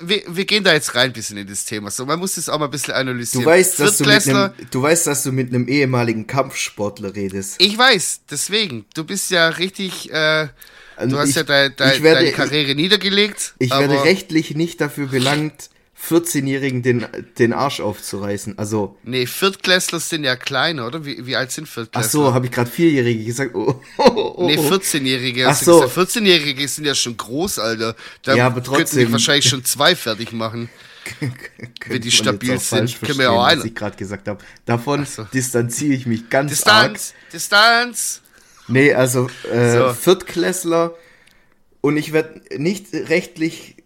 wir, 0.00 0.22
wir 0.28 0.44
gehen 0.44 0.64
da 0.64 0.72
jetzt 0.72 0.94
rein 0.94 1.10
ein 1.10 1.12
bisschen 1.12 1.36
in 1.36 1.46
das 1.46 1.64
Thema. 1.64 1.90
So, 1.90 2.06
man 2.06 2.18
muss 2.18 2.36
das 2.36 2.48
auch 2.48 2.58
mal 2.58 2.66
ein 2.66 2.70
bisschen 2.70 2.94
analysieren. 2.94 3.44
Du 3.44 3.50
weißt, 3.50 3.80
dass 3.80 3.98
du, 3.98 4.04
mit 4.04 4.28
einem, 4.28 4.50
du 4.70 4.82
weißt, 4.82 5.06
dass 5.06 5.22
du 5.24 5.32
mit 5.32 5.48
einem 5.48 5.68
ehemaligen 5.68 6.26
Kampfsportler 6.26 7.14
redest. 7.14 7.56
Ich 7.58 7.76
weiß, 7.76 8.20
deswegen. 8.30 8.84
Du 8.94 9.04
bist 9.04 9.30
ja 9.30 9.48
richtig, 9.48 10.10
äh, 10.10 10.46
du 10.46 10.50
also 10.96 11.18
hast 11.18 11.30
ich, 11.30 11.36
ja 11.36 11.42
de, 11.42 11.70
de, 11.70 12.02
werde, 12.02 12.20
deine 12.20 12.32
Karriere 12.32 12.74
niedergelegt. 12.74 13.54
Ich 13.58 13.70
werde 13.70 14.04
rechtlich 14.04 14.54
nicht 14.54 14.80
dafür 14.80 15.08
belangt, 15.08 15.70
14-Jährigen 16.06 16.82
den, 16.82 17.06
den 17.38 17.52
Arsch 17.52 17.80
aufzureißen. 17.80 18.58
Also. 18.58 18.96
Nee, 19.02 19.26
Viertklässler 19.26 20.00
sind 20.00 20.24
ja 20.24 20.36
klein, 20.36 20.80
oder? 20.80 21.04
Wie, 21.04 21.26
wie 21.26 21.36
alt 21.36 21.50
sind 21.50 21.68
Viertklässler? 21.68 22.06
Ach 22.06 22.10
so, 22.10 22.34
habe 22.34 22.46
ich 22.46 22.52
gerade 22.52 22.70
Vierjährige 22.70 23.24
gesagt. 23.24 23.54
Oh, 23.54 23.80
oh, 23.98 24.34
oh, 24.36 24.46
nee, 24.46 24.56
14-Jährige. 24.56 25.48
Ach 25.48 25.56
so. 25.56 25.84
14-Jährige 25.84 26.66
sind 26.68 26.84
ja 26.84 26.94
schon 26.94 27.16
groß, 27.16 27.58
Alter. 27.58 27.96
Da 28.22 28.36
ja, 28.36 28.46
aber 28.46 28.62
trotzdem. 28.62 29.00
Könnten 29.00 29.12
wahrscheinlich 29.12 29.48
schon 29.48 29.64
zwei 29.64 29.96
fertig 29.96 30.32
machen. 30.32 30.68
Wenn 31.86 32.02
die 32.02 32.10
stabil 32.10 32.58
sind, 32.58 33.00
können 33.00 33.18
wir 33.18 33.32
auch 33.32 33.44
einen. 33.44 33.60
Was 33.60 33.66
ich 33.66 33.74
gerade 33.74 33.96
gesagt 33.96 34.28
habe. 34.28 34.42
Davon 34.66 35.04
so. 35.04 35.24
distanziere 35.24 35.94
ich 35.94 36.06
mich 36.06 36.30
ganz 36.30 36.50
Distanz, 36.50 37.14
arg. 37.14 37.30
Distanz. 37.32 38.22
Nee, 38.68 38.92
also 38.92 39.28
äh, 39.50 39.72
so. 39.72 39.94
Viertklässler 39.94 40.94
und 41.80 41.96
ich 41.96 42.12
werde 42.12 42.40
nicht 42.56 42.92
rechtlich 42.92 43.76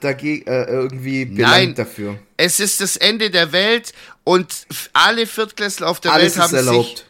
dagegen 0.00 0.46
äh, 0.46 0.64
irgendwie 0.64 1.24
belangt 1.24 1.52
Nein, 1.52 1.74
dafür. 1.74 2.18
Es 2.36 2.60
ist 2.60 2.80
das 2.80 2.96
Ende 2.96 3.30
der 3.30 3.52
Welt 3.52 3.92
und 4.24 4.66
alle 4.92 5.26
Viertklässler 5.26 5.88
auf 5.88 6.00
der 6.00 6.12
alles 6.12 6.36
Welt 6.36 6.44
haben 6.44 6.54
erlaubt. 6.54 6.98
sich 6.98 7.04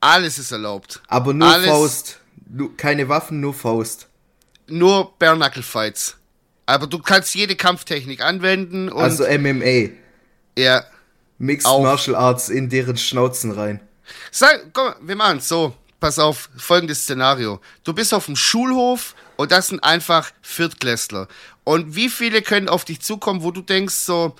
alles 0.00 0.38
ist 0.38 0.52
erlaubt. 0.52 1.00
Aber 1.08 1.32
nur 1.32 1.48
alles, 1.48 1.68
Faust. 1.68 2.20
Keine 2.76 3.08
Waffen, 3.08 3.40
nur 3.40 3.54
Faust. 3.54 4.08
Nur 4.68 5.12
Bare 5.18 5.62
Fights. 5.62 6.16
Aber 6.64 6.86
du 6.86 6.98
kannst 6.98 7.34
jede 7.34 7.56
Kampftechnik 7.56 8.20
anwenden 8.20 8.88
und 8.88 9.02
Also 9.02 9.24
MMA. 9.24 9.90
Ja. 10.58 10.84
Mixed 11.38 11.66
auch. 11.66 11.82
Martial 11.82 12.16
Arts 12.16 12.48
in 12.48 12.68
deren 12.68 12.96
Schnauzen 12.96 13.52
rein. 13.52 13.80
Sag, 14.30 14.72
komm, 14.72 14.94
wir 15.02 15.16
machen 15.16 15.40
so. 15.40 15.74
Pass 16.00 16.18
auf, 16.18 16.50
folgendes 16.56 17.02
Szenario. 17.02 17.60
Du 17.82 17.92
bist 17.92 18.12
auf 18.12 18.26
dem 18.26 18.36
Schulhof 18.36 19.14
und 19.36 19.50
das 19.50 19.68
sind 19.68 19.82
einfach 19.82 20.30
Viertklässler. 20.42 21.26
Und 21.66 21.96
wie 21.96 22.08
viele 22.08 22.42
können 22.42 22.68
auf 22.68 22.84
dich 22.84 23.00
zukommen, 23.00 23.42
wo 23.42 23.50
du 23.50 23.60
denkst, 23.60 23.92
so, 23.92 24.36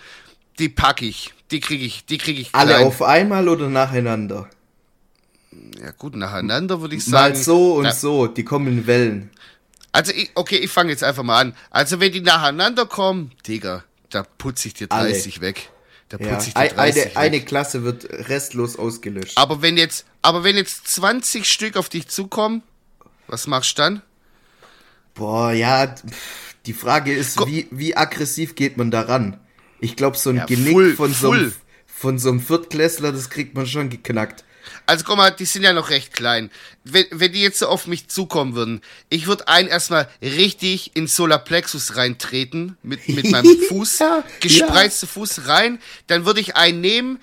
die 0.60 0.68
pack 0.68 1.02
ich, 1.02 1.34
die 1.50 1.58
kriege 1.58 1.84
ich, 1.84 2.06
die 2.06 2.18
kriege 2.18 2.40
ich 2.40 2.52
klein. 2.52 2.68
Alle 2.68 2.86
auf 2.86 3.02
einmal 3.02 3.48
oder 3.48 3.68
nacheinander? 3.68 4.48
Ja 5.82 5.90
gut, 5.90 6.14
nacheinander 6.14 6.80
würde 6.80 6.94
ich 6.94 7.04
sagen. 7.04 7.34
Mal 7.34 7.42
so 7.42 7.74
und 7.74 7.82
na, 7.82 7.92
so, 7.92 8.28
die 8.28 8.44
kommen 8.44 8.68
in 8.68 8.86
Wellen. 8.86 9.30
Also, 9.90 10.12
ich, 10.12 10.30
okay, 10.36 10.58
ich 10.58 10.70
fange 10.70 10.90
jetzt 10.90 11.02
einfach 11.02 11.24
mal 11.24 11.40
an. 11.40 11.56
Also, 11.70 11.98
wenn 11.98 12.12
die 12.12 12.20
nacheinander 12.20 12.86
kommen, 12.86 13.32
Digga, 13.44 13.82
da 14.10 14.22
putze 14.22 14.68
ich 14.68 14.74
dir 14.74 14.86
30 14.86 15.38
Alle. 15.38 15.48
weg. 15.48 15.70
Da 16.08 16.18
putze 16.18 16.30
ja, 16.30 16.38
ich 16.38 16.70
dir 16.70 16.76
30 16.76 16.78
eine, 16.78 16.94
weg. 16.94 17.16
eine 17.16 17.40
Klasse 17.40 17.82
wird 17.82 18.04
restlos 18.28 18.78
ausgelöscht. 18.78 19.36
Aber 19.36 19.62
wenn 19.62 19.76
jetzt, 19.76 20.06
aber 20.22 20.44
wenn 20.44 20.56
jetzt 20.56 20.86
20 20.86 21.44
Stück 21.44 21.76
auf 21.76 21.88
dich 21.88 22.06
zukommen, 22.06 22.62
was 23.26 23.48
machst 23.48 23.78
du 23.78 23.82
dann? 23.82 24.02
Boah, 25.14 25.50
ja, 25.50 25.88
pff 25.88 26.46
die 26.66 26.72
Frage 26.72 27.14
ist, 27.14 27.46
wie, 27.46 27.68
wie 27.70 27.96
aggressiv 27.96 28.54
geht 28.54 28.76
man 28.76 28.90
daran? 28.90 29.38
Ich 29.80 29.96
glaube, 29.96 30.16
so 30.16 30.30
ein 30.30 30.36
ja, 30.36 30.46
Genick 30.46 30.72
full, 30.72 30.94
von, 30.94 31.12
so 31.12 31.30
einem, 31.30 31.52
von 31.86 32.18
so 32.18 32.30
einem 32.30 32.40
Viertklässler, 32.40 33.12
das 33.12 33.30
kriegt 33.30 33.54
man 33.54 33.66
schon 33.66 33.88
geknackt. 33.88 34.44
Also 34.86 35.04
guck 35.04 35.16
mal, 35.16 35.30
die 35.30 35.44
sind 35.44 35.62
ja 35.62 35.72
noch 35.72 35.90
recht 35.90 36.12
klein. 36.12 36.50
Wenn, 36.84 37.06
wenn 37.10 37.32
die 37.32 37.40
jetzt 37.40 37.60
so 37.60 37.68
auf 37.68 37.86
mich 37.86 38.08
zukommen 38.08 38.54
würden, 38.54 38.80
ich 39.08 39.26
würde 39.26 39.48
einen 39.48 39.68
erstmal 39.68 40.08
richtig 40.20 40.96
in 40.96 41.06
Solarplexus 41.06 41.96
reintreten, 41.96 42.76
mit, 42.82 43.08
mit 43.08 43.30
meinem 43.30 43.56
Fuß, 43.68 43.98
ja, 44.00 44.24
gespreizte 44.40 45.06
ja. 45.06 45.12
Fuß 45.12 45.46
rein, 45.46 45.78
dann 46.08 46.24
würde 46.24 46.40
ich 46.40 46.56
einen 46.56 46.80
nehmen, 46.80 47.18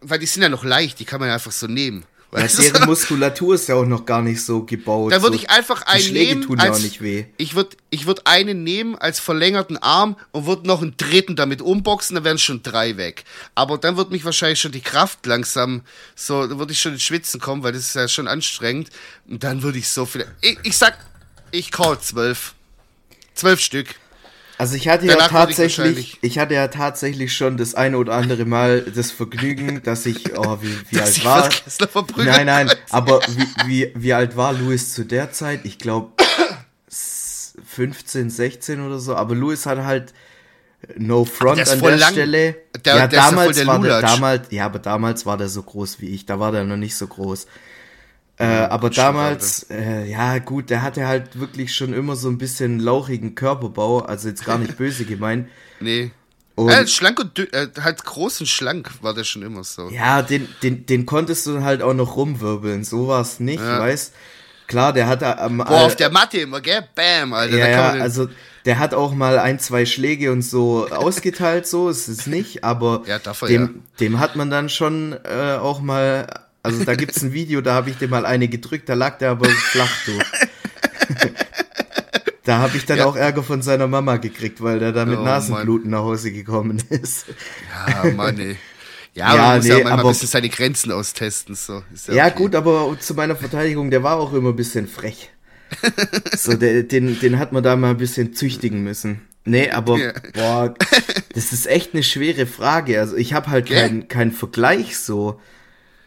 weil 0.00 0.18
die 0.18 0.26
sind 0.26 0.42
ja 0.42 0.48
noch 0.48 0.64
leicht, 0.64 1.00
die 1.00 1.04
kann 1.04 1.20
man 1.20 1.28
ja 1.28 1.34
einfach 1.34 1.52
so 1.52 1.66
nehmen. 1.66 2.04
Weil 2.36 2.48
deren 2.72 2.86
Muskulatur 2.86 3.54
ist 3.54 3.66
ja 3.68 3.76
auch 3.76 3.86
noch 3.86 4.04
gar 4.04 4.20
nicht 4.20 4.44
so 4.44 4.62
gebaut. 4.64 5.10
Da 5.10 5.22
würde 5.22 5.38
so. 5.38 5.42
ich 5.42 5.50
einfach 5.50 5.82
einen 5.82 6.02
Die 6.02 6.08
Schläge 6.08 6.34
nehmen. 6.34 6.42
tun 6.42 6.60
als, 6.60 6.68
ja 6.68 6.74
auch 6.74 6.80
nicht 6.80 7.00
weh. 7.00 7.24
Ich 7.38 7.54
würde 7.54 7.76
ich 7.88 8.06
würd 8.06 8.26
einen 8.26 8.62
nehmen 8.62 8.94
als 8.94 9.20
verlängerten 9.20 9.78
Arm 9.78 10.16
und 10.32 10.46
würde 10.46 10.66
noch 10.66 10.82
einen 10.82 10.98
dritten 10.98 11.34
damit 11.34 11.62
umboxen, 11.62 12.14
dann 12.14 12.24
wären 12.24 12.36
schon 12.36 12.62
drei 12.62 12.98
weg. 12.98 13.24
Aber 13.54 13.78
dann 13.78 13.96
wird 13.96 14.10
mich 14.10 14.26
wahrscheinlich 14.26 14.60
schon 14.60 14.72
die 14.72 14.82
Kraft 14.82 15.24
langsam 15.24 15.80
so, 16.14 16.46
dann 16.46 16.58
würde 16.58 16.72
ich 16.72 16.80
schon 16.80 16.92
ins 16.92 17.02
Schwitzen 17.02 17.40
kommen, 17.40 17.62
weil 17.62 17.72
das 17.72 17.82
ist 17.82 17.94
ja 17.94 18.06
schon 18.06 18.28
anstrengend. 18.28 18.90
Und 19.26 19.42
dann 19.42 19.62
würde 19.62 19.78
ich 19.78 19.88
so 19.88 20.04
viel. 20.04 20.26
Ich, 20.42 20.58
ich 20.62 20.76
sag, 20.76 20.98
ich 21.52 21.70
call 21.70 21.98
zwölf. 22.00 22.54
Zwölf 23.34 23.60
Stück. 23.60 23.94
Also 24.58 24.74
ich 24.74 24.88
hatte 24.88 25.06
ja 25.06 25.16
tatsächlich, 25.16 26.18
ich, 26.22 26.38
hatte 26.38 26.54
ja 26.54 26.68
tatsächlich 26.68 27.34
schon 27.36 27.56
das 27.56 27.74
eine 27.74 27.98
oder 27.98 28.14
andere 28.14 28.46
Mal 28.46 28.82
das 28.82 29.10
Vergnügen, 29.10 29.82
dass 29.84 30.06
ich, 30.06 30.36
oh, 30.36 30.58
wie, 30.62 30.78
wie 30.90 31.00
alt 31.00 31.24
war? 31.24 31.48
Nein, 32.16 32.46
nein, 32.46 32.70
aber 32.90 33.20
wie, 33.28 33.68
wie, 33.68 33.92
wie 33.94 34.12
alt 34.14 34.36
war 34.36 34.54
Louis 34.54 34.94
zu 34.94 35.04
der 35.04 35.32
Zeit? 35.32 35.60
Ich 35.64 35.78
glaube 35.78 36.12
15, 37.64 38.30
16 38.30 38.80
oder 38.80 38.98
so, 38.98 39.14
aber 39.14 39.34
Louis 39.34 39.66
hat 39.66 39.78
halt 39.78 40.14
No 40.96 41.24
Front 41.24 41.68
an 41.68 41.80
der 41.80 41.96
lang, 41.96 42.12
Stelle. 42.12 42.56
Der, 42.84 42.96
ja, 42.96 43.06
der 43.06 43.20
damals 43.20 43.58
ja 43.58 43.66
war 43.66 43.80
der 43.80 44.00
damals, 44.00 44.46
ja, 44.50 44.66
aber 44.66 44.78
damals 44.78 45.26
war 45.26 45.36
der 45.36 45.48
so 45.48 45.62
groß 45.62 46.00
wie 46.00 46.08
ich, 46.08 46.26
da 46.26 46.38
war 46.38 46.52
der 46.52 46.64
noch 46.64 46.76
nicht 46.76 46.96
so 46.96 47.06
groß. 47.06 47.46
Äh, 48.38 48.44
aber 48.44 48.90
damals, 48.90 49.66
äh, 49.70 50.04
ja 50.04 50.38
gut, 50.38 50.68
der 50.68 50.82
hatte 50.82 51.06
halt 51.06 51.38
wirklich 51.40 51.74
schon 51.74 51.94
immer 51.94 52.16
so 52.16 52.28
ein 52.28 52.36
bisschen 52.36 52.80
lauchigen 52.80 53.34
Körperbau, 53.34 54.00
also 54.00 54.28
jetzt 54.28 54.44
gar 54.44 54.58
nicht 54.58 54.76
böse 54.78 55.04
gemeint. 55.04 55.48
Nee. 55.80 56.10
Und 56.54 56.70
äh, 56.70 56.86
schlank 56.86 57.18
und 57.18 57.38
äh, 57.38 57.68
halt 57.82 58.04
groß 58.04 58.40
und 58.40 58.46
schlank 58.46 58.90
war 59.02 59.14
der 59.14 59.24
schon 59.24 59.42
immer 59.42 59.64
so. 59.64 59.88
Ja, 59.88 60.22
den, 60.22 60.48
den, 60.62 60.86
den 60.86 61.06
konntest 61.06 61.46
du 61.46 61.62
halt 61.62 61.82
auch 61.82 61.94
noch 61.94 62.16
rumwirbeln, 62.16 62.84
so 62.84 63.08
war 63.08 63.20
es 63.20 63.40
nicht, 63.40 63.60
ja. 63.60 63.80
weißt 63.80 64.12
Klar, 64.66 64.92
der 64.92 65.06
hat 65.06 65.22
am. 65.22 65.58
Boah, 65.58 65.86
auf 65.86 65.96
der 65.96 66.10
Matte 66.10 66.38
immer, 66.38 66.60
gell? 66.60 66.84
Bam, 66.94 67.32
Alter. 67.32 67.56
Ja, 67.56 67.68
ja 67.68 67.90
also 68.02 68.28
der 68.64 68.78
hat 68.78 68.94
auch 68.94 69.14
mal 69.14 69.38
ein, 69.38 69.60
zwei 69.60 69.86
Schläge 69.86 70.32
und 70.32 70.42
so 70.42 70.88
ausgeteilt, 70.88 71.68
so 71.68 71.88
ist 71.88 72.08
es 72.08 72.26
nicht, 72.26 72.64
aber 72.64 73.02
ja, 73.06 73.20
dafür, 73.20 73.46
dem, 73.48 73.62
ja. 73.62 73.68
dem 74.00 74.18
hat 74.18 74.34
man 74.34 74.50
dann 74.50 74.68
schon 74.68 75.16
äh, 75.24 75.54
auch 75.54 75.80
mal 75.80 76.26
also 76.66 76.84
da 76.84 76.94
gibt's 76.94 77.22
ein 77.22 77.32
Video, 77.32 77.60
da 77.60 77.74
habe 77.74 77.90
ich 77.90 77.96
dir 77.96 78.08
mal 78.08 78.26
eine 78.26 78.48
gedrückt, 78.48 78.88
da 78.88 78.94
lag 78.94 79.18
der 79.18 79.30
aber 79.30 79.48
flach, 79.48 80.04
du. 80.04 80.12
da 82.44 82.58
habe 82.58 82.76
ich 82.76 82.84
dann 82.84 82.98
ja. 82.98 83.06
auch 83.06 83.16
Ärger 83.16 83.42
von 83.42 83.62
seiner 83.62 83.86
Mama 83.86 84.16
gekriegt, 84.16 84.62
weil 84.62 84.78
der 84.78 84.92
da 84.92 85.04
mit 85.04 85.18
oh, 85.18 85.22
Nasenbluten 85.22 85.90
Mann. 85.90 86.00
nach 86.00 86.06
Hause 86.06 86.32
gekommen 86.32 86.82
ist. 86.88 87.26
Ja, 87.88 88.10
Mann, 88.10 88.38
ey. 88.38 88.56
Ja, 89.14 89.34
ja, 89.34 89.42
man 89.42 89.56
muss 89.56 89.64
nee, 89.64 89.70
ja 89.70 89.76
manchmal 89.76 89.92
aber, 90.00 90.08
ein 90.08 90.12
bisschen 90.12 90.28
seine 90.28 90.48
Grenzen 90.50 90.92
austesten. 90.92 91.54
So. 91.54 91.82
ja, 92.08 92.14
ja 92.14 92.26
okay. 92.26 92.34
gut, 92.36 92.54
aber 92.54 92.96
zu 93.00 93.14
meiner 93.14 93.34
Verteidigung, 93.34 93.90
der 93.90 94.02
war 94.02 94.16
auch 94.16 94.34
immer 94.34 94.50
ein 94.50 94.56
bisschen 94.56 94.88
frech. 94.88 95.30
so, 96.36 96.54
der, 96.54 96.82
den, 96.82 97.18
den 97.18 97.38
hat 97.38 97.52
man 97.52 97.62
da 97.62 97.76
mal 97.76 97.90
ein 97.90 97.96
bisschen 97.96 98.34
züchtigen 98.34 98.82
müssen. 98.82 99.22
Nee, 99.46 99.70
aber 99.70 99.98
ja. 99.98 100.12
boah, 100.34 100.74
das 101.34 101.52
ist 101.52 101.66
echt 101.66 101.94
eine 101.94 102.02
schwere 102.02 102.46
Frage. 102.46 103.00
Also 103.00 103.16
ich 103.16 103.32
habe 103.32 103.48
halt 103.48 103.70
keinen 103.70 104.08
keinen 104.08 104.32
Vergleich 104.32 104.98
so. 104.98 105.40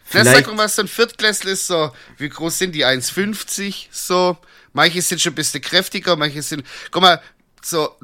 Vielleicht 0.09 0.45
sag 0.45 0.55
mal, 0.55 0.63
was 0.63 0.75
so 0.75 0.81
ein 0.81 0.87
Viertklässler 0.87 1.51
ist, 1.51 1.67
so, 1.67 1.91
wie 2.17 2.29
groß 2.29 2.57
sind 2.57 2.73
die? 2.73 2.85
1,50, 2.85 3.87
so. 3.91 4.37
Manche 4.73 5.01
sind 5.01 5.21
schon 5.21 5.33
ein 5.33 5.35
bisschen 5.35 5.61
kräftiger, 5.61 6.15
manche 6.15 6.41
sind, 6.41 6.63
guck 6.91 7.01
mal, 7.01 7.21
so, 7.61 7.95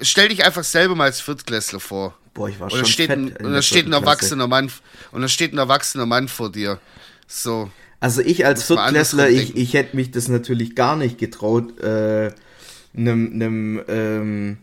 stell 0.00 0.28
dich 0.28 0.44
einfach 0.44 0.64
selber 0.64 0.94
mal 0.94 1.04
als 1.04 1.20
Viertklässler 1.20 1.80
vor. 1.80 2.16
Boah, 2.34 2.48
ich 2.48 2.60
war 2.60 2.70
und 2.70 2.78
schon 2.78 2.86
steht 2.86 3.10
ein, 3.10 3.36
Und 3.36 3.52
da 3.52 3.62
steht 3.62 3.86
ein 3.86 3.92
erwachsener 3.92 4.46
Mann, 4.46 4.70
und 5.10 5.22
da 5.22 5.28
steht 5.28 5.52
ein 5.52 5.58
erwachsener 5.58 6.06
Mann 6.06 6.28
vor 6.28 6.52
dir. 6.52 6.80
So. 7.26 7.70
Also 8.00 8.22
ich 8.22 8.46
als 8.46 8.64
Viertklässler, 8.64 9.28
ich, 9.28 9.56
ich 9.56 9.74
hätte 9.74 9.96
mich 9.96 10.12
das 10.12 10.28
natürlich 10.28 10.76
gar 10.76 10.94
nicht 10.94 11.18
getraut, 11.18 11.80
äh, 11.80 12.32
einem, 12.96 13.32
einem, 13.32 13.84
ähm, 13.88 14.58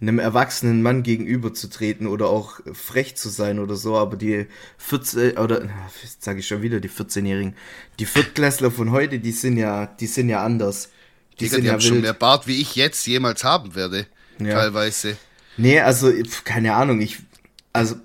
einem 0.00 0.18
erwachsenen 0.18 0.82
Mann 0.82 1.02
gegenüberzutreten 1.02 2.06
oder 2.06 2.28
auch 2.28 2.60
frech 2.72 3.16
zu 3.16 3.28
sein 3.30 3.58
oder 3.58 3.74
so, 3.74 3.96
aber 3.96 4.16
die 4.16 4.46
14 4.78 5.38
oder 5.38 5.68
jetzt 6.02 6.22
sage 6.22 6.38
ich 6.38 6.46
schon 6.46 6.62
wieder 6.62 6.78
die 6.80 6.88
14-jährigen, 6.88 7.56
die 7.98 8.06
Viertklässler 8.06 8.70
von 8.70 8.92
heute, 8.92 9.18
die 9.18 9.32
sind 9.32 9.56
ja, 9.56 9.86
die 9.86 10.06
sind 10.06 10.28
ja 10.28 10.44
anders. 10.44 10.90
Die 11.32 11.44
Digga, 11.44 11.50
sind 11.50 11.62
die 11.62 11.66
ja 11.66 11.72
haben 11.72 11.80
wild. 11.80 11.88
schon 11.88 12.00
mehr 12.00 12.14
Bart, 12.14 12.46
wie 12.46 12.60
ich 12.60 12.76
jetzt 12.76 13.06
jemals 13.06 13.42
haben 13.42 13.74
werde, 13.74 14.06
ja. 14.38 14.54
teilweise. 14.54 15.16
Nee, 15.56 15.80
also 15.80 16.12
keine 16.44 16.74
Ahnung, 16.74 17.00
ich 17.00 17.18
also 17.72 17.96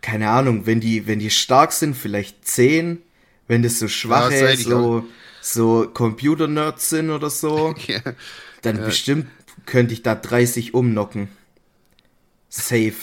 keine 0.00 0.30
Ahnung, 0.30 0.66
wenn 0.66 0.78
die 0.80 1.08
wenn 1.08 1.18
die 1.18 1.30
stark 1.30 1.72
sind, 1.72 1.96
vielleicht 1.96 2.46
10, 2.46 3.02
wenn 3.48 3.62
das 3.64 3.80
so 3.80 3.88
schwache 3.88 4.36
ja, 4.36 4.56
so 4.56 5.04
so 5.40 5.90
Computer 5.92 6.46
Nerds 6.46 6.90
sind 6.90 7.10
oder 7.10 7.28
so, 7.28 7.74
ja. 7.88 8.00
dann 8.62 8.76
ja. 8.76 8.84
bestimmt 8.84 9.26
könnte 9.66 9.94
ich 9.94 10.02
da 10.02 10.14
30 10.14 10.74
umnocken. 10.74 11.28
Safe. 12.48 12.94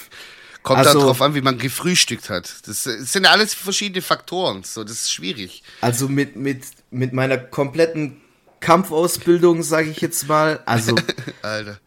Kommt 0.64 0.80
also, 0.80 1.00
darauf 1.00 1.22
an, 1.22 1.36
wie 1.36 1.42
man 1.42 1.58
gefrühstückt 1.58 2.30
hat. 2.30 2.68
Das, 2.68 2.84
das 2.84 3.14
sind 3.14 3.26
alles 3.26 3.54
verschiedene 3.54 4.02
Faktoren. 4.02 4.64
So, 4.64 4.84
das 4.84 4.94
ist 4.94 5.14
schwierig. 5.14 5.64
Also 5.82 6.10
mit, 6.10 6.36
mit, 6.36 6.64
mit 6.92 7.14
meiner 7.14 7.38
kompletten 7.38 8.22
Kampfausbildung, 8.60 9.64
sage 9.64 9.90
ich 9.90 10.02
jetzt 10.02 10.28
mal. 10.28 10.60
Also, 10.66 10.96
Alter. 11.42 11.80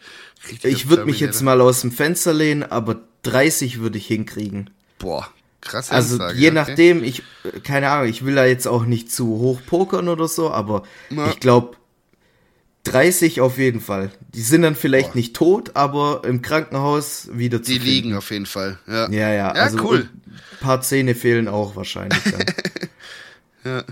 Ich 0.62 0.88
würde 0.88 1.04
mich 1.04 1.20
jetzt 1.20 1.42
mal 1.42 1.60
aus 1.60 1.82
dem 1.82 1.92
Fenster 1.92 2.32
lehnen, 2.32 2.64
aber 2.64 3.00
30 3.22 3.80
würde 3.80 3.98
ich 3.98 4.06
hinkriegen. 4.06 4.70
Boah, 4.98 5.28
krass. 5.60 5.90
Also 5.90 6.14
Ansage, 6.14 6.38
je 6.38 6.48
okay. 6.48 6.54
nachdem, 6.54 7.04
ich, 7.04 7.22
keine 7.62 7.90
Ahnung, 7.90 8.08
ich 8.08 8.24
will 8.24 8.34
da 8.34 8.44
jetzt 8.44 8.66
auch 8.66 8.84
nicht 8.84 9.12
zu 9.12 9.26
hoch 9.26 9.60
pokern 9.64 10.08
oder 10.08 10.26
so, 10.26 10.50
aber 10.50 10.82
Na. 11.10 11.28
ich 11.28 11.38
glaube 11.38 11.76
30 12.84 13.40
auf 13.40 13.58
jeden 13.58 13.80
Fall. 13.80 14.10
Die 14.34 14.42
sind 14.42 14.62
dann 14.62 14.74
vielleicht 14.74 15.12
Boah. 15.12 15.16
nicht 15.16 15.34
tot, 15.36 15.72
aber 15.74 16.22
im 16.24 16.42
Krankenhaus 16.42 17.28
wieder 17.32 17.62
zu 17.62 17.72
Die 17.72 17.78
finden. 17.78 17.86
liegen 17.86 18.16
auf 18.16 18.30
jeden 18.30 18.46
Fall, 18.46 18.78
ja. 18.86 19.08
Ja, 19.10 19.28
ja, 19.28 19.34
ja 19.34 19.48
also 19.50 19.78
cool. 19.84 20.08
Ein 20.26 20.58
paar 20.60 20.80
Zähne 20.80 21.14
fehlen 21.14 21.48
auch 21.48 21.76
wahrscheinlich 21.76 22.20
dann. 22.24 22.44
ja. 23.64 23.84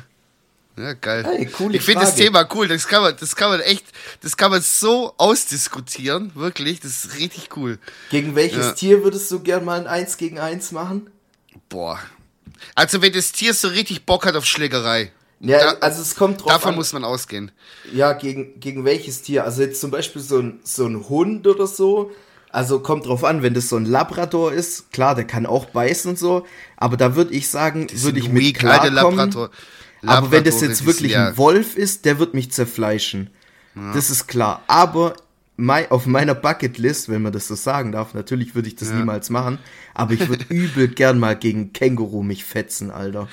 Ja, 0.81 0.95
geil. 0.95 1.25
Hey, 1.25 1.49
ich 1.73 1.83
finde 1.83 2.01
das 2.01 2.15
Thema 2.15 2.49
cool. 2.55 2.67
Das 2.67 2.87
kann 2.89 3.03
man, 3.03 3.15
das 3.19 3.37
kann 3.37 3.51
man 3.51 3.61
echt, 3.61 3.85
das 4.23 4.37
kann 4.39 4.51
man 4.51 4.63
so 4.63 5.13
ausdiskutieren. 5.19 6.33
Wirklich, 6.35 6.81
das 6.81 7.05
ist 7.05 7.19
richtig 7.19 7.51
cool. 7.57 7.79
Gegen 8.11 8.35
welches 8.35 8.67
ja. 8.67 8.73
Tier 8.73 9.05
würdest 9.05 9.31
du 9.31 9.41
gern 9.41 9.65
mal 9.65 9.81
ein 9.81 9.87
1 9.87 10.17
gegen 10.17 10.39
1 10.39 10.73
machen? 10.73 11.11
Boah. 11.69 12.01
Also, 12.75 13.03
wenn 13.03 13.13
das 13.13 13.33
Tier 13.33 13.53
so 13.53 13.69
richtig 13.69 14.07
Bock 14.07 14.25
hat 14.25 14.37
auf 14.37 14.47
Schlägerei. 14.47 15.13
Ja, 15.41 15.59
da, 15.59 15.79
also 15.81 16.03
es 16.03 16.15
kommt 16.15 16.43
drauf 16.43 16.53
Davon 16.53 16.73
an, 16.73 16.77
muss 16.77 16.93
man 16.93 17.03
ausgehen. 17.03 17.51
Ja, 17.93 18.13
gegen, 18.13 18.61
gegen 18.61 18.85
welches 18.85 19.23
Tier? 19.23 19.45
Also 19.45 19.63
jetzt 19.63 19.81
zum 19.81 19.91
Beispiel 19.91 20.21
so 20.21 20.39
ein, 20.39 20.61
so 20.63 20.87
ein 20.87 21.09
Hund 21.09 21.47
oder 21.47 21.67
so. 21.67 22.13
Also 22.51 22.81
kommt 22.81 23.07
drauf 23.07 23.25
an, 23.25 23.43
wenn 23.43 23.55
das 23.55 23.69
so 23.69 23.77
ein 23.77 23.85
Labrador 23.85 24.53
ist, 24.53 24.93
klar, 24.93 25.15
der 25.15 25.25
kann 25.25 25.47
auch 25.47 25.67
beißen 25.67 26.11
und 26.11 26.19
so, 26.19 26.45
aber 26.77 26.97
da 26.97 27.15
würde 27.15 27.33
ich 27.33 27.49
sagen, 27.49 27.87
würde 27.93 28.19
ich 28.19 28.29
mit 28.29 28.59
klarkommen. 28.59 28.95
Labrador. 28.95 29.51
Aber 30.05 30.31
wenn 30.33 30.45
das 30.45 30.61
jetzt 30.61 30.85
wirklich 30.85 31.17
ein 31.17 31.37
Wolf 31.37 31.77
ist, 31.77 32.05
der 32.05 32.19
wird 32.19 32.35
mich 32.35 32.51
zerfleischen. 32.51 33.31
Ja. 33.77 33.93
Das 33.93 34.11
ist 34.11 34.27
klar. 34.27 34.63
Aber 34.67 35.15
mein, 35.57 35.91
auf 35.91 36.07
meiner 36.07 36.35
Bucketlist, 36.35 37.09
wenn 37.09 37.23
man 37.23 37.33
das 37.33 37.47
so 37.47 37.55
sagen 37.55 37.93
darf, 37.93 38.15
natürlich 38.15 38.55
würde 38.55 38.69
ich 38.69 38.77
das 38.77 38.89
ja. 38.89 38.97
niemals 38.97 39.31
machen, 39.31 39.59
aber 39.95 40.15
ich 40.15 40.29
würde 40.29 40.45
übel 40.49 40.89
gern 40.89 41.19
mal 41.19 41.37
gegen 41.37 41.73
Känguru 41.73 42.23
mich 42.23 42.45
fetzen, 42.45 42.91
Alter. 42.91 43.29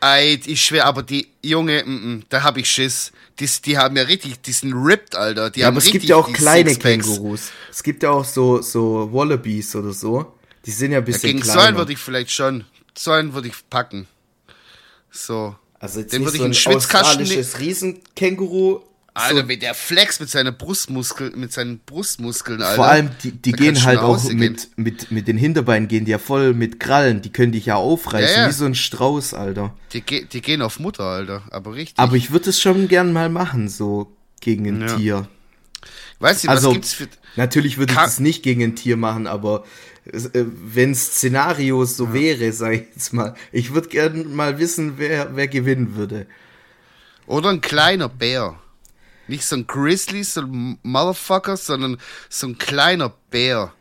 Eid, 0.00 0.46
ich 0.46 0.62
schwör, 0.62 0.84
aber 0.84 1.02
die 1.02 1.28
Junge, 1.42 1.82
m 1.82 2.20
-m, 2.20 2.22
da 2.28 2.42
hab 2.42 2.56
ich 2.56 2.70
Schiss. 2.70 3.12
Die, 3.38 3.48
die 3.64 3.76
haben 3.76 3.96
ja 3.96 4.04
richtig, 4.04 4.40
die 4.40 4.52
sind 4.52 4.72
ripped, 4.72 5.14
Alter. 5.14 5.50
Die 5.50 5.60
ja, 5.60 5.68
aber 5.68 5.78
es 5.78 5.90
gibt 5.90 6.04
ja 6.04 6.16
auch 6.16 6.32
kleine 6.32 6.74
Kängurus. 6.74 7.50
Es 7.70 7.82
gibt 7.82 8.02
ja 8.02 8.10
auch 8.10 8.24
so, 8.24 8.62
so 8.62 9.10
Wallabies 9.12 9.76
oder 9.76 9.92
so. 9.92 10.34
Die 10.64 10.70
sind 10.70 10.92
ja 10.92 10.98
ein 10.98 11.04
bisschen 11.04 11.28
ja, 11.28 11.32
gegen 11.34 11.40
kleiner. 11.42 11.54
Gegen 11.54 11.62
so 11.62 11.68
einen 11.68 11.76
würde 11.76 11.92
ich 11.92 11.98
vielleicht 11.98 12.30
schon, 12.30 12.64
so 12.96 13.10
einen 13.10 13.34
würde 13.34 13.48
ich 13.48 13.54
packen. 13.68 14.06
So. 15.10 15.54
Also 15.78 16.00
jetzt 16.00 16.12
Den 16.12 16.24
würde 16.24 16.36
ich 16.36 16.40
so 16.40 16.46
ein 16.46 16.54
Schwitzkasten 16.54 17.22
australisches 17.22 17.58
Riesenkänguru. 17.58 18.80
Alter, 19.16 19.42
so, 19.42 19.48
wie 19.48 19.56
der 19.56 19.74
Flex 19.74 20.20
mit 20.20 20.28
seinen 20.28 20.56
Brustmuskeln, 20.56 21.38
mit 21.40 21.52
seinen 21.52 21.78
Brustmuskeln, 21.78 22.60
Alter. 22.60 22.76
Vor 22.76 22.86
allem, 22.86 23.10
die, 23.22 23.32
die 23.32 23.52
gehen 23.52 23.82
halt 23.82 24.00
auch 24.00 24.22
mit, 24.30 24.68
mit, 24.76 25.10
mit 25.10 25.26
den 25.26 25.38
Hinterbeinen 25.38 25.88
gehen 25.88 26.04
die 26.04 26.10
ja 26.10 26.18
voll 26.18 26.52
mit 26.52 26.78
Krallen, 26.80 27.22
die 27.22 27.32
können 27.32 27.52
dich 27.52 27.66
ja 27.66 27.76
aufreißen, 27.76 28.36
ja, 28.36 28.42
ja. 28.42 28.48
wie 28.48 28.52
so 28.52 28.66
ein 28.66 28.74
Strauß, 28.74 29.32
Alter. 29.32 29.74
Die, 29.94 30.02
die 30.02 30.40
gehen 30.42 30.60
auf 30.60 30.78
Mutter, 30.78 31.04
Alter, 31.04 31.44
aber 31.50 31.74
richtig. 31.74 31.98
Aber 31.98 32.16
ich 32.16 32.30
würde 32.30 32.50
es 32.50 32.60
schon 32.60 32.88
gern 32.88 33.12
mal 33.14 33.30
machen, 33.30 33.68
so 33.68 34.14
gegen 34.40 34.66
ein 34.66 34.80
ja. 34.82 34.96
Tier. 34.96 35.28
Weißt 36.18 36.44
du, 36.44 36.48
also, 36.48 36.68
was 36.68 36.74
gibt's 36.74 36.92
für. 36.92 37.08
Natürlich 37.36 37.78
würde 37.78 37.92
ich 37.92 37.98
das 37.98 38.20
nicht 38.20 38.42
gegen 38.42 38.62
ein 38.62 38.76
Tier 38.76 38.96
machen, 38.96 39.26
aber 39.26 39.64
äh, 40.04 40.44
wenn 40.44 40.94
Szenario 40.94 41.84
so 41.84 42.12
wäre, 42.12 42.52
sag 42.52 42.72
ich 42.72 42.82
jetzt 42.94 43.12
mal, 43.12 43.34
ich 43.52 43.72
würde 43.72 43.88
gerne 43.88 44.24
mal 44.24 44.58
wissen, 44.58 44.94
wer, 44.96 45.36
wer 45.36 45.48
gewinnen 45.48 45.96
würde. 45.96 46.26
Oder 47.26 47.50
ein 47.50 47.60
kleiner 47.60 48.08
Bär. 48.08 48.58
Nicht 49.28 49.44
so 49.44 49.56
ein 49.56 49.66
Grizzly, 49.66 50.22
so 50.24 50.42
ein 50.42 50.78
Motherfucker, 50.82 51.56
sondern 51.56 51.98
so 52.28 52.46
ein 52.46 52.58
kleiner 52.58 53.12
Bär. 53.30 53.72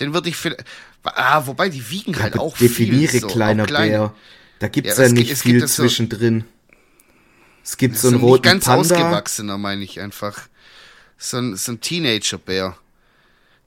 Den 0.00 0.14
würde 0.14 0.28
ich 0.28 0.36
vielleicht. 0.36 0.64
Ah, 1.04 1.46
wobei 1.46 1.68
die 1.68 1.88
wiegen 1.90 2.20
halt 2.20 2.34
ja, 2.34 2.40
auch 2.40 2.56
definiere 2.58 3.08
viel. 3.08 3.20
Definiere 3.20 3.32
kleiner 3.32 3.66
klein. 3.66 3.90
Bär. 3.90 4.14
Da 4.58 4.68
gibt's 4.68 4.98
ja, 4.98 5.04
ja 5.04 5.12
nicht 5.12 5.30
es 5.30 5.42
viel 5.42 5.64
zwischendrin. 5.66 6.40
So, 6.40 6.46
es 7.62 7.76
gibt 7.76 7.96
so 7.96 8.08
einen 8.08 8.18
roten 8.18 8.42
ganz 8.42 8.64
Panda. 8.64 8.80
ausgewachsener, 8.80 9.58
meine 9.58 9.84
ich 9.84 10.00
einfach. 10.00 10.48
So 11.16 11.38
ein, 11.38 11.56
so 11.56 11.72
ein 11.72 11.80
Teenager-Bär. 11.80 12.76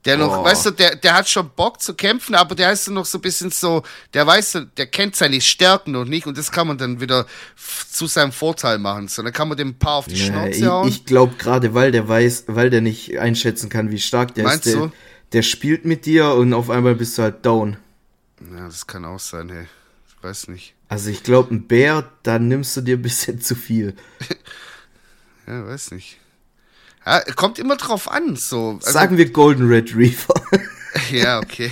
Der 0.04 0.16
noch, 0.16 0.38
oh. 0.38 0.44
weißt 0.44 0.66
du, 0.66 0.70
der, 0.72 0.96
der 0.96 1.14
hat 1.14 1.28
schon 1.28 1.48
Bock 1.50 1.80
zu 1.80 1.94
kämpfen, 1.94 2.34
aber 2.34 2.56
der 2.56 2.72
ist 2.72 2.88
noch 2.90 3.04
so 3.04 3.18
ein 3.18 3.20
bisschen 3.20 3.50
so, 3.50 3.84
der 4.14 4.26
weiß, 4.26 4.58
der 4.76 4.86
kennt 4.86 5.14
seine 5.14 5.40
Stärken 5.40 5.92
noch 5.92 6.04
nicht 6.04 6.26
und 6.26 6.36
das 6.36 6.50
kann 6.50 6.66
man 6.66 6.76
dann 6.76 7.00
wieder 7.00 7.26
zu 7.90 8.08
seinem 8.08 8.32
Vorteil 8.32 8.78
machen. 8.78 9.06
So, 9.06 9.22
dann 9.22 9.32
kann 9.32 9.46
man 9.46 9.56
dem 9.56 9.68
ein 9.68 9.78
paar 9.78 9.96
auf 9.96 10.06
die 10.08 10.16
ja, 10.16 10.26
Schnauze 10.26 10.70
hauen. 10.72 10.88
Ich, 10.88 11.04
glaube 11.04 11.36
gerade, 11.36 11.74
weil 11.74 11.92
der 11.92 12.08
weiß, 12.08 12.44
weil 12.48 12.68
der 12.70 12.80
nicht 12.80 13.18
einschätzen 13.18 13.68
kann, 13.68 13.92
wie 13.92 14.00
stark 14.00 14.34
der 14.34 14.44
Meinst 14.44 14.66
ist, 14.66 14.74
der, 14.74 14.82
du? 14.82 14.92
der 15.32 15.42
spielt 15.42 15.84
mit 15.84 16.04
dir 16.04 16.34
und 16.34 16.52
auf 16.52 16.68
einmal 16.68 16.96
bist 16.96 17.16
du 17.18 17.22
halt 17.22 17.46
down. 17.46 17.76
Ja, 18.56 18.64
das 18.64 18.88
kann 18.88 19.04
auch 19.04 19.20
sein, 19.20 19.50
hey. 19.50 19.66
Ich 20.08 20.24
weiß 20.24 20.48
nicht. 20.48 20.74
Also 20.88 21.10
ich 21.10 21.22
glaube, 21.22 21.54
ein 21.54 21.68
Bär, 21.68 22.10
da 22.24 22.40
nimmst 22.40 22.76
du 22.76 22.80
dir 22.80 22.96
ein 22.96 23.02
bisschen 23.02 23.40
zu 23.40 23.54
viel. 23.54 23.94
ja, 25.46 25.64
weiß 25.64 25.92
nicht. 25.92 26.18
Ja, 27.04 27.20
kommt 27.34 27.58
immer 27.58 27.76
drauf 27.76 28.10
an, 28.10 28.36
so. 28.36 28.78
Also, 28.78 28.90
Sagen 28.90 29.16
wir 29.16 29.30
Golden 29.30 29.68
Red 29.68 29.94
Reaver. 29.96 30.34
ja, 31.10 31.40
okay. 31.40 31.70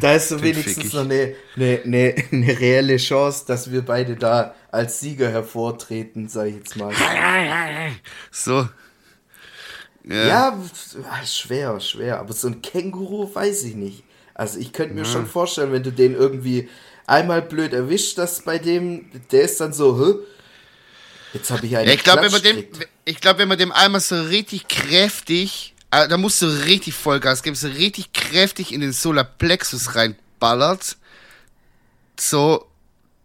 Da 0.00 0.14
ist 0.14 0.28
so 0.28 0.42
wenigstens 0.42 0.92
noch 0.92 1.04
eine, 1.04 1.34
eine, 1.56 1.80
eine, 1.84 2.14
eine, 2.32 2.60
reelle 2.60 2.96
Chance, 2.96 3.44
dass 3.46 3.70
wir 3.70 3.82
beide 3.82 4.16
da 4.16 4.54
als 4.70 5.00
Sieger 5.00 5.30
hervortreten, 5.30 6.28
sag 6.28 6.46
ich 6.48 6.56
jetzt 6.56 6.76
mal. 6.76 6.92
So. 8.30 8.68
Ja. 10.04 10.26
ja, 10.26 10.62
schwer, 11.24 11.80
schwer. 11.80 12.20
Aber 12.20 12.32
so 12.32 12.48
ein 12.48 12.62
Känguru 12.62 13.34
weiß 13.34 13.64
ich 13.64 13.74
nicht. 13.74 14.04
Also 14.34 14.58
ich 14.58 14.72
könnte 14.72 14.94
mir 14.94 15.00
ja. 15.00 15.06
schon 15.06 15.26
vorstellen, 15.26 15.72
wenn 15.72 15.82
du 15.82 15.90
den 15.90 16.14
irgendwie 16.14 16.68
einmal 17.06 17.42
blöd 17.42 17.72
erwischt, 17.72 18.18
dass 18.18 18.42
bei 18.42 18.58
dem, 18.58 19.06
der 19.32 19.42
ist 19.42 19.60
dann 19.60 19.72
so, 19.72 19.98
Hä? 19.98 20.14
Jetzt 21.36 21.50
habe 21.50 21.66
ich 21.66 21.76
einen. 21.76 21.90
Ich 21.90 22.02
glaube, 22.02 22.22
wenn 22.22 22.32
man 22.32 22.42
dem, 22.42 22.64
ich 23.04 23.20
glaube, 23.20 23.40
wenn 23.40 23.48
man 23.48 23.58
dem 23.58 23.72
einmal 23.72 24.00
so 24.00 24.20
richtig 24.22 24.68
kräftig, 24.68 25.74
äh, 25.90 26.08
da 26.08 26.16
musst 26.16 26.40
du 26.40 26.46
richtig 26.46 26.94
Vollgas 26.94 27.42
geben, 27.42 27.56
so 27.56 27.68
richtig 27.68 28.12
kräftig 28.12 28.72
in 28.72 28.80
den 28.80 28.92
Solarplexus 28.92 29.94
reinballert, 29.94 30.96
so, 32.18 32.66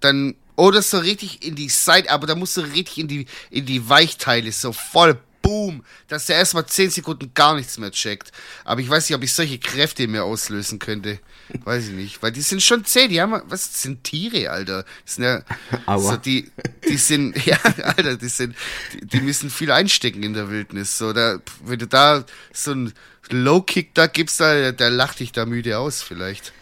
dann, 0.01 0.36
oder 0.57 0.82
so 0.82 0.97
richtig 0.97 1.45
in 1.45 1.55
die 1.55 1.70
Seite, 1.70 2.12
aber 2.12 2.28
da 2.28 2.36
musst 2.36 2.57
du 2.57 2.62
richtig 2.62 2.97
in 2.97 3.07
die, 3.07 3.26
in 3.49 3.66
die 3.66 3.88
Weichteile, 3.88 4.51
so 4.51 4.74
voll 4.74 5.18
boom, 5.52 5.84
dass 6.08 6.28
der 6.28 6.38
erstmal 6.38 6.66
10 6.66 6.91
Sekunden 6.91 7.34
gar 7.34 7.56
nichts 7.56 7.78
mehr 7.78 7.91
checkt. 7.91 8.32
Aber 8.64 8.80
ich 8.80 8.89
weiß 8.89 9.10
nicht, 9.10 9.18
ob 9.18 9.24
ich 9.24 9.34
solche 9.34 9.60
Kräfte 9.60 10.08
mehr 10.08 10.24
auslösen 10.24 10.80
könnte. 10.80 11.20
Weiß 11.66 11.89
ich 11.89 11.93
nicht. 11.93 12.24
Weil 12.24 12.32
die 12.32 12.41
sind 12.41 12.64
schon 12.64 12.86
zäh, 12.86 13.10
die 13.10 13.20
haben, 13.20 13.34
was 13.47 13.72
das 13.72 13.82
sind 13.82 14.06
Tiere, 14.06 14.49
Alter. 14.49 14.86
Das 15.06 15.16
sind 15.16 15.26
ja, 15.26 15.43
Aua. 15.86 16.12
so 16.12 16.18
die, 16.18 16.49
die 16.88 16.95
sind, 16.95 17.45
ja, 17.45 17.58
Alter, 17.84 18.16
die 18.16 18.30
sind, 18.30 18.56
die, 18.93 19.06
die 19.06 19.20
müssen 19.20 19.49
viel 19.49 19.72
einstecken 19.72 20.24
in 20.24 20.34
der 20.34 20.49
Wildnis. 20.49 20.97
So, 20.97 21.12
da, 21.12 21.39
wenn 21.66 21.80
du 21.80 21.88
da 21.88 22.24
so 22.54 22.72
einen 22.72 22.93
Low-Kick 23.30 23.93
da 23.93 24.08
gibst, 24.08 24.39
da, 24.39 24.72
der 24.72 24.89
lacht 24.89 25.20
dich 25.20 25.34
da 25.34 25.45
müde 25.45 25.78
aus, 25.78 26.02
vielleicht. 26.02 26.54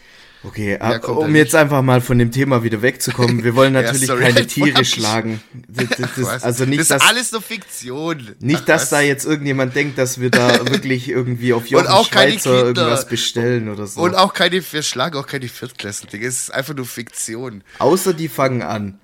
Okay, 0.42 0.78
ja, 0.80 0.98
um 1.04 1.34
jetzt 1.36 1.54
einfach 1.54 1.82
mal 1.82 2.00
von 2.00 2.18
dem 2.18 2.30
Thema 2.30 2.62
wieder 2.64 2.80
wegzukommen, 2.80 3.44
wir 3.44 3.54
wollen 3.54 3.72
natürlich 3.74 4.08
ja, 4.08 4.16
keine 4.16 4.46
Tiere 4.46 4.86
schlagen. 4.86 5.42
Das, 5.68 5.88
das, 5.98 6.10
das, 6.16 6.42
also 6.42 6.64
nicht, 6.64 6.80
das 6.80 6.90
ist 6.90 7.02
alles 7.02 7.32
nur 7.32 7.42
Fiktion. 7.42 8.34
Nicht, 8.40 8.66
dass 8.66 8.82
was? 8.82 8.90
da 8.90 9.00
jetzt 9.00 9.26
irgendjemand 9.26 9.76
denkt, 9.76 9.98
dass 9.98 10.18
wir 10.18 10.30
da 10.30 10.66
wirklich 10.70 11.08
irgendwie 11.10 11.52
auf 11.52 11.66
Jochen 11.66 12.04
Schweizer 12.04 12.66
irgendwas 12.66 13.06
bestellen 13.06 13.68
oder 13.68 13.86
so. 13.86 14.00
Und 14.00 14.14
auch 14.14 14.32
keine, 14.32 14.62
wir 14.72 14.82
schlagen 14.82 15.18
auch 15.18 15.26
keine 15.26 15.48
Viertklässler, 15.48 16.08
Es 16.14 16.40
ist 16.40 16.54
einfach 16.54 16.74
nur 16.74 16.86
Fiktion. 16.86 17.62
Außer 17.78 18.14
die 18.14 18.28
fangen 18.28 18.62
an. 18.62 18.98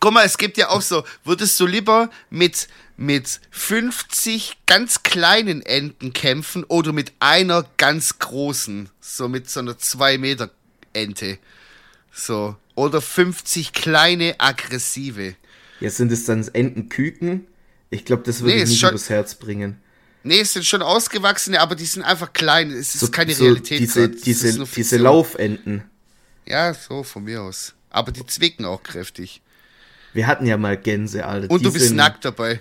Guck 0.00 0.12
mal, 0.12 0.24
es 0.24 0.38
gibt 0.38 0.56
ja 0.56 0.70
auch 0.70 0.80
so, 0.80 1.04
würdest 1.24 1.58
du 1.60 1.66
lieber 1.66 2.08
mit, 2.30 2.68
mit 2.98 3.40
50 3.52 4.58
ganz 4.66 5.04
kleinen 5.04 5.62
Enten 5.62 6.12
kämpfen 6.12 6.64
oder 6.64 6.92
mit 6.92 7.12
einer 7.20 7.64
ganz 7.76 8.18
großen, 8.18 8.90
so 9.00 9.28
mit 9.28 9.48
so 9.48 9.60
einer 9.60 9.78
2 9.78 10.18
Meter 10.18 10.50
Ente? 10.92 11.38
So. 12.12 12.56
Oder 12.74 13.00
50 13.00 13.72
kleine 13.72 14.34
aggressive. 14.38 15.36
Ja, 15.80 15.90
sind 15.90 16.10
es 16.10 16.24
dann 16.24 16.46
Entenküken? 16.52 17.46
Ich 17.90 18.04
glaube, 18.04 18.24
das 18.24 18.40
würde 18.40 18.56
nee, 18.56 18.62
ich 18.64 18.70
nicht 18.70 18.80
schon, 18.80 18.90
übers 18.90 19.08
Herz 19.08 19.36
bringen. 19.36 19.80
Nee, 20.24 20.40
es 20.40 20.52
sind 20.52 20.66
schon 20.66 20.82
ausgewachsene, 20.82 21.60
aber 21.60 21.76
die 21.76 21.86
sind 21.86 22.02
einfach 22.02 22.32
klein. 22.32 22.72
Es 22.72 22.94
ist 22.94 23.00
so, 23.00 23.10
keine 23.10 23.32
so 23.32 23.44
Realität. 23.44 23.80
Diese, 23.80 24.08
diese, 24.08 24.64
diese 24.64 24.96
Laufenten. 24.96 25.84
Ja, 26.46 26.74
so 26.74 27.04
von 27.04 27.24
mir 27.24 27.42
aus. 27.42 27.74
Aber 27.90 28.10
die 28.10 28.26
zwicken 28.26 28.64
auch 28.64 28.82
kräftig. 28.82 29.40
Wir 30.14 30.26
hatten 30.26 30.46
ja 30.46 30.56
mal 30.56 30.76
Gänse, 30.76 31.26
Alter. 31.26 31.50
Und 31.50 31.60
die 31.60 31.64
du 31.64 31.72
bist 31.72 31.88
sind, 31.88 31.96
nackt 31.96 32.24
dabei. 32.24 32.60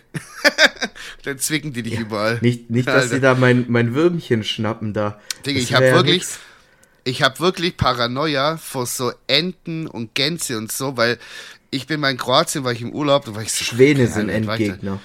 Dann 1.24 1.40
zwicken 1.40 1.74
die 1.74 1.84
dich 1.84 1.94
ja, 1.94 2.02
überall. 2.02 2.40
Nicht, 2.42 2.70
nicht 2.70 2.88
dass 2.88 3.10
sie 3.10 3.20
da 3.20 3.36
mein, 3.36 3.66
mein 3.68 3.94
Würmchen 3.94 4.44
schnappen 4.44 4.94
da. 4.94 5.20
Digga, 5.46 5.60
ich 5.60 5.74
hab 5.74 5.82
wirklich. 5.82 6.26
ich 7.04 7.22
habe 7.24 7.40
wirklich 7.40 7.78
Paranoia 7.78 8.58
vor 8.58 8.86
so 8.86 9.12
Enten 9.28 9.88
und 9.88 10.14
Gänse 10.14 10.58
und 10.58 10.72
so, 10.72 10.98
weil 10.98 11.18
ich 11.70 11.88
bin 11.88 12.00
mal 12.00 12.12
in 12.12 12.18
Kroatien, 12.18 12.64
war 12.64 12.72
ich 12.72 12.82
im 12.82 12.92
Urlaub, 12.92 13.26
da 13.26 13.36
war 13.36 13.42
ich 13.42 13.52
so. 13.52 13.64
Schwäne 13.64 14.08
sind 14.08 14.30
Endgegner. 14.30 15.00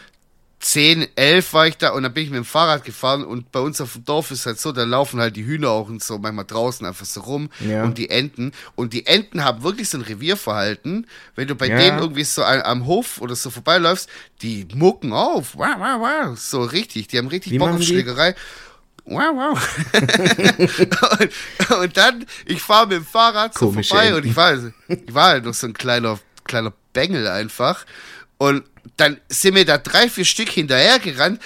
10, 0.63 1.09
11 1.17 1.53
war 1.55 1.67
ich 1.67 1.77
da 1.77 1.91
und 1.91 2.05
dann 2.05 2.15
bin 2.15 2.23
ich 2.23 2.31
mit 2.31 2.37
dem 2.37 2.45
Fahrrad 2.45 2.85
gefahren 2.85 3.25
und 3.25 3.51
bei 3.51 3.59
uns 3.59 3.81
auf 3.81 3.95
dem 3.95 4.05
Dorf 4.05 4.31
ist 4.31 4.47
halt 4.47 4.61
so, 4.61 4.71
da 4.71 4.85
laufen 4.85 5.19
halt 5.19 5.35
die 5.35 5.45
Hühner 5.45 5.71
auch 5.71 5.89
und 5.89 6.03
so 6.03 6.19
manchmal 6.19 6.45
draußen 6.45 6.87
einfach 6.87 7.05
so 7.05 7.21
rum 7.21 7.51
ja. 7.59 7.83
und 7.83 7.99
die 7.99 8.11
Enten 8.11 8.53
und 8.77 8.93
die 8.93 9.07
Enten 9.07 9.43
haben 9.43 9.65
wirklich 9.65 9.89
so 9.89 9.99
ein 9.99 10.03
Revierverhalten, 10.03 11.09
wenn 11.35 11.49
du 11.49 11.57
bei 11.57 11.67
ja. 11.67 11.79
denen 11.79 11.99
irgendwie 11.99 12.23
so 12.23 12.45
am 12.45 12.87
Hof 12.87 13.21
oder 13.21 13.35
so 13.35 13.51
vorbeiläufst, 13.51 14.09
die 14.41 14.69
mucken 14.73 15.13
auf, 15.13 15.57
wow, 15.57 15.75
wow, 15.79 15.99
wow, 15.99 16.39
so 16.39 16.63
richtig, 16.63 17.09
die 17.09 17.19
haben 17.19 17.27
richtig 17.27 17.53
Wie 17.53 17.59
Bock 17.59 17.71
auf 17.71 17.83
Schlägerei. 17.83 18.37
Wow, 19.05 19.35
wow. 19.35 19.79
und, 21.19 21.77
und, 21.83 21.97
dann, 21.97 22.25
ich 22.47 22.63
fahre 22.63 22.87
mit 22.87 22.99
dem 22.99 23.05
Fahrrad 23.05 23.55
so 23.55 23.67
Komische 23.67 23.89
vorbei 23.97 24.07
Enten. 24.07 24.21
und 24.21 24.27
ich 24.31 24.37
war, 24.37 24.55
ich 24.55 25.13
war 25.13 25.29
halt 25.31 25.45
noch 25.45 25.55
so 25.55 25.67
ein 25.67 25.75
kleiner, 25.75 26.21
kleiner 26.45 26.73
Bengel 26.93 27.27
einfach 27.27 27.85
und 28.39 28.63
dann 28.97 29.19
sind 29.29 29.55
mir 29.55 29.65
da 29.65 29.79
drei, 29.79 30.09
vier 30.09 30.25
Stück 30.25 30.49
hinterhergerannt. 30.49 31.41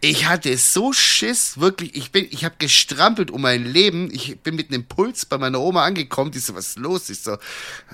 Ich 0.00 0.28
hatte 0.28 0.54
so 0.58 0.92
Schiss, 0.92 1.58
wirklich. 1.58 1.96
Ich 1.96 2.12
bin, 2.12 2.26
ich 2.30 2.44
habe 2.44 2.56
gestrampelt 2.58 3.30
um 3.30 3.40
mein 3.40 3.64
Leben. 3.64 4.10
Ich 4.12 4.38
bin 4.40 4.54
mit 4.54 4.70
einem 4.70 4.84
Puls 4.84 5.24
bei 5.24 5.38
meiner 5.38 5.60
Oma 5.60 5.82
angekommen. 5.82 6.30
Die 6.30 6.40
so, 6.40 6.54
was 6.54 6.68
ist 6.68 6.78
los? 6.78 7.08
Ich 7.08 7.20
so, 7.20 7.38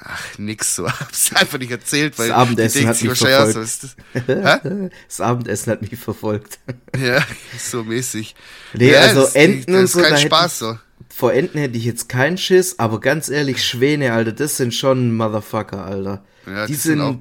ach, 0.03 0.39
nix 0.39 0.75
so. 0.75 0.89
Hab's 1.01 1.33
einfach 1.37 1.59
nicht 1.59 1.71
erzählt, 1.71 2.19
weil 2.19 2.29
das 2.29 2.37
Abendessen 2.37 2.89
hat 2.89 3.01
mich 3.01 3.17
verfolgt. 3.17 3.57
Das, 3.57 3.97
das, 5.07 5.21
Abendessen 5.21 5.73
hat 5.73 5.83
mich 5.83 5.97
verfolgt. 5.99 6.59
Ja, 6.99 7.25
so 7.57 7.85
mäßig. 7.85 8.35
Nee, 8.75 8.91
ja, 8.91 9.01
also 9.03 9.23
das, 9.23 9.37
Enten 9.37 9.73
das 9.73 9.95
und 9.95 10.03
so. 10.03 10.09
Kein 10.09 10.19
Spaß 10.19 10.59
so. 10.59 10.79
Vor 11.09 11.33
Enten 11.33 11.59
hätte 11.59 11.79
ich 11.79 11.85
jetzt 11.85 12.09
keinen 12.09 12.37
Schiss, 12.37 12.79
aber 12.79 13.01
ganz 13.01 13.29
ehrlich, 13.29 13.65
Schwäne, 13.65 14.13
Alter, 14.13 14.33
das 14.33 14.57
sind 14.57 14.75
schon 14.75 15.17
Motherfucker, 15.17 15.85
Alter. 15.85 16.25
Ja, 16.47 16.67
die, 16.67 16.73
die 16.73 16.79
sind, 16.79 16.99
sind 16.99 17.01
auch 17.01 17.17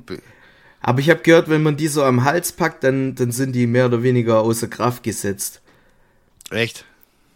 aber 0.81 0.99
ich 0.99 1.09
habe 1.09 1.21
gehört, 1.21 1.49
wenn 1.49 1.63
man 1.63 1.77
die 1.77 1.87
so 1.87 2.03
am 2.03 2.23
Hals 2.23 2.51
packt, 2.51 2.83
dann, 2.83 3.15
dann 3.15 3.31
sind 3.31 3.53
die 3.53 3.67
mehr 3.67 3.87
oder 3.87 4.01
weniger 4.03 4.39
außer 4.39 4.67
Kraft 4.67 5.03
gesetzt. 5.03 5.61
Echt? 6.51 6.85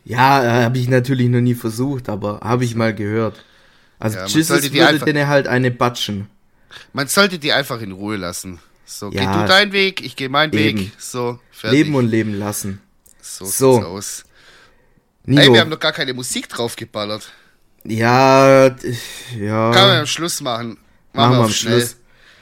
Ja, 0.05 0.43
äh, 0.43 0.63
habe 0.63 0.77
ich 0.77 0.89
natürlich 0.89 1.29
noch 1.29 1.41
nie 1.41 1.55
versucht, 1.55 2.09
aber 2.09 2.39
habe 2.41 2.65
ich 2.65 2.75
mal 2.75 2.93
gehört. 2.93 3.43
Also 3.99 4.17
ja, 4.17 4.25
Jesus 4.25 4.63
würde 4.63 4.87
einfach, 4.87 5.05
denen 5.05 5.27
halt 5.27 5.47
eine 5.47 5.71
batschen. 5.71 6.27
Man 6.91 7.07
sollte 7.07 7.39
die 7.39 7.53
einfach 7.53 7.81
in 7.81 7.91
Ruhe 7.91 8.17
lassen. 8.17 8.59
So, 8.85 9.11
ja, 9.11 9.31
geh 9.31 9.41
du 9.41 9.47
deinen 9.47 9.71
Weg, 9.71 10.01
ich 10.01 10.15
gehe 10.15 10.29
meinen 10.29 10.53
eben. 10.53 10.79
Weg. 10.79 10.91
So, 10.97 11.39
fertig. 11.51 11.79
Leben 11.79 11.95
und 11.95 12.07
leben 12.07 12.33
lassen. 12.33 12.81
So, 13.21 13.45
so. 13.45 13.73
sieht's 13.75 13.85
aus. 13.85 14.23
Nico. 15.25 15.41
Ey, 15.41 15.53
wir 15.53 15.61
haben 15.61 15.69
noch 15.69 15.79
gar 15.79 15.93
keine 15.93 16.13
Musik 16.13 16.49
draufgeballert. 16.49 17.31
Ja, 17.85 18.67
ja. 19.37 19.71
Kann 19.71 19.87
man 19.87 19.99
am 19.99 20.05
Schluss 20.05 20.41
machen. 20.41 20.67
Machen, 20.67 20.77
machen 21.13 21.37
wir 21.37 21.43
am 21.45 21.49
schnell. 21.49 21.79
Schluss. 21.79 21.97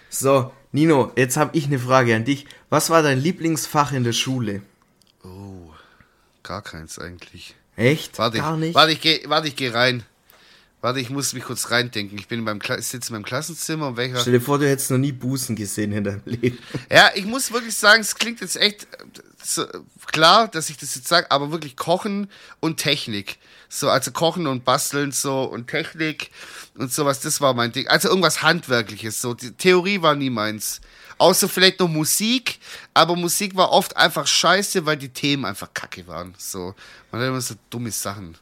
So, 0.10 0.52
Nino, 0.72 1.12
jetzt 1.18 1.36
habe 1.38 1.58
ich 1.58 1.66
eine 1.66 1.80
Frage 1.80 2.16
an 2.16 2.24
dich. 2.24 2.46
Was 2.70 2.90
war 2.90 3.04
dein 3.04 3.20
Lieblingsfach 3.20 3.92
in 3.92 4.04
der 4.04 4.14
Schule? 4.14 4.62
Oh, 5.24 5.72
gar 6.44 6.62
keins 6.62 6.98
eigentlich. 6.98 7.56
Echt? 7.76 8.18
Warte, 8.18 8.38
gar 8.38 8.56
nicht? 8.58 8.74
Warte, 8.74 8.94
ich 8.94 9.02
gehe 9.02 9.22
warte, 9.26 9.50
ich 9.50 9.56
geh 9.56 9.70
rein. 9.70 10.04
Warte, 10.80 11.00
ich 11.00 11.12
muss 11.12 11.34
mich 11.34 11.44
kurz 11.44 11.70
reindenken. 11.70 12.18
Ich 12.18 12.28
bin 12.28 12.44
Kla 12.60 12.82
sitze 12.82 13.10
in 13.10 13.14
meinem 13.14 13.26
Klassenzimmer 13.26 13.90
und 13.90 13.98
welcher. 13.98 14.20
Stell 14.20 14.34
dir 14.34 14.42
vor, 14.42 14.58
du 14.58 14.68
hättest 14.68 14.90
noch 14.90 14.98
nie 14.98 15.12
Busen 15.12 15.56
gesehen 15.56 15.92
in 15.92 16.04
deinem 16.04 16.24
Leben. 16.26 16.58
Ja, 16.90 17.12
ich 17.14 17.26
muss 17.26 17.52
wirklich 17.52 17.76
sagen, 17.76 18.02
es 18.02 18.16
klingt 18.16 18.42
jetzt 18.42 18.58
echt 18.58 18.88
so, 19.44 19.66
klar, 20.08 20.48
dass 20.48 20.70
ich 20.70 20.78
das 20.78 20.96
jetzt 20.96 21.08
sage, 21.08 21.30
aber 21.30 21.52
wirklich 21.52 21.76
Kochen 21.76 22.30
und 22.62 22.78
Technik. 22.78 23.38
So, 23.74 23.90
also 23.90 24.12
Kochen 24.12 24.48
und 24.48 24.66
Basteln 24.66 25.14
so 25.14 25.44
und 25.44 25.68
Technik 25.68 26.30
und 26.78 26.92
sowas, 26.92 27.22
das 27.22 27.40
war 27.40 27.54
mein 27.54 27.72
Ding. 27.72 27.88
Also 27.88 28.10
irgendwas 28.10 28.42
Handwerkliches, 28.42 29.22
so. 29.22 29.34
Die 29.34 29.52
Theorie 29.52 30.02
war 30.02 30.14
nie 30.14 30.30
meins. 30.30 30.82
Außer 31.18 31.48
vielleicht 31.48 31.80
noch 31.80 31.88
Musik, 31.88 32.60
aber 32.94 33.16
Musik 33.16 33.56
war 33.56 33.72
oft 33.72 33.96
einfach 33.96 34.28
scheiße, 34.28 34.86
weil 34.86 34.98
die 34.98 35.08
Themen 35.08 35.46
einfach 35.46 35.74
kacke 35.74 36.06
waren. 36.06 36.36
So, 36.38 36.76
man 37.12 37.22
hat 37.22 37.30
immer 37.30 37.40
so 37.40 37.56
dumme 37.70 37.92
Sachen. 37.92 38.36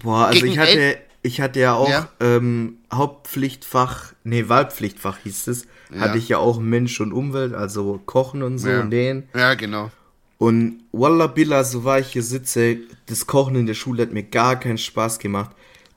Boah, 0.00 0.26
also 0.26 0.40
Gegen 0.40 0.52
ich 0.52 0.58
hatte, 0.58 0.98
ich 1.22 1.40
hatte 1.40 1.58
ja 1.58 1.74
auch 1.74 1.88
ja? 1.90 2.08
Ähm, 2.20 2.78
Hauptpflichtfach, 2.94 4.12
nee, 4.22 4.48
Wahlpflichtfach 4.48 5.18
hieß 5.24 5.48
es. 5.48 5.66
Ja. 5.92 6.02
Hatte 6.02 6.18
ich 6.18 6.28
ja 6.28 6.38
auch 6.38 6.60
Mensch 6.60 7.00
und 7.00 7.12
Umwelt, 7.12 7.52
also 7.52 8.00
Kochen 8.06 8.44
und 8.44 8.58
so 8.58 8.68
ja. 8.68 8.80
und 8.82 8.90
den. 8.90 9.28
Ja, 9.34 9.54
genau. 9.54 9.90
Und 10.42 10.82
Wallah 10.90 11.28
Billah, 11.28 11.62
so 11.62 11.84
war 11.84 12.00
ich 12.00 12.08
hier 12.08 12.24
sitze, 12.24 12.78
das 13.06 13.28
Kochen 13.28 13.54
in 13.54 13.66
der 13.66 13.74
Schule 13.74 14.02
hat 14.02 14.10
mir 14.10 14.24
gar 14.24 14.58
keinen 14.58 14.76
Spaß 14.76 15.20
gemacht. 15.20 15.52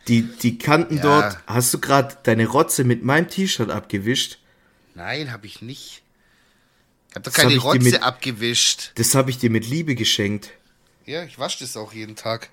Die, 0.07 0.21
die 0.21 0.59
Kanten 0.59 0.97
ja. 0.97 1.01
dort, 1.01 1.39
hast 1.47 1.73
du 1.73 1.79
gerade 1.79 2.15
deine 2.21 2.45
Rotze 2.45 2.83
mit 2.83 3.03
meinem 3.03 3.27
T-Shirt 3.27 3.71
abgewischt? 3.71 4.37
Nein, 4.93 5.31
habe 5.31 5.47
ich 5.47 5.63
nicht. 5.63 6.03
Ich 7.09 7.15
habe 7.15 7.23
doch 7.23 7.33
keine 7.33 7.55
hab 7.55 7.63
Rotze 7.63 7.79
mit, 7.79 8.03
abgewischt. 8.03 8.91
Das 8.93 9.15
habe 9.15 9.31
ich 9.31 9.39
dir 9.39 9.49
mit 9.49 9.67
Liebe 9.67 9.95
geschenkt. 9.95 10.51
Ja, 11.07 11.23
ich 11.23 11.39
wasche 11.39 11.61
das 11.61 11.75
auch 11.75 11.91
jeden 11.91 12.15
Tag. 12.15 12.51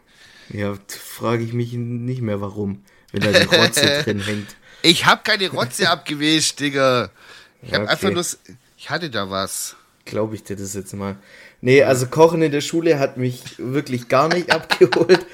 Ja, 0.49 0.79
frage 0.89 1.45
ich 1.45 1.53
mich 1.53 1.75
nicht 1.75 2.23
mehr 2.23 2.41
warum, 2.41 2.83
wenn 3.11 3.21
da 3.21 3.39
die 3.39 3.55
Rotze 3.55 4.03
drin 4.05 4.23
hängt. 4.25 4.57
Ich 4.81 5.05
habe 5.05 5.21
keine 5.25 5.47
Rotze 5.51 5.91
abgewischt, 5.91 6.59
Digga. 6.59 7.11
Ich 7.61 7.69
ja, 7.69 7.75
habe 7.75 7.85
okay. 7.85 7.93
einfach 7.93 8.11
nur. 8.13 8.57
Ich 8.79 8.89
hatte 8.89 9.11
da 9.11 9.29
was. 9.29 9.77
Glaube 10.07 10.37
ich 10.37 10.43
dir 10.43 10.57
das 10.57 10.73
jetzt 10.73 10.95
mal. 10.95 11.19
Nee, 11.65 11.85
also 11.85 12.07
Kochen 12.07 12.43
in 12.43 12.51
der 12.51 12.61
Schule 12.61 12.99
hat 12.99 13.17
mich 13.17 13.41
wirklich 13.57 14.09
gar 14.09 14.27
nicht 14.27 14.51
abgeholt, 14.51 15.25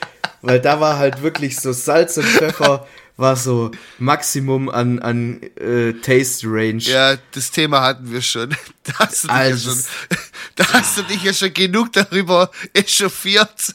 weil 0.43 0.61
da 0.61 0.79
war 0.79 0.99
halt 0.99 1.23
wirklich 1.23 1.59
so 1.59 1.73
Salz 1.73 2.19
und 2.19 2.27
Pfeffer 2.27 2.87
war 3.17 3.35
so 3.35 3.71
Maximum 3.99 4.69
an, 4.69 4.99
an 5.01 5.41
äh, 5.57 5.95
Taste 5.95 6.47
Range. 6.47 6.83
Ja, 6.83 7.17
das 7.33 7.51
Thema 7.51 7.81
hatten 7.83 8.13
wir 8.13 8.23
schon. 8.23 8.55
Da 8.85 9.01
hast 9.01 9.25
du 9.25 9.29
dich, 9.29 9.37
also, 9.37 9.71
ja, 9.71 9.77
schon, 9.77 10.19
da 10.57 10.73
hast 10.73 10.97
du 10.97 11.03
dich 11.03 11.23
ja 11.23 11.35
schon 11.35 11.53
genug 11.53 11.93
darüber 11.93 12.51
echauffiert. 12.73 13.75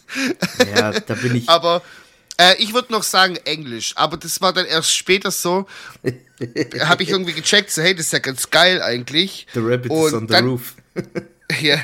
Ja, 0.76 0.92
da 0.92 1.14
bin 1.14 1.36
ich. 1.36 1.48
Aber 1.50 1.84
äh, 2.38 2.56
ich 2.58 2.74
würde 2.74 2.92
noch 2.92 3.04
sagen 3.04 3.36
Englisch, 3.46 3.94
aber 3.96 4.18
das 4.18 4.42
war 4.42 4.54
dann 4.54 4.66
erst 4.66 4.96
später 4.96 5.30
so. 5.30 5.68
Habe 6.80 7.04
ich 7.04 7.10
irgendwie 7.10 7.34
gecheckt, 7.34 7.70
so 7.70 7.84
hey, 7.84 7.94
das 7.94 8.08
ist 8.08 8.14
ja 8.14 8.20
ganz 8.20 8.50
geil 8.50 8.82
eigentlich. 8.82 9.46
The 9.54 9.60
rabbit 9.60 9.92
und 9.92 10.08
is 10.08 10.14
on 10.14 10.22
the 10.22 10.34
dann, 10.34 10.48
roof. 10.48 10.74
Ja, 11.62 11.78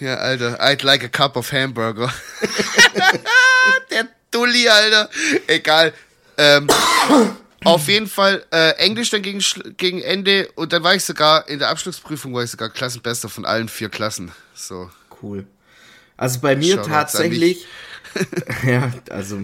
ja, 0.00 0.14
Alter. 0.14 0.58
I'd 0.60 0.82
like 0.82 1.04
a 1.04 1.08
cup 1.08 1.36
of 1.36 1.52
hamburger. 1.52 2.12
Der 3.90 4.08
Dulli, 4.30 4.68
Alter. 4.68 5.10
Egal. 5.46 5.92
Ähm, 6.38 6.66
auf 7.64 7.88
jeden 7.88 8.06
Fall 8.06 8.44
äh, 8.50 8.70
Englisch 8.78 9.10
dann 9.10 9.22
gegen, 9.22 9.42
gegen 9.76 10.00
Ende 10.00 10.48
und 10.54 10.72
dann 10.72 10.82
war 10.82 10.94
ich 10.94 11.04
sogar 11.04 11.48
in 11.48 11.58
der 11.58 11.68
Abschlussprüfung 11.68 12.34
war 12.34 12.42
ich 12.42 12.50
sogar 12.50 12.70
Klassenbester 12.70 13.28
von 13.28 13.44
allen 13.44 13.68
vier 13.68 13.88
Klassen. 13.88 14.32
So. 14.54 14.90
Cool. 15.22 15.46
Also 16.16 16.40
bei 16.40 16.56
mir 16.56 16.76
Schau 16.76 16.88
tatsächlich. 16.88 17.66
ja, 18.66 18.92
also. 19.10 19.42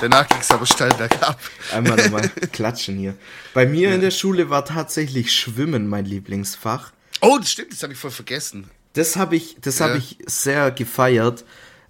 Danach 0.00 0.28
ging 0.28 0.38
es 0.40 0.50
aber 0.50 0.66
steil 0.66 0.92
bergab. 0.94 1.40
Einmal 1.72 1.96
nochmal 1.96 2.28
klatschen 2.52 2.98
hier. 2.98 3.14
Bei 3.54 3.64
mir 3.64 3.88
ja. 3.88 3.94
in 3.94 4.00
der 4.00 4.10
Schule 4.10 4.50
war 4.50 4.64
tatsächlich 4.64 5.32
Schwimmen 5.32 5.88
mein 5.88 6.04
Lieblingsfach. 6.04 6.92
Oh, 7.20 7.38
das 7.38 7.50
stimmt, 7.50 7.72
das 7.72 7.82
habe 7.82 7.92
ich 7.92 7.98
voll 7.98 8.10
vergessen. 8.10 8.70
Das 8.92 9.16
habe 9.16 9.36
ich, 9.36 9.56
das 9.60 9.78
ja. 9.78 9.88
habe 9.88 9.98
ich 9.98 10.18
sehr 10.26 10.70
gefeiert. 10.70 11.44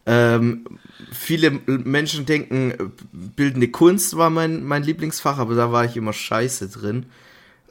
Ähm, 0.06 0.64
viele 1.12 1.50
Menschen 1.50 2.26
denken, 2.26 2.92
bildende 3.12 3.68
Kunst 3.68 4.16
war 4.16 4.30
mein, 4.30 4.64
mein 4.64 4.84
Lieblingsfach, 4.84 5.38
aber 5.38 5.54
da 5.54 5.72
war 5.72 5.84
ich 5.84 5.96
immer 5.96 6.12
scheiße 6.12 6.68
drin. 6.68 7.06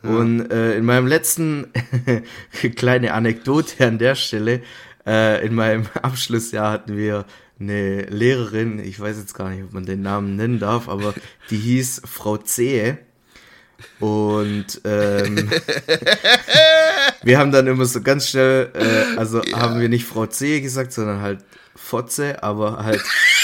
Ja. 0.04 0.10
Und 0.10 0.52
äh, 0.52 0.78
in 0.78 0.86
meinem 0.86 1.08
letzten, 1.08 1.72
kleine 2.76 3.14
Anekdote 3.14 3.88
an 3.88 3.98
der 3.98 4.16
Stelle, 4.16 4.62
äh, 5.06 5.46
in 5.46 5.56
meinem 5.56 5.88
Abschlussjahr 6.02 6.72
hatten 6.72 6.98
wir 6.98 7.26
eine 7.60 8.02
Lehrerin, 8.04 8.80
ich 8.80 9.00
weiß 9.00 9.18
jetzt 9.18 9.34
gar 9.34 9.50
nicht, 9.50 9.64
ob 9.64 9.74
man 9.74 9.86
den 9.86 10.02
Namen 10.02 10.36
nennen 10.36 10.60
darf, 10.60 10.90
aber 10.90 11.14
die 11.50 11.58
hieß 11.58 12.02
Frau 12.06 12.38
Zehe. 12.38 12.98
Und 14.00 14.82
ähm, 14.84 15.50
wir 17.24 17.40
haben 17.40 17.52
dann 17.52 17.68
immer 17.68 17.86
so 17.86 18.02
ganz 18.02 18.30
schnell, 18.30 18.72
äh, 18.74 19.18
also 19.18 19.44
ja. 19.44 19.60
haben 19.60 19.80
wir 19.80 19.90
nicht 19.90 20.06
Frau 20.06 20.26
C 20.26 20.62
gesagt, 20.62 20.94
sondern 20.94 21.22
halt 21.22 21.40
Fotze, 21.76 22.42
aber 22.42 22.84
halt 22.84 23.02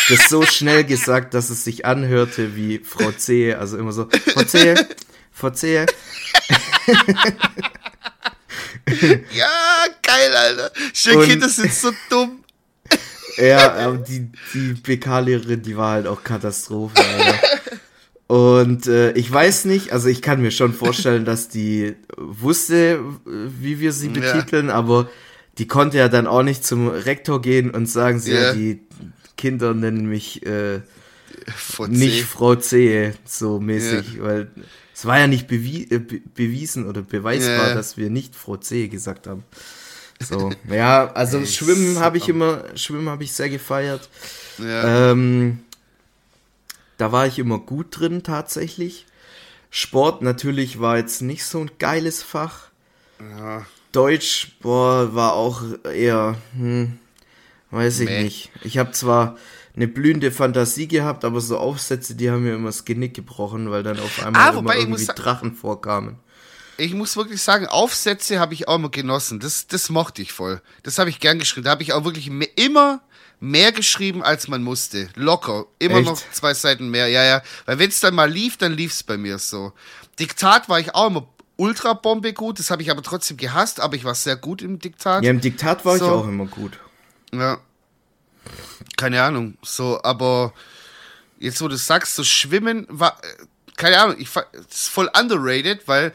das 0.10 0.30
so 0.30 0.44
schnell 0.44 0.84
gesagt, 0.84 1.34
dass 1.34 1.50
es 1.50 1.64
sich 1.64 1.86
anhörte 1.86 2.56
wie 2.56 2.80
Frau 2.80 3.12
C, 3.12 3.54
also 3.54 3.78
immer 3.78 3.92
so, 3.92 4.08
Frau 4.34 4.44
C, 4.44 4.76
Frau 5.32 5.50
C. 5.50 5.86
ja, 9.34 9.86
geil, 10.02 10.36
Alter. 10.36 10.72
Schön 10.94 11.24
Kinder 11.24 11.50
sind 11.50 11.74
so 11.74 11.92
dumm. 12.10 12.44
Ja, 13.38 13.74
aber 13.74 13.98
die, 13.98 14.32
die 14.54 14.74
BK-Lehrerin, 14.74 15.62
die 15.62 15.78
war 15.78 15.92
halt 15.92 16.08
auch 16.08 16.24
Katastrophe, 16.24 16.98
Alter. 16.98 17.40
Und 18.32 18.88
äh, 18.88 19.12
ich 19.12 19.30
weiß 19.30 19.66
nicht, 19.66 19.92
also 19.92 20.08
ich 20.08 20.22
kann 20.22 20.42
mir 20.42 20.52
schon 20.52 20.74
vorstellen, 20.74 21.26
dass 21.32 21.50
die 21.50 21.98
wusste, 22.16 23.02
wie 23.26 23.82
wir 23.82 23.92
sie 23.92 24.08
betiteln, 24.08 24.70
ja. 24.70 24.74
aber 24.74 25.10
die 25.58 25.68
konnte 25.68 25.98
ja 25.98 26.08
dann 26.08 26.28
auch 26.28 26.42
nicht 26.42 26.64
zum 26.64 26.88
Rektor 26.88 27.42
gehen 27.42 27.72
und 27.72 27.88
sagen, 27.88 28.22
sie, 28.22 28.32
ja. 28.32 28.42
ja 28.42 28.54
die 28.54 28.84
Kinder 29.36 29.74
nennen 29.74 30.06
mich 30.06 30.46
äh, 30.46 30.80
Frau 31.54 31.88
nicht 31.88 32.24
Frau 32.24 32.56
C, 32.56 33.12
so 33.26 33.60
mäßig, 33.60 34.14
ja. 34.14 34.24
weil 34.24 34.52
es 34.94 35.04
war 35.04 35.20
ja 35.20 35.28
nicht 35.28 35.50
bewie 35.50 35.90
äh, 35.92 36.00
be 36.00 36.22
bewiesen 36.34 36.88
oder 36.88 37.02
beweisbar, 37.02 37.68
ja. 37.68 37.74
dass 37.74 37.98
wir 37.98 38.10
nicht 38.10 38.34
Frau 38.34 38.56
C 38.56 38.88
gesagt 38.88 39.28
haben. 39.28 39.44
So, 40.22 40.54
ja, 40.72 41.12
also 41.12 41.46
Schwimmen 41.46 42.00
habe 42.00 42.16
ich 42.16 42.30
immer, 42.30 42.64
Schwimmen 42.76 43.10
habe 43.10 43.26
ich 43.26 43.34
sehr 43.34 43.50
gefeiert. 43.50 44.08
Ja. 44.58 45.12
Ähm, 45.12 45.60
da 47.02 47.12
war 47.12 47.26
ich 47.26 47.39
immer 47.39 47.58
gut 47.58 47.99
drin 47.99 48.22
tatsächlich. 48.22 49.08
Sport 49.72 50.22
natürlich 50.22 50.80
war 50.80 50.97
jetzt 50.97 51.24
nicht 51.24 51.43
so 51.45 51.60
ein 51.60 51.72
geiles 51.80 52.22
Fach. 52.22 52.68
Ja. 53.20 53.66
Deutsch, 53.91 54.56
boah, 54.62 55.16
war 55.16 55.34
auch 55.34 55.64
eher, 55.84 56.38
hm, 56.56 56.99
weiß 57.72 58.02
ich 58.02 58.10
Mäh. 58.10 58.24
nicht. 58.24 58.52
Ich 58.64 58.78
habe 58.78 58.91
zwar 58.91 59.36
eine 59.76 59.88
blühende 59.88 60.32
Fantasie 60.32 60.88
gehabt, 60.88 61.26
aber 61.26 61.41
so 61.41 61.58
Aufsätze, 61.58 62.14
die 62.14 62.30
haben 62.30 62.43
mir 62.43 62.54
immer 62.54 62.68
das 62.68 62.86
Genick 62.86 63.16
gebrochen, 63.16 63.72
weil 63.72 63.82
dann 63.82 63.99
auf 63.99 64.24
einmal 64.24 64.49
ah, 64.49 64.60
immer 64.60 64.76
irgendwie 64.76 65.08
Drachen 65.08 65.56
vorkamen. 65.56 66.18
Ich 66.82 66.94
muss 66.96 67.16
wirklich 67.16 67.42
sagen, 67.42 67.68
Aufsätze 67.68 68.40
habe 68.40 68.56
ich 68.56 68.68
auch 68.68 68.76
immer 68.76 68.90
genossen. 68.90 69.40
Das, 69.40 69.68
das 69.68 69.90
mochte 69.90 70.22
ich 70.22 70.34
voll. 70.34 70.62
Das 70.82 70.98
habe 70.98 71.12
ich 71.12 71.20
gern 71.20 71.38
geschrieben. 71.38 71.64
Da 71.64 71.72
habe 71.72 71.84
ich 71.84 71.94
auch 71.94 72.06
wirklich 72.06 72.30
mehr, 72.30 72.50
immer 72.58 73.02
mehr 73.40 73.72
geschrieben, 73.72 74.24
als 74.24 74.48
man 74.48 74.64
musste. 74.64 75.10
Locker. 75.16 75.66
Immer 75.78 75.98
Echt? 75.98 76.06
noch 76.06 76.22
zwei 76.32 76.56
Seiten 76.56 76.90
mehr. 76.90 77.08
Ja, 77.08 77.24
ja. 77.24 77.44
Weil 77.66 77.78
wenn 77.78 77.90
es 77.90 78.00
dann 78.00 78.16
mal 78.16 78.32
lief, 78.32 78.58
dann 78.58 78.74
lief 78.74 78.94
es 78.94 79.04
bei 79.04 79.18
mir 79.18 79.38
so. 79.38 79.74
Diktat 80.20 80.70
war 80.70 80.80
ich 80.80 80.96
auch 80.96 81.08
immer 81.08 81.28
ultra 81.56 81.94
Bombe 81.94 82.34
gut. 82.34 82.58
Das 82.58 82.72
habe 82.72 82.82
ich 82.82 82.90
aber 82.90 83.04
trotzdem 83.04 83.38
gehasst, 83.38 83.80
aber 83.80 83.96
ich 83.96 84.04
war 84.04 84.16
sehr 84.16 84.36
gut 84.36 84.64
im 84.64 84.80
Diktat. 84.80 85.24
Ja, 85.24 85.30
im 85.30 85.40
Diktat 85.40 85.86
war 85.86 86.00
so. 86.00 86.06
ich 86.06 86.12
auch 86.12 86.28
immer 86.28 86.48
gut. 86.48 86.80
Ja. 87.32 87.60
Keine 88.98 89.22
Ahnung. 89.22 89.56
So, 89.62 90.02
aber 90.02 90.54
jetzt, 91.38 91.62
wo 91.62 91.68
du 91.68 91.78
sagst, 91.78 92.16
so 92.16 92.24
Schwimmen 92.24 92.88
war, 92.90 93.22
keine 93.78 94.00
Ahnung, 94.00 94.16
ich 94.18 94.30
ist 94.70 94.90
voll 94.90 95.12
underrated, 95.16 95.88
weil 95.88 96.14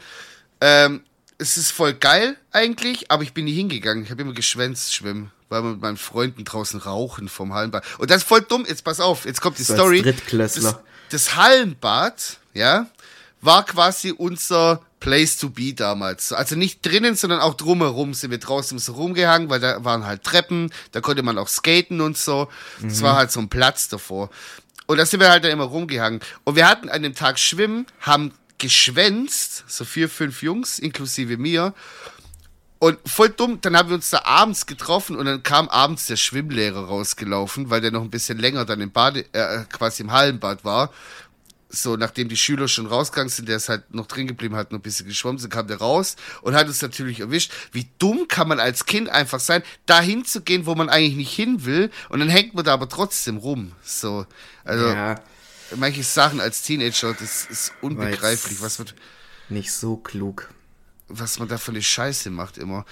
ähm, 0.61 1.01
es 1.37 1.57
ist 1.57 1.71
voll 1.71 1.93
geil 1.93 2.35
eigentlich, 2.51 3.11
aber 3.11 3.23
ich 3.23 3.33
bin 3.33 3.45
nie 3.45 3.53
hingegangen. 3.53 4.03
Ich 4.03 4.11
habe 4.11 4.21
immer 4.21 4.33
geschwänzt 4.33 4.93
schwimmen, 4.93 5.31
weil 5.49 5.63
wir 5.63 5.71
mit 5.71 5.81
meinen 5.81 5.97
Freunden 5.97 6.45
draußen 6.45 6.79
rauchen 6.79 7.29
vom 7.29 7.53
Hallenbad. 7.53 7.83
Und 7.99 8.09
das 8.09 8.17
ist 8.17 8.27
voll 8.27 8.41
dumm. 8.41 8.65
Jetzt 8.67 8.83
pass 8.83 8.99
auf, 8.99 9.25
jetzt 9.25 9.41
kommt 9.41 9.59
die 9.59 9.63
so 9.63 9.75
Story. 9.75 10.01
Das, 11.09 11.27
das 11.27 11.35
Hallenbad, 11.35 12.39
ja, 12.53 12.87
war 13.41 13.65
quasi 13.65 14.11
unser 14.11 14.81
Place 14.99 15.37
to 15.37 15.49
be 15.49 15.73
damals. 15.73 16.33
Also 16.33 16.55
nicht 16.55 16.83
drinnen, 16.85 17.15
sondern 17.15 17.39
auch 17.39 17.53
drumherum 17.53 18.13
sind 18.15 18.31
wir 18.31 18.39
draußen 18.39 18.79
so 18.79 18.93
rumgehangen, 18.93 19.49
weil 19.49 19.59
da 19.59 19.83
waren 19.83 20.05
halt 20.05 20.23
Treppen, 20.23 20.71
da 20.91 21.01
konnte 21.01 21.21
man 21.21 21.37
auch 21.37 21.47
skaten 21.47 22.01
und 22.01 22.17
so. 22.17 22.47
Es 22.85 22.99
mhm. 22.99 23.01
war 23.03 23.15
halt 23.15 23.31
so 23.31 23.39
ein 23.39 23.49
Platz 23.49 23.89
davor. 23.89 24.31
Und 24.87 24.97
da 24.97 25.05
sind 25.05 25.19
wir 25.19 25.29
halt 25.29 25.43
dann 25.43 25.51
immer 25.51 25.65
rumgehangen. 25.65 26.21
Und 26.45 26.55
wir 26.55 26.67
hatten 26.67 26.89
an 26.89 27.03
dem 27.03 27.13
Tag 27.13 27.37
Schwimmen, 27.37 27.85
haben 27.99 28.33
geschwänzt, 28.57 29.63
so 29.67 29.85
vier, 29.85 30.09
fünf 30.09 30.41
Jungs, 30.41 30.79
inklusive 30.79 31.37
mir. 31.37 31.73
Und 32.79 32.99
voll 33.07 33.29
dumm, 33.29 33.59
dann 33.61 33.75
haben 33.75 33.89
wir 33.89 33.95
uns 33.95 34.11
da 34.11 34.23
abends 34.25 34.67
getroffen 34.67 35.15
und 35.15 35.25
dann 35.25 35.41
kam 35.41 35.67
abends 35.67 36.05
der 36.05 36.15
Schwimmlehrer 36.15 36.85
rausgelaufen, 36.85 37.71
weil 37.71 37.81
der 37.81 37.91
noch 37.91 38.03
ein 38.03 38.11
bisschen 38.11 38.37
länger 38.37 38.65
dann 38.65 38.81
im 38.81 38.91
Bade, 38.91 39.25
äh, 39.33 39.63
quasi 39.71 40.03
im 40.03 40.11
Hallenbad 40.11 40.63
war 40.63 40.91
so 41.69 41.97
nachdem 41.97 42.29
die 42.29 42.37
Schüler 42.37 42.67
schon 42.67 42.87
rausgegangen 42.87 43.29
sind, 43.29 43.49
der 43.49 43.57
ist 43.57 43.69
halt 43.69 43.93
noch 43.93 44.07
drin 44.07 44.27
geblieben, 44.27 44.55
hat 44.55 44.71
noch 44.71 44.79
ein 44.79 44.83
bisschen 44.83 45.07
geschwommen, 45.07 45.41
dann 45.41 45.49
kam 45.49 45.67
der 45.67 45.77
raus 45.77 46.15
und 46.41 46.55
hat 46.55 46.67
uns 46.67 46.81
natürlich 46.81 47.19
erwischt. 47.19 47.51
Wie 47.71 47.87
dumm 47.99 48.27
kann 48.27 48.47
man 48.47 48.59
als 48.59 48.85
Kind 48.85 49.09
einfach 49.09 49.39
sein, 49.39 49.63
da 49.85 49.99
hinzugehen, 49.99 50.65
wo 50.65 50.75
man 50.75 50.89
eigentlich 50.89 51.15
nicht 51.15 51.33
hin 51.33 51.65
will 51.65 51.91
und 52.09 52.19
dann 52.19 52.29
hängt 52.29 52.53
man 52.53 52.65
da 52.65 52.73
aber 52.73 52.89
trotzdem 52.89 53.37
rum. 53.37 53.73
So, 53.83 54.25
also 54.63 54.87
ja. 54.87 55.15
Manche 55.75 56.03
Sachen 56.03 56.39
als 56.39 56.61
Teenager, 56.61 57.13
das 57.13 57.45
ist 57.45 57.73
unbegreiflich, 57.81 58.61
was 58.61 58.79
wird 58.79 58.95
nicht 59.49 59.71
so 59.71 59.97
klug, 59.97 60.49
was 61.07 61.39
man 61.39 61.47
da 61.47 61.57
für 61.57 61.71
eine 61.71 61.81
Scheiße 61.81 62.29
macht 62.29 62.57
immer. 62.57 62.85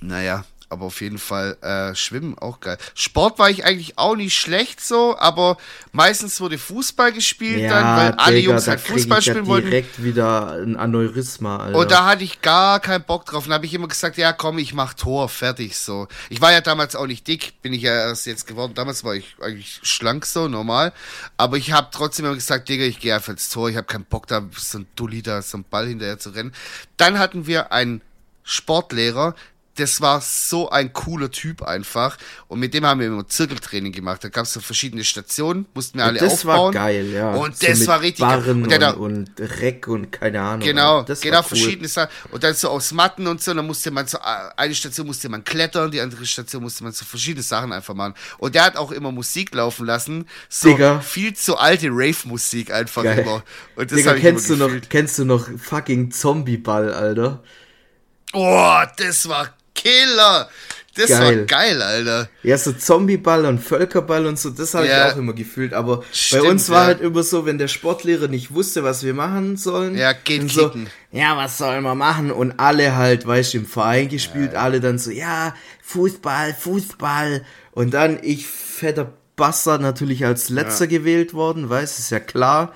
Naja, 0.00 0.44
aber 0.68 0.86
auf 0.86 1.00
jeden 1.00 1.18
Fall 1.18 1.56
äh, 1.60 1.94
Schwimmen 1.94 2.36
auch 2.38 2.60
geil. 2.60 2.76
Sport 2.94 3.38
war 3.38 3.48
ich 3.50 3.64
eigentlich 3.64 3.98
auch 3.98 4.16
nicht 4.16 4.34
schlecht 4.34 4.80
so, 4.80 5.16
aber 5.16 5.56
meistens 5.92 6.40
wurde 6.40 6.58
Fußball 6.58 7.12
gespielt 7.12 7.60
ja, 7.60 7.70
dann, 7.70 7.96
weil 7.96 8.12
alle 8.18 8.36
Digga, 8.36 8.50
Jungs 8.50 8.66
halt 8.66 8.80
Fußball 8.80 9.22
spielen 9.22 9.44
ja 9.44 9.46
wollten. 9.46 9.70
direkt 9.70 10.02
wieder 10.02 10.52
ein 10.52 10.76
Aneurysma, 10.76 11.58
Alter. 11.58 11.78
Und 11.78 11.90
da 11.90 12.06
hatte 12.06 12.24
ich 12.24 12.42
gar 12.42 12.80
keinen 12.80 13.04
Bock 13.04 13.26
drauf. 13.26 13.46
Und 13.46 13.52
habe 13.52 13.64
ich 13.66 13.74
immer 13.74 13.86
gesagt, 13.86 14.18
ja 14.18 14.32
komm, 14.32 14.58
ich 14.58 14.74
mach 14.74 14.94
Tor, 14.94 15.28
fertig 15.28 15.78
so. 15.78 16.08
Ich 16.30 16.40
war 16.40 16.52
ja 16.52 16.60
damals 16.60 16.96
auch 16.96 17.06
nicht 17.06 17.28
dick, 17.28 17.62
bin 17.62 17.72
ich 17.72 17.82
ja 17.82 17.92
erst 17.92 18.26
jetzt 18.26 18.46
geworden. 18.46 18.74
Damals 18.74 19.04
war 19.04 19.14
ich 19.14 19.36
eigentlich 19.40 19.78
schlank 19.82 20.26
so, 20.26 20.48
normal. 20.48 20.92
Aber 21.36 21.56
ich 21.56 21.72
habe 21.72 21.88
trotzdem 21.92 22.26
immer 22.26 22.34
gesagt, 22.34 22.68
Digga, 22.68 22.84
ich 22.84 22.98
gehe 22.98 23.14
einfach 23.14 23.32
ins 23.32 23.50
Tor. 23.50 23.70
Ich 23.70 23.76
habe 23.76 23.86
keinen 23.86 24.04
Bock 24.04 24.26
da, 24.26 24.42
so 24.56 24.78
ein 24.78 24.86
Dulli 24.96 25.22
da, 25.22 25.42
so 25.42 25.58
ein 25.58 25.64
Ball 25.68 25.86
hinterher 25.86 26.18
zu 26.18 26.30
rennen. 26.30 26.52
Dann 26.96 27.20
hatten 27.20 27.46
wir 27.46 27.72
einen 27.72 28.00
Sportlehrer, 28.42 29.34
das 29.76 30.00
war 30.00 30.20
so 30.20 30.70
ein 30.70 30.92
cooler 30.92 31.30
Typ 31.30 31.62
einfach. 31.62 32.16
Und 32.48 32.60
mit 32.60 32.74
dem 32.74 32.84
haben 32.84 33.00
wir 33.00 33.06
immer 33.06 33.26
Zirkeltraining 33.26 33.92
gemacht. 33.92 34.24
Da 34.24 34.28
gab 34.28 34.44
es 34.44 34.52
so 34.52 34.60
verschiedene 34.60 35.04
Stationen, 35.04 35.66
mussten 35.74 35.98
wir 35.98 36.06
alle 36.06 36.18
das 36.18 36.32
aufbauen. 36.32 36.72
Das 36.72 36.82
war 36.82 36.88
geil, 36.88 37.10
ja. 37.12 37.34
Und 37.34 37.58
so 37.58 37.66
das 37.66 37.86
war 37.86 38.00
richtig 38.00 38.24
Barren 38.24 38.68
geil. 38.68 38.94
Und, 38.94 39.00
und, 39.00 39.40
und 39.40 39.60
Reck 39.60 39.86
und 39.88 40.10
keine 40.10 40.40
Ahnung. 40.40 40.66
Genau, 40.66 41.02
das 41.02 41.20
genau, 41.20 41.38
cool. 41.38 41.44
verschiedene 41.44 41.88
Sachen. 41.88 42.10
Und 42.32 42.42
dann 42.42 42.54
so 42.54 42.70
aus 42.70 42.92
Matten 42.92 43.26
und 43.26 43.42
so, 43.42 43.54
dann 43.54 43.66
musste 43.66 43.90
man 43.90 44.06
so, 44.06 44.18
eine 44.56 44.74
Station 44.74 45.06
musste 45.06 45.28
man 45.28 45.44
klettern, 45.44 45.90
die 45.90 46.00
andere 46.00 46.24
Station 46.26 46.62
musste 46.62 46.84
man 46.84 46.92
so 46.92 47.04
verschiedene 47.04 47.42
Sachen 47.42 47.72
einfach 47.72 47.94
machen. 47.94 48.14
Und 48.38 48.54
der 48.54 48.64
hat 48.64 48.76
auch 48.76 48.92
immer 48.92 49.12
Musik 49.12 49.54
laufen 49.54 49.86
lassen. 49.86 50.26
So 50.48 50.70
Digga. 50.70 51.00
viel 51.00 51.34
zu 51.34 51.56
alte 51.56 51.88
Rave-Musik 51.90 52.72
einfach 52.72 53.02
geil. 53.02 53.20
immer. 53.20 53.42
Und 53.76 53.90
das 53.90 53.98
Digga, 53.98 54.14
kennst 54.14 54.50
du 54.50 54.56
noch, 54.56 54.70
kennst 54.88 55.18
du 55.18 55.24
noch 55.24 55.48
fucking 55.58 56.10
Zombie-Ball, 56.10 56.92
Alter? 56.92 57.42
Oh, 58.32 58.82
das 58.96 59.28
war 59.28 59.54
Killer. 59.76 60.48
Das 60.96 61.10
geil. 61.10 61.20
war 61.40 61.44
geil, 61.44 61.82
Alter. 61.82 62.28
Ja, 62.42 62.56
so 62.56 62.72
Zombieball 62.72 63.44
und 63.44 63.58
Völkerball 63.58 64.24
und 64.24 64.38
so, 64.38 64.48
das 64.48 64.72
habe 64.72 64.86
ja. 64.86 65.08
ich 65.08 65.12
auch 65.12 65.18
immer 65.18 65.34
gefühlt. 65.34 65.74
Aber 65.74 66.02
Stimmt, 66.10 66.42
bei 66.42 66.48
uns 66.50 66.70
war 66.70 66.80
ja. 66.80 66.86
halt 66.86 67.00
immer 67.02 67.22
so, 67.22 67.44
wenn 67.44 67.58
der 67.58 67.68
Sportlehrer 67.68 68.28
nicht 68.28 68.54
wusste, 68.54 68.82
was 68.82 69.02
wir 69.02 69.12
machen 69.12 69.58
sollen. 69.58 69.94
Ja, 69.94 70.14
geht 70.14 70.50
so, 70.50 70.72
Ja, 71.12 71.36
was 71.36 71.58
soll 71.58 71.82
man 71.82 71.98
machen? 71.98 72.30
Und 72.30 72.58
alle 72.58 72.96
halt, 72.96 73.26
weißt 73.26 73.52
du, 73.52 73.58
im 73.58 73.66
Verein 73.66 74.08
gespielt, 74.08 74.54
ja. 74.54 74.60
alle 74.60 74.80
dann 74.80 74.98
so, 74.98 75.10
ja, 75.10 75.54
Fußball, 75.82 76.54
Fußball. 76.54 77.44
Und 77.72 77.92
dann 77.92 78.18
ich, 78.22 78.46
fetter 78.46 79.12
Bastard 79.36 79.82
natürlich 79.82 80.24
als 80.24 80.48
letzter 80.48 80.86
ja. 80.86 80.98
gewählt 80.98 81.34
worden, 81.34 81.68
weiß, 81.68 81.98
ist 81.98 82.10
ja 82.10 82.20
klar. 82.20 82.74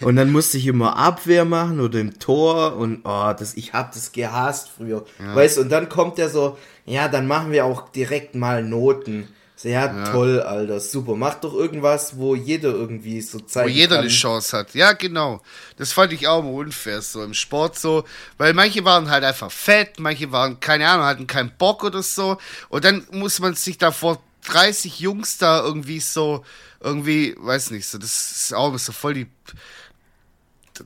Und 0.00 0.16
dann 0.16 0.32
musste 0.32 0.56
ich 0.56 0.66
immer 0.66 0.96
Abwehr 0.96 1.44
machen 1.44 1.80
oder 1.80 2.00
im 2.00 2.18
Tor 2.18 2.76
und 2.76 3.02
oh, 3.04 3.32
das, 3.38 3.54
ich 3.54 3.74
hab 3.74 3.92
das 3.92 4.12
gehasst 4.12 4.70
früher. 4.76 5.04
Ja. 5.18 5.36
Weißt 5.36 5.58
und 5.58 5.68
dann 5.70 5.90
kommt 5.90 6.16
der 6.16 6.30
so, 6.30 6.56
ja, 6.86 7.08
dann 7.08 7.26
machen 7.26 7.52
wir 7.52 7.66
auch 7.66 7.90
direkt 7.90 8.34
mal 8.34 8.64
Noten. 8.64 9.28
So, 9.58 9.68
ja, 9.68 9.86
ja, 9.86 10.12
toll, 10.12 10.40
Alter, 10.40 10.78
super. 10.78 11.16
Mach 11.16 11.34
doch 11.34 11.52
irgendwas, 11.52 12.16
wo 12.16 12.36
jeder 12.36 12.68
irgendwie 12.68 13.20
so 13.20 13.40
zeigt. 13.40 13.68
Wo 13.68 13.72
jeder 13.72 13.96
kann. 13.96 14.04
eine 14.04 14.08
Chance 14.08 14.56
hat. 14.56 14.72
Ja, 14.74 14.92
genau. 14.92 15.40
Das 15.76 15.92
fand 15.92 16.12
ich 16.12 16.28
auch 16.28 16.44
unfair, 16.44 17.02
so 17.02 17.24
im 17.24 17.34
Sport 17.34 17.76
so. 17.76 18.04
Weil 18.36 18.54
manche 18.54 18.84
waren 18.84 19.10
halt 19.10 19.24
einfach 19.24 19.50
fett, 19.50 19.98
manche 19.98 20.30
waren, 20.30 20.60
keine 20.60 20.88
Ahnung, 20.88 21.06
hatten 21.06 21.26
keinen 21.26 21.50
Bock 21.58 21.82
oder 21.82 22.04
so. 22.04 22.38
Und 22.68 22.84
dann 22.84 23.04
muss 23.10 23.40
man 23.40 23.54
sich 23.56 23.78
davor 23.78 24.22
30 24.48 25.00
Jungs 25.00 25.38
da 25.38 25.62
irgendwie 25.62 26.00
so, 26.00 26.44
irgendwie, 26.80 27.36
weiß 27.38 27.70
nicht, 27.70 27.86
so, 27.86 27.98
das 27.98 28.32
ist 28.32 28.54
auch 28.54 28.76
so 28.78 28.92
voll 28.92 29.14
die, 29.14 29.26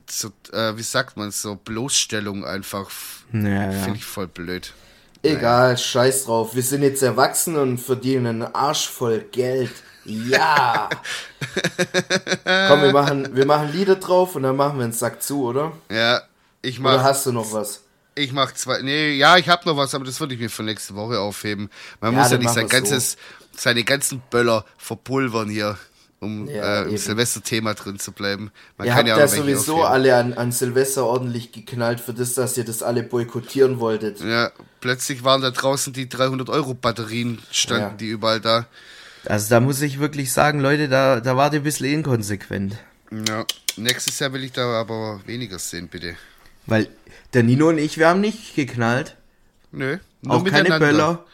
so, 0.09 0.31
äh, 0.51 0.75
wie 0.75 0.83
sagt 0.83 1.17
man 1.17 1.31
so, 1.31 1.55
Bloßstellung 1.55 2.45
einfach. 2.45 2.89
Ja, 3.31 3.71
ja. 3.71 3.83
Finde 3.83 3.97
ich 3.97 4.05
voll 4.05 4.27
blöd. 4.27 4.73
Egal, 5.21 5.73
naja. 5.73 5.77
scheiß 5.77 6.25
drauf. 6.25 6.55
Wir 6.55 6.63
sind 6.63 6.83
jetzt 6.83 7.01
erwachsen 7.01 7.55
und 7.55 7.77
verdienen 7.77 8.41
einen 8.41 8.55
Arsch 8.55 8.89
voll 8.89 9.19
Geld. 9.31 9.71
Ja! 10.05 10.89
Komm, 12.43 12.81
wir 12.81 12.91
machen, 12.91 13.33
wir 13.33 13.45
machen 13.45 13.71
Lieder 13.71 13.95
drauf 13.95 14.35
und 14.35 14.43
dann 14.43 14.57
machen 14.57 14.77
wir 14.77 14.83
einen 14.83 14.93
Sack 14.93 15.23
zu, 15.23 15.45
oder? 15.45 15.71
Ja, 15.89 16.21
ich 16.61 16.79
mach. 16.79 16.95
Oder 16.95 17.03
hast 17.03 17.25
du 17.25 17.31
noch 17.31 17.53
was? 17.53 17.82
Ich 18.15 18.31
mach 18.31 18.51
zwei. 18.53 18.81
Nee, 18.81 19.13
ja, 19.13 19.37
ich 19.37 19.49
hab 19.49 19.65
noch 19.65 19.77
was, 19.77 19.95
aber 19.95 20.05
das 20.05 20.19
würde 20.19 20.35
ich 20.35 20.39
mir 20.39 20.49
für 20.49 20.63
nächste 20.63 20.95
Woche 20.95 21.19
aufheben. 21.19 21.69
Man 21.99 22.13
ja, 22.13 22.19
muss 22.19 22.31
ja 22.31 22.37
nicht 22.37 22.49
sein 22.49 22.67
ganzes, 22.67 23.13
so 23.13 23.17
seine 23.55 23.83
ganzen 23.83 24.21
Böller 24.29 24.65
verpulvern 24.77 25.49
hier, 25.49 25.77
um 26.19 26.47
ja, 26.47 26.83
äh, 26.83 26.89
im 26.89 26.97
Silvester-Thema 26.97 27.73
drin 27.73 27.99
zu 27.99 28.11
bleiben. 28.11 28.51
Man 28.77 28.87
ihr 28.87 28.95
habt 28.95 29.07
ja, 29.07 29.17
ja 29.17 29.27
sowieso 29.27 29.83
alle 29.83 30.15
an, 30.15 30.33
an 30.33 30.51
Silvester 30.51 31.05
ordentlich 31.05 31.51
geknallt 31.51 31.99
für 31.99 32.13
das, 32.13 32.33
dass 32.33 32.57
ihr 32.57 32.65
das 32.65 32.83
alle 32.83 33.03
boykottieren 33.03 33.79
wolltet. 33.79 34.21
Ja, 34.21 34.51
plötzlich 34.79 35.23
waren 35.23 35.41
da 35.41 35.51
draußen 35.51 35.93
die 35.93 36.07
300-Euro-Batterien, 36.07 37.39
standen 37.51 37.81
ja. 37.81 37.97
die 37.97 38.07
überall 38.07 38.39
da. 38.39 38.67
Also 39.25 39.49
da 39.49 39.59
muss 39.59 39.81
ich 39.81 39.99
wirklich 39.99 40.33
sagen, 40.33 40.59
Leute, 40.59 40.89
da, 40.89 41.19
da 41.19 41.37
wart 41.37 41.53
ihr 41.53 41.61
ein 41.61 41.63
bisschen 41.63 41.87
inkonsequent. 41.87 42.77
Ja, 43.27 43.45
nächstes 43.77 44.19
Jahr 44.19 44.33
will 44.33 44.43
ich 44.43 44.51
da 44.51 44.65
aber 44.79 45.21
weniger 45.25 45.59
sehen, 45.59 45.87
bitte. 45.87 46.15
Weil 46.65 46.87
der 47.33 47.43
Nino 47.43 47.69
und 47.69 47.77
ich, 47.77 47.97
wir 47.97 48.07
haben 48.07 48.21
nicht 48.21 48.55
geknallt. 48.55 49.15
Nö, 49.71 49.97
nur 50.21 50.35
Auch 50.35 50.43
keine 50.43 50.79
Böller. 50.79 51.25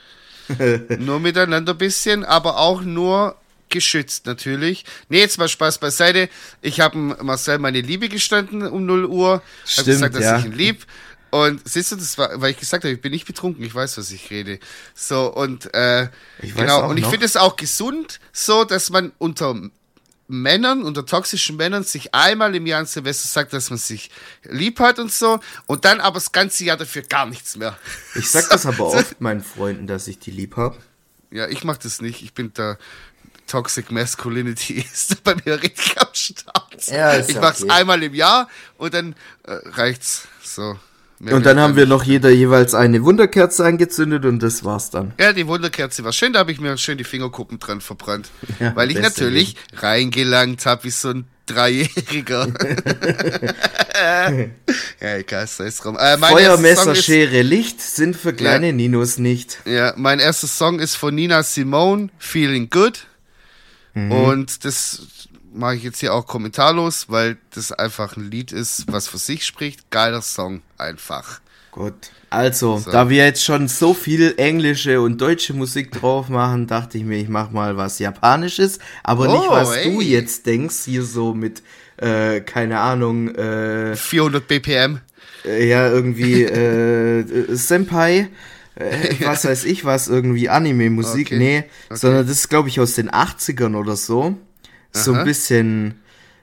nur 0.99 1.19
miteinander 1.19 1.73
ein 1.73 1.77
bisschen, 1.77 2.25
aber 2.25 2.57
auch 2.57 2.81
nur 2.81 3.35
geschützt 3.69 4.25
natürlich. 4.25 4.85
Nee, 5.09 5.19
jetzt 5.19 5.37
mal 5.37 5.47
Spaß 5.47 5.77
beiseite. 5.77 6.29
Ich 6.61 6.79
habe 6.79 6.97
Marcel 6.97 7.59
meine 7.59 7.81
Liebe 7.81 8.09
gestanden 8.09 8.63
um 8.63 8.85
0 8.85 9.05
Uhr. 9.05 9.41
Stimmt, 9.65 9.77
hab 9.77 9.85
gesagt, 9.85 10.15
dass 10.15 10.23
ja. 10.23 10.39
ich 10.39 10.45
ihn 10.45 10.53
lieb. 10.53 10.85
Und 11.31 11.61
siehst 11.67 11.91
du, 11.91 11.95
das 11.95 12.17
war, 12.17 12.41
weil 12.41 12.51
ich 12.51 12.57
gesagt 12.57 12.83
habe, 12.83 12.93
ich 12.93 13.01
bin 13.01 13.11
nicht 13.11 13.27
betrunken, 13.27 13.63
ich 13.63 13.75
weiß, 13.75 13.99
was 13.99 14.09
ich 14.09 14.31
rede. 14.31 14.59
So, 14.95 15.31
und 15.31 15.71
äh, 15.75 16.09
Ich 16.41 16.55
genau, 16.55 16.89
und 16.89 16.97
ich 16.97 17.05
finde 17.05 17.25
es 17.25 17.37
auch 17.37 17.55
gesund, 17.55 18.19
so 18.33 18.63
dass 18.63 18.89
man 18.89 19.11
unter 19.19 19.55
Männern, 20.29 20.83
unter 20.83 21.05
toxischen 21.05 21.57
Männern 21.57 21.83
sich 21.83 22.13
einmal 22.13 22.55
im 22.55 22.67
Jahr 22.67 22.79
an 22.79 22.85
Silvester 22.85 23.27
sagt, 23.27 23.51
dass 23.51 23.71
man 23.71 23.79
sich 23.79 24.11
lieb 24.43 24.79
hat 24.79 24.99
und 24.99 25.11
so, 25.11 25.39
und 25.65 25.85
dann 25.85 25.99
aber 25.99 26.15
das 26.15 26.31
ganze 26.31 26.63
Jahr 26.63 26.77
dafür 26.77 27.01
gar 27.01 27.25
nichts 27.25 27.57
mehr. 27.57 27.77
Ich 28.15 28.29
sag 28.29 28.47
das 28.49 28.65
aber 28.67 28.85
oft 28.87 29.19
meinen 29.19 29.43
Freunden, 29.43 29.87
dass 29.87 30.07
ich 30.07 30.19
die 30.19 30.31
lieb 30.31 30.55
hab. 30.55 30.77
Ja, 31.31 31.47
ich 31.47 31.63
mach 31.63 31.77
das 31.77 31.99
nicht. 31.99 32.21
Ich 32.21 32.33
bin 32.33 32.51
da 32.53 32.77
Toxic 33.47 33.91
Masculinity 33.91 34.85
ist 34.93 35.23
bei 35.23 35.35
mir 35.43 35.61
richtig 35.61 35.99
am 35.99 36.13
Start. 36.13 36.87
Ja, 36.87 37.17
ich 37.17 37.35
mach's 37.35 37.63
okay. 37.63 37.71
einmal 37.71 38.01
im 38.03 38.13
Jahr 38.13 38.47
und 38.77 38.93
dann 38.93 39.15
äh, 39.43 39.53
reicht's 39.65 40.27
so. 40.43 40.79
Mehr 41.21 41.35
Und 41.35 41.45
dann 41.45 41.59
haben 41.59 41.75
wir 41.75 41.85
noch 41.85 42.03
jeder 42.03 42.29
jeweils 42.29 42.73
eine 42.73 43.03
Wunderkerze 43.03 43.65
angezündet 43.65 44.23
und 44.25 44.41
das 44.41 44.63
war's 44.63 44.89
dann. 44.89 45.13
Ja, 45.19 45.33
die 45.33 45.47
Wunderkerze 45.47 46.03
war 46.05 46.13
schön, 46.13 46.31
da 46.31 46.39
habe 46.39 46.51
ich 46.53 46.61
mir 46.61 46.77
schön 46.77 46.97
die 46.97 47.03
Fingerkuppen 47.03 47.59
dran 47.59 47.81
verbrannt. 47.81 48.29
Ja, 48.59 48.75
weil 48.75 48.89
ich 48.91 48.99
natürlich 48.99 49.55
reingelangt 49.75 50.65
habe 50.65 50.85
wie 50.85 50.89
so 50.91 51.09
ein 51.09 51.25
Dreijähriger. 51.45 52.47
ja, 55.01 55.15
egal, 55.17 55.47
sei 55.47 55.65
es 55.65 55.77
drum. 55.77 55.97
Äh, 55.97 56.17
mein 56.17 56.31
Feuer, 56.31 56.41
erster 56.51 56.61
Messer, 56.61 56.83
Song 56.83 56.93
ist- 56.93 57.05
Schere, 57.05 57.41
Licht 57.41 57.81
sind 57.81 58.15
für 58.15 58.33
kleine 58.33 58.67
Ja. 58.67 58.73
Ninos 58.73 59.17
nicht. 59.17 59.59
Ja, 59.65 59.93
mein 59.97 60.19
erster 60.19 60.47
Song 60.47 60.79
ist 60.79 60.95
von 60.95 61.13
Nina 61.15 61.43
Simone, 61.43 62.09
Feeling 62.17 62.69
Good. 62.69 63.05
Mhm. 63.93 64.11
Und 64.11 64.65
das 64.65 65.01
mache 65.53 65.75
ich 65.75 65.83
jetzt 65.83 65.99
hier 65.99 66.13
auch 66.13 66.25
kommentarlos, 66.27 67.05
weil 67.09 67.37
das 67.53 67.71
einfach 67.71 68.17
ein 68.17 68.29
Lied 68.29 68.51
ist, 68.51 68.85
was 68.91 69.07
für 69.07 69.17
sich 69.17 69.45
spricht. 69.45 69.89
Geiler 69.91 70.21
Song, 70.21 70.61
einfach. 70.77 71.39
Gut. 71.71 71.93
Also, 72.31 72.83
da 72.91 73.09
wir 73.09 73.25
jetzt 73.25 73.43
schon 73.43 73.67
so 73.67 73.93
viel 73.95 74.35
englische 74.37 75.01
und 75.01 75.19
deutsche 75.19 75.53
Musik 75.53 75.91
drauf 75.91 76.29
machen, 76.29 76.67
dachte 76.67 76.97
ich 76.99 77.03
mir, 77.03 77.17
ich 77.17 77.27
mach 77.29 77.49
mal 77.51 77.75
was 77.77 77.97
Japanisches. 77.99 78.77
Aber 79.03 79.27
nicht, 79.27 79.47
Oh, 79.47 79.51
was 79.51 79.75
ey. 79.75 79.91
du 79.91 80.01
jetzt 80.01 80.45
denkst, 80.45 80.75
hier 80.85 81.03
so 81.03 81.33
mit, 81.33 81.63
äh, 81.97 82.41
keine 82.41 82.79
Ahnung, 82.79 83.33
äh, 83.33 83.95
400 83.95 84.47
BPM. 84.47 84.99
äh, 85.45 85.67
ja, 85.67 85.89
irgendwie, 85.89 86.43
äh, 86.43 87.55
Senpai, 87.55 88.29
äh, 88.75 89.15
was 89.25 89.45
weiß 89.45 89.63
ich 89.65 89.83
was, 89.85 90.07
irgendwie 90.07 90.49
Anime-Musik, 90.49 91.27
Okay. 91.27 91.37
nee, 91.39 91.57
Okay. 91.89 91.97
sondern 91.99 92.27
das 92.27 92.37
ist, 92.37 92.49
glaube 92.49 92.69
ich, 92.69 92.79
aus 92.79 92.93
den 92.93 93.09
80ern 93.09 93.75
oder 93.75 93.95
so. 93.95 94.37
So 94.91 95.13
Aha. 95.13 95.19
ein 95.19 95.25
bisschen, 95.25 95.99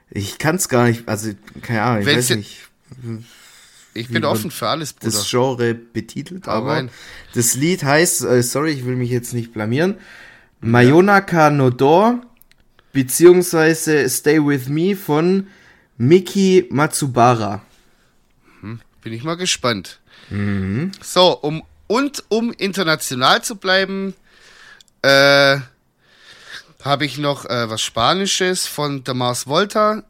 ich 0.09 0.37
kann 0.37 0.55
es 0.55 0.69
gar 0.69 0.87
nicht, 0.87 1.07
also, 1.07 1.31
keine 1.61 1.81
Ahnung, 1.81 2.01
ich 2.01 2.05
Wenn's 2.07 2.29
weiß 2.29 2.37
nicht, 2.37 2.59
Ich 3.93 4.09
bin 4.09 4.23
offen 4.23 4.51
für 4.51 4.67
alles, 4.69 4.93
Bruder. 4.93 5.11
das 5.11 5.29
Genre 5.29 5.73
betitelt, 5.73 6.47
aber 6.47 6.73
rein. 6.73 6.89
das 7.33 7.55
Lied 7.55 7.83
heißt, 7.83 8.23
äh, 8.23 8.41
sorry, 8.43 8.71
ich 8.71 8.85
will 8.85 8.95
mich 8.95 9.09
jetzt 9.09 9.33
nicht 9.33 9.53
blamieren, 9.53 9.95
Mayonaka 10.61 11.49
no 11.49 11.69
Door, 11.69 12.21
beziehungsweise 12.93 14.09
Stay 14.09 14.39
With 14.43 14.69
Me 14.69 14.95
von 14.95 15.47
Miki 15.97 16.67
Matsubara. 16.69 17.61
Bin 18.61 19.13
ich 19.13 19.23
mal 19.23 19.35
gespannt. 19.37 19.99
So, 21.01 21.37
um 21.39 21.63
und 21.87 22.23
um 22.29 22.51
international 22.53 23.41
zu 23.43 23.55
bleiben, 23.55 24.13
äh, 25.01 25.57
habe 26.83 27.05
ich 27.05 27.17
noch 27.17 27.45
äh, 27.45 27.69
was 27.69 27.81
Spanisches 27.81 28.67
von 28.67 29.03
der 29.03 29.13
Mars 29.13 29.47
Volta. 29.47 30.03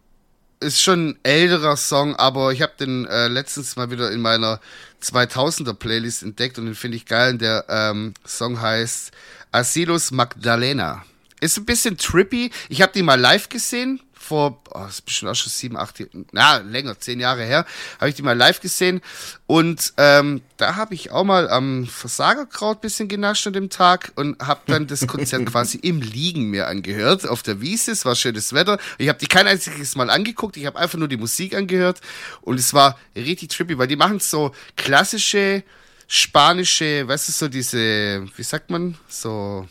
Ist 0.59 0.81
schon 0.81 1.09
ein 1.09 1.19
älterer 1.23 1.77
Song, 1.77 2.15
aber 2.15 2.51
ich 2.51 2.61
habe 2.61 2.73
den 2.79 3.05
äh, 3.05 3.27
letztens 3.27 3.75
mal 3.75 3.91
wieder 3.91 4.11
in 4.11 4.21
meiner 4.21 4.59
2000er 5.03 5.73
Playlist 5.73 6.23
entdeckt 6.23 6.57
und 6.57 6.65
den 6.65 6.75
finde 6.75 6.97
ich 6.97 7.05
geil. 7.05 7.33
Und 7.33 7.41
der 7.41 7.65
ähm, 7.69 8.13
Song 8.25 8.59
heißt 8.59 9.11
Asilos 9.51 10.11
Magdalena. 10.11 11.03
Ist 11.39 11.57
ein 11.57 11.65
bisschen 11.65 11.97
trippy. 11.97 12.51
Ich 12.69 12.81
habe 12.81 12.91
die 12.93 13.03
mal 13.03 13.19
live 13.19 13.49
gesehen 13.49 14.01
vor, 14.19 14.61
oh, 14.71 14.79
das 14.79 14.95
ist 14.95 15.01
bestimmt 15.01 15.31
auch 15.31 15.35
schon 15.35 15.51
sieben, 15.51 15.77
acht, 15.77 16.03
na 16.31 16.57
länger, 16.57 16.99
zehn 16.99 17.19
Jahre 17.19 17.43
her, 17.43 17.65
habe 17.99 18.09
ich 18.09 18.15
die 18.15 18.21
mal 18.21 18.35
live 18.37 18.59
gesehen 18.59 19.01
und 19.45 19.93
ähm, 19.97 20.41
da 20.57 20.75
habe 20.75 20.93
ich 20.93 21.11
auch 21.11 21.23
mal 21.23 21.49
am 21.49 21.85
Versagerkraut 21.85 22.81
bisschen 22.81 23.07
genascht 23.07 23.47
an 23.47 23.53
dem 23.53 23.69
Tag 23.69 24.11
und 24.15 24.39
habe 24.39 24.61
dann 24.65 24.87
das 24.87 25.07
Konzert 25.07 25.45
quasi 25.51 25.77
im 25.77 26.01
Liegen 26.01 26.49
mir 26.49 26.67
angehört 26.67 27.27
auf 27.27 27.43
der 27.43 27.61
Wiese. 27.61 27.91
Es 27.91 28.05
war 28.05 28.15
schönes 28.15 28.53
Wetter. 28.53 28.79
Ich 28.97 29.07
habe 29.07 29.19
die 29.19 29.27
kein 29.27 29.47
einziges 29.47 29.95
Mal 29.95 30.09
angeguckt. 30.09 30.57
Ich 30.57 30.65
habe 30.65 30.79
einfach 30.79 30.97
nur 30.97 31.07
die 31.07 31.17
Musik 31.17 31.55
angehört 31.55 32.01
und 32.41 32.59
es 32.59 32.73
war 32.73 32.97
richtig 33.15 33.49
trippy, 33.49 33.77
weil 33.77 33.87
die 33.87 33.95
machen 33.95 34.19
so 34.19 34.51
klassische 34.75 35.63
spanische, 36.07 37.07
weißt 37.07 37.27
du, 37.27 37.31
so 37.33 37.47
diese, 37.47 38.25
wie 38.35 38.43
sagt 38.43 38.69
man, 38.69 38.97
so 39.07 39.67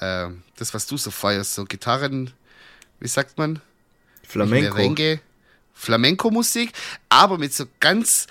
äh, 0.00 0.28
das, 0.56 0.74
was 0.74 0.86
du 0.86 0.96
so 0.96 1.10
feierst, 1.10 1.54
so 1.54 1.64
Gitarren, 1.64 2.30
wie 3.00 3.08
sagt 3.08 3.38
man? 3.38 3.60
Flamenco. 4.32 5.20
Flamenco-Musik, 5.74 6.72
aber 7.08 7.38
mit 7.38 7.52
so 7.54 7.64
ganz 7.80 8.26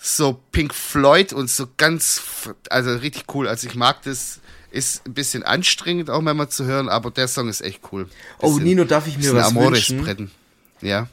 so 0.00 0.38
Pink 0.52 0.74
Floyd 0.74 1.32
und 1.32 1.48
so 1.50 1.66
ganz, 1.76 2.22
also 2.70 2.94
richtig 2.96 3.24
cool. 3.34 3.48
Also 3.48 3.66
ich 3.68 3.74
mag 3.74 4.02
das, 4.02 4.40
ist 4.70 5.06
ein 5.06 5.14
bisschen 5.14 5.42
anstrengend 5.44 6.10
auch 6.10 6.20
manchmal 6.20 6.48
zu 6.48 6.64
hören, 6.64 6.88
aber 6.88 7.10
der 7.10 7.28
Song 7.28 7.48
ist 7.48 7.60
echt 7.62 7.80
cool. 7.92 8.08
Oh, 8.38 8.48
Bisschen- 8.48 8.64
Nino, 8.64 8.84
darf 8.84 9.06
ich 9.06 9.16
mir 9.16 9.32
was 9.34 9.46
Amores 9.48 9.88
wünschen? 9.90 10.04
bretten. 10.04 10.30
Ja. 10.82 11.08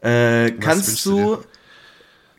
Äh, 0.00 0.50
kannst 0.50 1.06
du 1.06 1.36
du, 1.36 1.44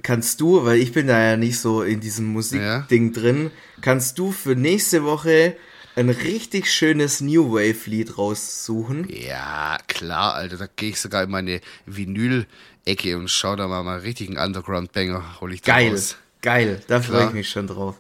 kannst 0.04 0.42
du, 0.42 0.66
weil 0.66 0.78
ich 0.78 0.92
bin 0.92 1.08
da 1.08 1.20
ja 1.20 1.38
nicht 1.38 1.60
so 1.60 1.82
in 1.82 2.02
diesem 2.02 2.26
Musikding 2.28 3.14
drin, 3.14 3.52
kannst 3.82 4.20
du 4.20 4.32
für 4.32 4.56
nächste 4.56 5.04
Woche 5.04 5.56
ein 5.96 6.10
richtig 6.10 6.72
schönes 6.72 7.22
New 7.22 7.54
Wave 7.54 7.90
Lied 7.90 8.18
raussuchen? 8.18 9.08
Ja, 9.10 9.78
klar, 9.88 10.34
Alter. 10.36 10.58
Da 10.58 10.68
gehe 10.76 10.90
ich 10.90 11.00
sogar 11.00 11.24
in 11.24 11.32
meine 11.32 11.62
Vinyl-Ecke 11.86 13.18
und 13.18 13.30
schau 13.30 13.56
da 13.56 13.68
mal 13.68 13.84
mal 13.84 13.96
einen 13.96 14.02
richtigen 14.04 14.38
Underground-Banger, 14.38 15.40
hol 15.42 15.54
ich 15.54 15.62
da 15.62 15.74
Geil, 15.74 15.92
raus. 15.92 16.18
geil, 16.42 16.82
da 16.88 17.02
freue 17.02 17.28
ich 17.28 17.34
mich 17.34 17.50
schon 17.50 17.68
drauf. 17.68 17.96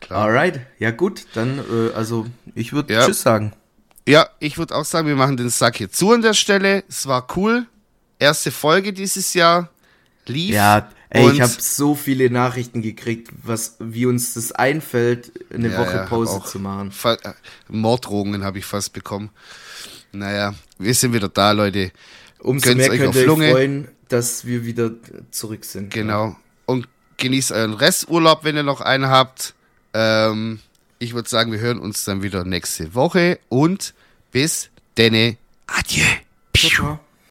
Klar. 0.00 0.24
Alright, 0.24 0.60
ja 0.78 0.90
gut, 0.92 1.26
dann, 1.34 1.58
äh, 1.58 1.92
also 1.94 2.26
ich 2.54 2.72
würde 2.72 2.94
Ja. 2.94 3.04
Tschüss 3.06 3.22
sagen. 3.22 3.52
Ja, 4.08 4.28
ich 4.38 4.56
würde 4.56 4.74
auch 4.74 4.84
sagen, 4.84 5.06
wir 5.06 5.14
machen 5.16 5.36
den 5.36 5.50
Sack 5.50 5.76
hier 5.76 5.90
zu 5.90 6.12
an 6.12 6.22
der 6.22 6.32
Stelle. 6.34 6.84
Es 6.88 7.06
war 7.06 7.26
cool. 7.36 7.66
Erste 8.18 8.50
Folge 8.50 8.92
dieses 8.92 9.34
Jahr 9.34 9.68
lief. 10.26 10.54
Ja, 10.54 10.90
ey, 11.10 11.24
Und- 11.24 11.34
ich 11.34 11.40
habe 11.40 11.52
so 11.58 11.94
viele 11.94 12.30
Nachrichten 12.30 12.82
gekriegt, 12.82 13.30
was, 13.42 13.76
wie 13.78 14.06
uns 14.06 14.34
das 14.34 14.52
einfällt, 14.52 15.32
eine 15.52 15.70
Ja, 15.72 15.78
Woche 15.78 15.96
ja, 15.96 16.06
Pause 16.06 16.42
zu 16.44 16.58
machen. 16.58 16.90
Äh, 17.04 17.16
Morddrohungen 17.68 18.44
habe 18.44 18.58
ich 18.58 18.64
fast 18.64 18.92
bekommen. 18.92 19.30
Naja, 20.12 20.54
wir 20.78 20.94
sind 20.94 21.12
wieder 21.12 21.28
da, 21.28 21.52
Leute. 21.52 21.92
Umso 22.40 22.64
Gönnt's 22.68 22.88
mehr 22.88 22.92
euch 22.92 22.98
könnt 22.98 23.14
ihr 23.14 23.30
euch 23.32 23.50
freuen, 23.50 23.88
dass 24.08 24.44
wir 24.44 24.64
wieder 24.64 24.92
zurück 25.30 25.64
sind. 25.64 25.92
Genau. 25.92 26.36
Und 26.66 26.88
genießt 27.18 27.52
euren 27.52 27.74
Resturlaub, 27.74 28.44
wenn 28.44 28.56
ihr 28.56 28.62
noch 28.62 28.80
einen 28.80 29.06
habt. 29.08 29.54
Ähm, 29.92 30.60
ich 30.98 31.14
würde 31.14 31.28
sagen, 31.28 31.52
wir 31.52 31.58
hören 31.60 31.78
uns 31.78 32.04
dann 32.04 32.22
wieder 32.22 32.44
nächste 32.44 32.94
Woche 32.94 33.38
und 33.48 33.94
bis 34.32 34.70
denne. 34.96 35.36
Adieu. 35.66 36.04
Ciao, 36.56 36.70
ciao. 36.70 37.00